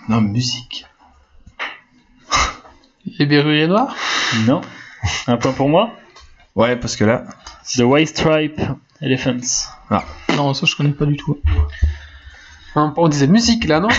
[0.08, 0.10] Musique.
[0.10, 0.86] Non, musique.
[3.18, 3.94] Les berruriers noirs?
[4.46, 4.60] Non.
[5.26, 5.90] Un point pour moi?
[6.54, 7.24] Ouais, parce que là.
[7.76, 8.60] The White Stripe
[9.00, 9.68] Elephants.
[10.36, 11.40] Non, ça je connais pas du tout.
[12.74, 13.88] Hein, On disait musique là, non?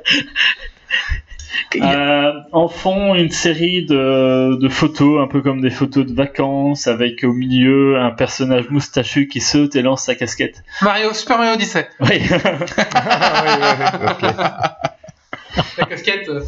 [1.76, 6.88] Euh, en fond, une série de, de photos, un peu comme des photos de vacances,
[6.88, 10.64] avec au milieu un personnage moustachu qui saute et lance sa casquette.
[10.82, 11.86] Mario, Super Mario Odyssey.
[12.00, 12.20] Oui.
[15.78, 16.28] La casquette.
[16.28, 16.40] euh,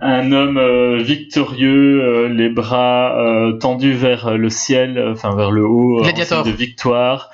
[0.00, 5.50] un homme euh, victorieux, euh, les bras euh, tendus vers le ciel, euh, enfin vers
[5.50, 6.44] le haut, euh, en Gladiator.
[6.44, 7.30] signe de victoire.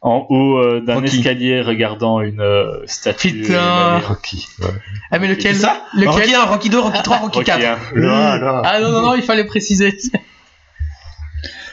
[0.00, 1.16] En haut euh, d'un Rocky.
[1.18, 3.42] escalier regardant une euh, statue.
[3.42, 3.98] Putain.
[3.98, 4.46] Rocky.
[4.60, 4.68] Ouais.
[5.10, 5.54] Ah, mais lequel?
[5.56, 5.82] C'est ça?
[5.94, 6.08] Lequel?
[6.10, 7.64] Rocky 1, Rocky 2, Rocky 3, Rocky Rocky 4.
[7.64, 7.78] un.
[7.94, 8.62] Le 1, le 1.
[8.64, 9.96] Ah non, non, non, il fallait préciser.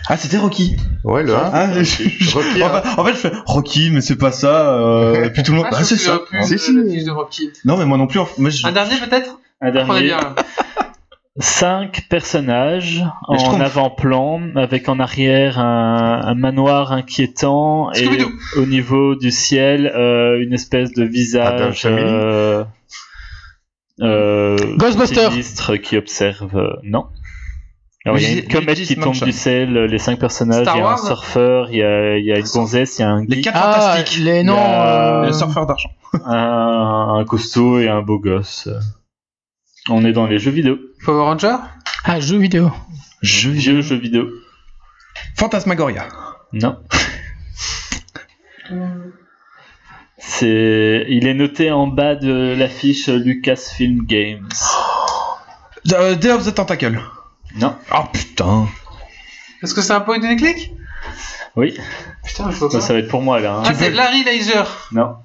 [0.08, 0.76] Ah, c'était Rocky.
[1.04, 1.50] Ouais, le 1.
[1.52, 4.70] Ah, je- je- Rocky, en, fait, en fait, je fais Rocky, mais c'est pas ça.
[4.76, 5.66] euh, et puis tout le monde.
[5.72, 6.20] Ah, Ah, c'est ça.
[6.20, 6.74] plus Si, de si.
[6.76, 7.50] la fiche de Rocky.
[7.66, 8.20] Non, mais moi non plus.
[8.38, 9.40] Moi, je- Un dernier peut-être?
[9.62, 10.14] Un dernier.
[11.38, 18.08] cinq personnages Les en avant-plan, avec en arrière un, un manoir inquiétant et
[18.58, 22.64] au niveau du ciel euh, une espèce de visage euh,
[24.02, 24.58] euh,
[25.06, 26.56] sinistre qui observe.
[26.56, 27.08] euh, non.
[28.06, 30.78] Alors, il y a une comète qui tombe du ciel, euh, les cinq personnages, il
[30.78, 33.10] y a un surfeur, il y a, il y a une gonzesse, il y a
[33.10, 34.24] un Les geek, 4 Ah, fantastiques.
[34.24, 34.56] les Il noms.
[34.56, 35.90] y a- euh, Le surfeur d'argent.
[36.24, 38.70] un, un costaud et un beau gosse.
[39.90, 40.78] On est dans les jeux vidéo.
[41.06, 41.56] Power Ranger
[42.04, 42.72] Ah, jeux vidéo.
[43.22, 44.28] Jeu Vieux jeux vidéo.
[45.38, 46.08] Fantasmagoria.
[46.54, 46.80] Non.
[50.18, 54.48] C'est, il est noté en bas de l'affiche Lucasfilm Games.
[55.94, 57.00] Euh, Day of the Tentacle.
[57.58, 57.76] Non.
[57.92, 58.68] Ah putain.
[59.62, 60.74] Est-ce que c'est un point and click
[61.56, 61.78] Oui.
[62.26, 62.84] Putain, je vois Ça, pas.
[62.86, 63.58] ça va être pour moi là.
[63.58, 63.64] hein.
[63.66, 64.90] Ah, c'est Larry Laser.
[64.92, 65.18] Non.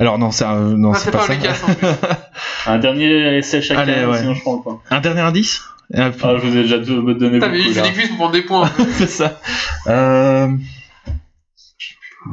[0.00, 1.34] Alors non, c'est un- non, Ah, c'est pas, pas ça.
[1.34, 1.86] Lucas en plus.
[2.66, 4.18] Un dernier essai chacun, Allez, ouais.
[4.18, 4.80] sinon je prends point.
[4.90, 5.62] Un dernier indice?
[5.94, 7.88] Euh, Ah, je vous ai déjà donné beaucoup il fait là.
[7.88, 8.70] des quiz pour prendre des points.
[8.92, 9.40] C'est ça.
[9.86, 10.48] Euh,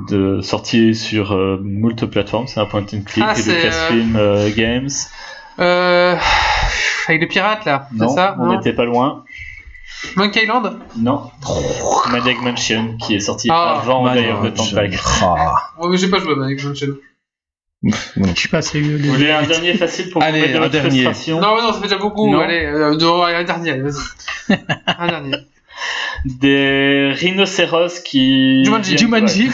[0.09, 3.61] De sortie sur euh, moult plateformes, c'est un point and click Ah, et de c'est,
[3.61, 4.89] Casfilm euh, Games.
[5.59, 6.17] Euh,
[7.07, 9.23] avec les pirates là, c'est Non, ça on n'était pas loin.
[10.17, 10.79] Monkey Island?
[10.97, 11.31] Non.
[12.11, 14.75] Maniac Mansion qui est sorti Ah, avant d'ailleurs de Mansion.
[14.75, 14.99] Tampac.
[15.21, 15.55] Ah.
[15.79, 16.87] Ouais, mais j'ai pas joué à Maniac Mansion.
[17.83, 20.59] Je suis pas assez eu Vous voulez un dernier facile pour Allez, vous mettre de
[20.59, 21.03] votre dernier.
[21.03, 22.29] frustration Non, non, ça fait déjà beaucoup.
[22.31, 22.39] Non.
[22.39, 23.91] Allez, euh, un dernier, allez,
[24.87, 25.35] un dernier.
[26.23, 28.63] Des rhinocéros qui.
[28.65, 28.97] Jumanji.
[28.97, 29.51] Jumanji.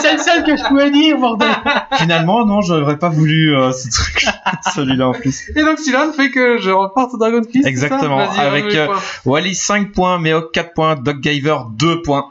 [0.00, 1.48] C'est le seul que je pouvais dire, bordel.
[1.92, 4.24] Finalement, non, j'aurais pas voulu euh, ce truc,
[4.74, 5.50] celui-là en plus.
[5.54, 7.66] Et donc, celui-là fait que je remporte Dragon Quest.
[7.66, 9.00] Exactement, avec, euh, points.
[9.26, 12.30] Wally 5 points, Meo 4 points, Doggiver 2 points.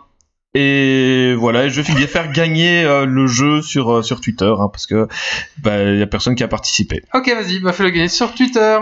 [0.54, 4.88] Et voilà, je vais faire gagner euh, le jeu sur, euh, sur Twitter, hein, parce
[4.88, 5.08] que
[5.62, 7.04] bah, y a personne qui a participé.
[7.14, 8.80] Ok, vas-y, bah fais-le gagner sur Twitter.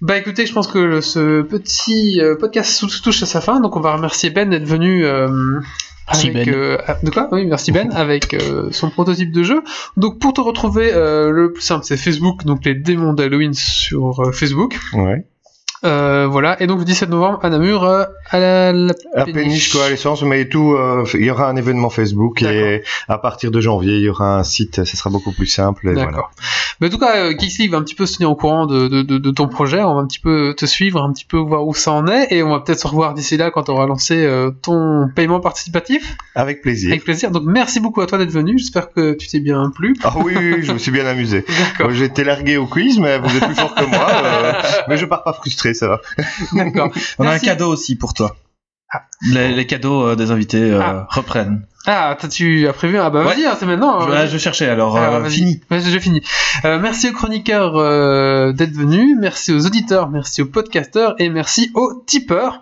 [0.00, 3.76] Bah écoutez, je pense que le- ce petit euh, podcast touche à sa fin, donc
[3.76, 5.04] on va remercier Ben d'être venu.
[5.04, 5.60] Euh,
[6.08, 6.54] Merci avec, Ben.
[6.54, 7.28] euh, de quoi?
[7.30, 9.62] Oui, merci Ben, avec euh, son prototype de jeu.
[9.96, 14.20] Donc pour te retrouver, euh, le plus simple c'est Facebook, donc les démons d'Halloween sur
[14.26, 14.76] euh, Facebook.
[14.94, 15.24] Ouais.
[15.82, 19.72] Euh, voilà, et donc le 17 novembre à Namur, euh, à la, la La péniche
[19.72, 23.96] coalescence, mais tout, euh, il y aura un événement Facebook et à partir de janvier,
[23.96, 25.92] il y aura un site, ce sera beaucoup plus simple.
[25.92, 26.28] Voilà.
[26.80, 28.88] Mais en tout cas, Geeks League va un petit peu se tenir au courant de,
[28.88, 29.82] de, de, de ton projet.
[29.82, 32.28] On va un petit peu te suivre, un petit peu voir où ça en est,
[32.30, 34.28] et on va peut-être se revoir d'ici là quand on aura lancé
[34.62, 36.16] ton paiement participatif.
[36.34, 36.90] Avec plaisir.
[36.90, 37.30] Avec plaisir.
[37.30, 38.58] Donc merci beaucoup à toi d'être venu.
[38.58, 39.94] J'espère que tu t'es bien plu.
[40.02, 41.44] Ah oui, oui, oui, je me suis bien amusé.
[41.78, 41.92] D'accord.
[41.92, 44.06] J'ai été largué au quiz, mais vous êtes plus fort que moi.
[44.88, 46.00] mais je pars pas frustré, ça va.
[46.52, 46.90] D'accord.
[47.18, 48.36] On a un cadeau aussi pour toi.
[49.32, 51.06] Les, les cadeaux euh, des invités euh, Ah.
[51.10, 51.66] reprennent.
[51.86, 54.00] Ah, t'as- tu as prévu Ah bah vas-y, hein, c'est maintenant.
[54.02, 54.14] Je, hein.
[54.18, 55.60] ah, je cherchais alors, euh, fini.
[55.70, 56.20] Vas-y, j'ai fini.
[56.66, 61.70] Euh, merci aux chroniqueurs euh, d'être venus, merci aux auditeurs, merci aux podcasteurs et merci
[61.74, 62.60] aux tipeurs.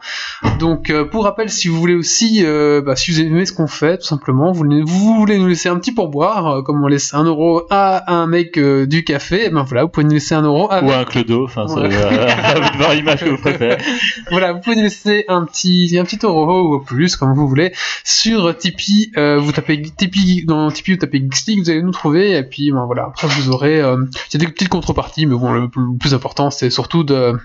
[0.61, 3.66] Donc, euh, pour rappel, si vous voulez aussi, euh, bah, si vous aimez ce qu'on
[3.66, 7.24] fait, tout simplement, vous vous voulez nous laisser un petit pourboire, comme on laisse un
[7.24, 10.70] euro à un mec du café, et ben voilà, vous pouvez nous laisser un euro
[10.70, 11.89] avec Ou un clodo, enfin, Ouais.
[11.93, 12.28] euh,
[12.78, 13.78] voir l'image que vous préférez.
[14.31, 17.73] voilà, vous pouvez nous laisser un petit, un petit euro ou plus, comme vous voulez,
[18.05, 19.07] sur Tipeee.
[19.16, 22.36] Euh, vous tapez Tipeee dans Tipeee, vous tapez Geeksleague, vous allez nous trouver.
[22.36, 25.36] Et puis, ben, voilà, après vous aurez, euh, il y a des petites contreparties, mais
[25.36, 25.68] bon, le
[25.98, 27.36] plus important, c'est surtout de,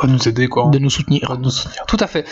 [0.00, 0.70] bah, de nous aider, quoi.
[0.70, 1.36] De nous soutenir.
[1.36, 1.84] de nous soutenir.
[1.86, 2.26] Tout à fait.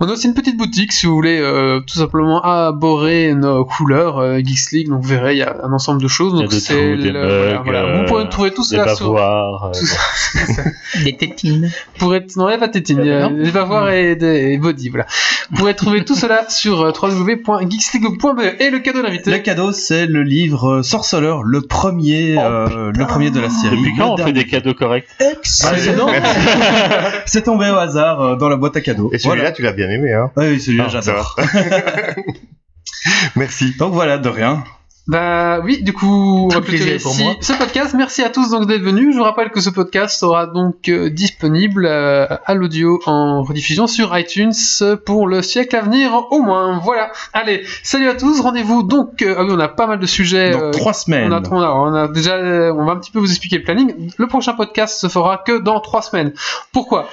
[0.00, 4.18] On a aussi une petite boutique si vous voulez euh, tout simplement aborrer nos couleurs
[4.18, 4.88] euh, Geeks League.
[4.88, 6.32] Donc vous verrez, il y a un ensemble de choses.
[6.34, 7.82] Donc c'est le- voilà, mugs, voilà.
[7.84, 9.70] euh, Vous pourrez trouver tout cela sur bavoirs.
[9.74, 11.02] euh.
[11.04, 11.70] Des tétines.
[11.98, 13.90] pour être non il n'y a pas de tétine il y a non des bavoirs
[13.90, 15.06] et des et body voilà
[15.50, 20.06] vous pourrez trouver tout cela sur euh, www.geeksleague.be et le cadeau Le d'invité cadeau, c'est
[20.06, 23.76] le livre euh, Sorceleur, le premier, euh, le premier de la série.
[23.76, 26.08] Depuis quand Le on fait des cadeaux corrects Excellent.
[27.26, 29.10] C'est tombé au hasard euh, dans la boîte à cadeaux.
[29.12, 30.50] Et celui-là, tu l'as bien aimé, hein Voilà.
[30.50, 31.36] Oui, celui-là, Ah, j'adore.
[33.36, 33.74] Merci.
[33.78, 34.64] Donc voilà, de rien.
[35.06, 37.36] Bah oui du coup on va plaisir pour moi.
[37.40, 40.46] ce podcast merci à tous donc d'être venus je vous rappelle que ce podcast sera
[40.46, 44.52] donc euh, disponible euh, à l'audio en rediffusion sur iTunes
[45.04, 49.36] pour le siècle à venir au moins voilà allez salut à tous rendez-vous donc euh,
[49.38, 51.32] ah oui on a pas mal de sujets Dans trois semaines.
[51.32, 52.38] On a, on, a, on a déjà,
[52.72, 54.10] on va un petit peu vous expliquer le planning.
[54.16, 56.32] Le prochain podcast se fera que dans trois semaines.
[56.72, 57.08] Pourquoi?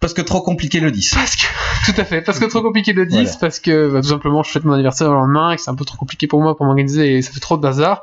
[0.00, 1.14] Parce que trop compliqué le 10.
[1.14, 1.42] Parce que,
[1.92, 3.30] tout à fait, parce que trop compliqué le 10, Voilà.
[3.40, 5.74] parce que bah, tout simplement je fête mon anniversaire le lendemain et que c'est un
[5.74, 8.02] peu trop compliqué pour moi pour m'organiser et ça fait trop de bazar.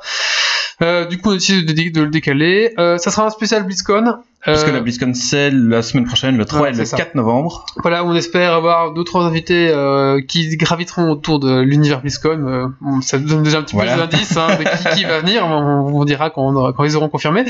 [0.82, 2.74] Euh, du coup, on a décidé de, dé- de le décaler.
[2.78, 4.16] Euh, ça sera un spécial BlizzCon.
[4.44, 6.84] Parce que Euh, la BlizzCon, c'est la semaine prochaine, le 3 Ouais, et le c'est
[6.84, 6.96] ça.
[6.98, 7.64] 4 novembre.
[7.82, 12.44] Voilà, on espère avoir deux trois invités euh, qui graviteront autour de l'univers BlizzCon.
[12.46, 13.94] Euh, bon, ça nous donne déjà un petit Voilà.
[13.94, 15.46] peu d'indices hein, de qui, qui va venir.
[15.46, 17.44] On, on vous dira quand, on aura- quand ils auront confirmé.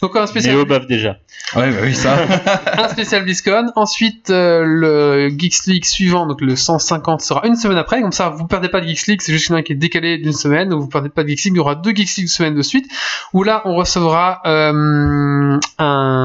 [0.00, 1.16] Donc un spécial Néo bave déjà.
[1.56, 2.16] Ouais, bah oui, ça.
[2.78, 3.72] un spécial BlizzCon.
[3.74, 8.00] Ensuite, euh, le Geeks League suivant, donc le 150, sera une semaine après.
[8.00, 10.32] Comme ça, vous perdez pas de Geeks League, c'est juste un qui est décalé d'une
[10.32, 10.68] semaine.
[10.68, 11.54] Donc vous perdez pas de Geeks League.
[11.54, 12.86] Il y aura deux Geeks League semaines de suite.
[13.32, 15.58] Où là, on recevra euh,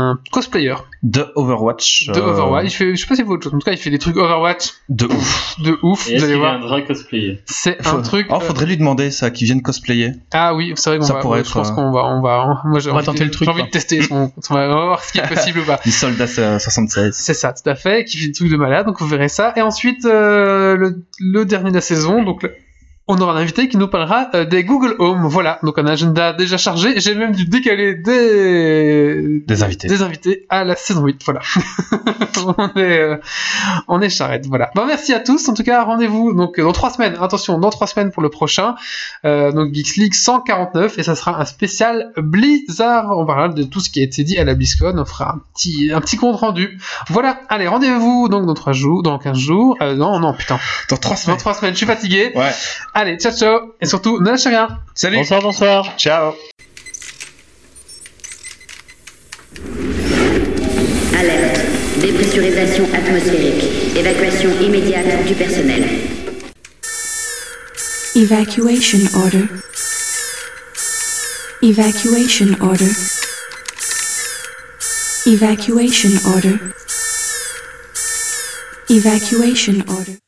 [0.03, 2.07] un cosplayer de Overwatch.
[2.07, 2.65] de euh, Overwatch.
[2.65, 3.53] Il fait, je sais pas si c'est autre chose.
[3.53, 5.55] En tout cas, il fait des trucs Overwatch De ouf.
[5.61, 6.09] de ouf.
[6.09, 6.57] Et Vous allez voir.
[6.59, 8.27] viendra cosplayer C'est un truc.
[8.29, 10.11] Oh, euh, faudrait lui demander ça, qu'il vienne cosplayer.
[10.33, 11.19] Ah oui, c'est vrai qu'on Ça va.
[11.19, 12.61] pourrait Je être, pense euh, qu'on va, on va.
[12.65, 14.01] Moi, j'ai On va envie tenter de- le truc, J'ai envie de tester.
[14.03, 15.79] son- on va voir ce qui est possible ou pas.
[15.85, 17.15] Soldats euh, 76.
[17.15, 19.53] C'est ça, tout à fait, qui fait des trucs de malade, donc vous verrez ça.
[19.55, 22.51] Et ensuite, euh, le, le dernier de la saison, donc le,
[23.07, 25.25] on aura un invité qui nous parlera euh, des Google Home.
[25.27, 26.99] Voilà, donc un agenda déjà chargé.
[27.01, 29.41] J'ai même dû décaler des...
[29.45, 29.89] Des invités.
[29.89, 31.21] des invités à la saison 8.
[31.25, 31.41] Voilà.
[32.57, 33.17] on est, euh,
[33.89, 34.45] on est charrette.
[34.47, 34.71] Voilà.
[34.75, 35.49] Bon, merci à tous.
[35.49, 37.17] En tout cas, rendez-vous donc dans trois semaines.
[37.19, 38.75] Attention, dans trois semaines pour le prochain.
[39.25, 43.17] Euh, donc Geeks League 149 et ça sera un spécial Blizzard.
[43.17, 44.97] On parlera de tout ce qui a été dit à la BlizzCon.
[44.97, 46.79] On fera un petit, un petit compte rendu.
[47.09, 47.41] Voilà.
[47.49, 49.75] Allez, rendez-vous donc dans trois jours, dans 15 jours.
[49.81, 50.57] Euh, non, non, putain.
[50.89, 51.37] Dans trois Dans semaines.
[51.37, 51.73] trois semaines.
[51.73, 52.31] Je suis fatigué.
[52.35, 52.51] Ouais.
[52.95, 53.75] Allez, ciao, ciao.
[53.81, 54.67] Et surtout, ne lâchez rien.
[54.93, 55.17] Salut.
[55.17, 55.97] Bonsoir, bonsoir.
[55.97, 56.33] Ciao.
[61.17, 61.61] Alerte.
[62.01, 63.97] Dépressurisation atmosphérique.
[63.97, 65.83] Évacuation immédiate du personnel.
[68.15, 69.47] Evacuation order.
[71.63, 72.91] Evacuation order.
[75.25, 76.59] Evacuation order.
[78.89, 80.22] Evacuation order.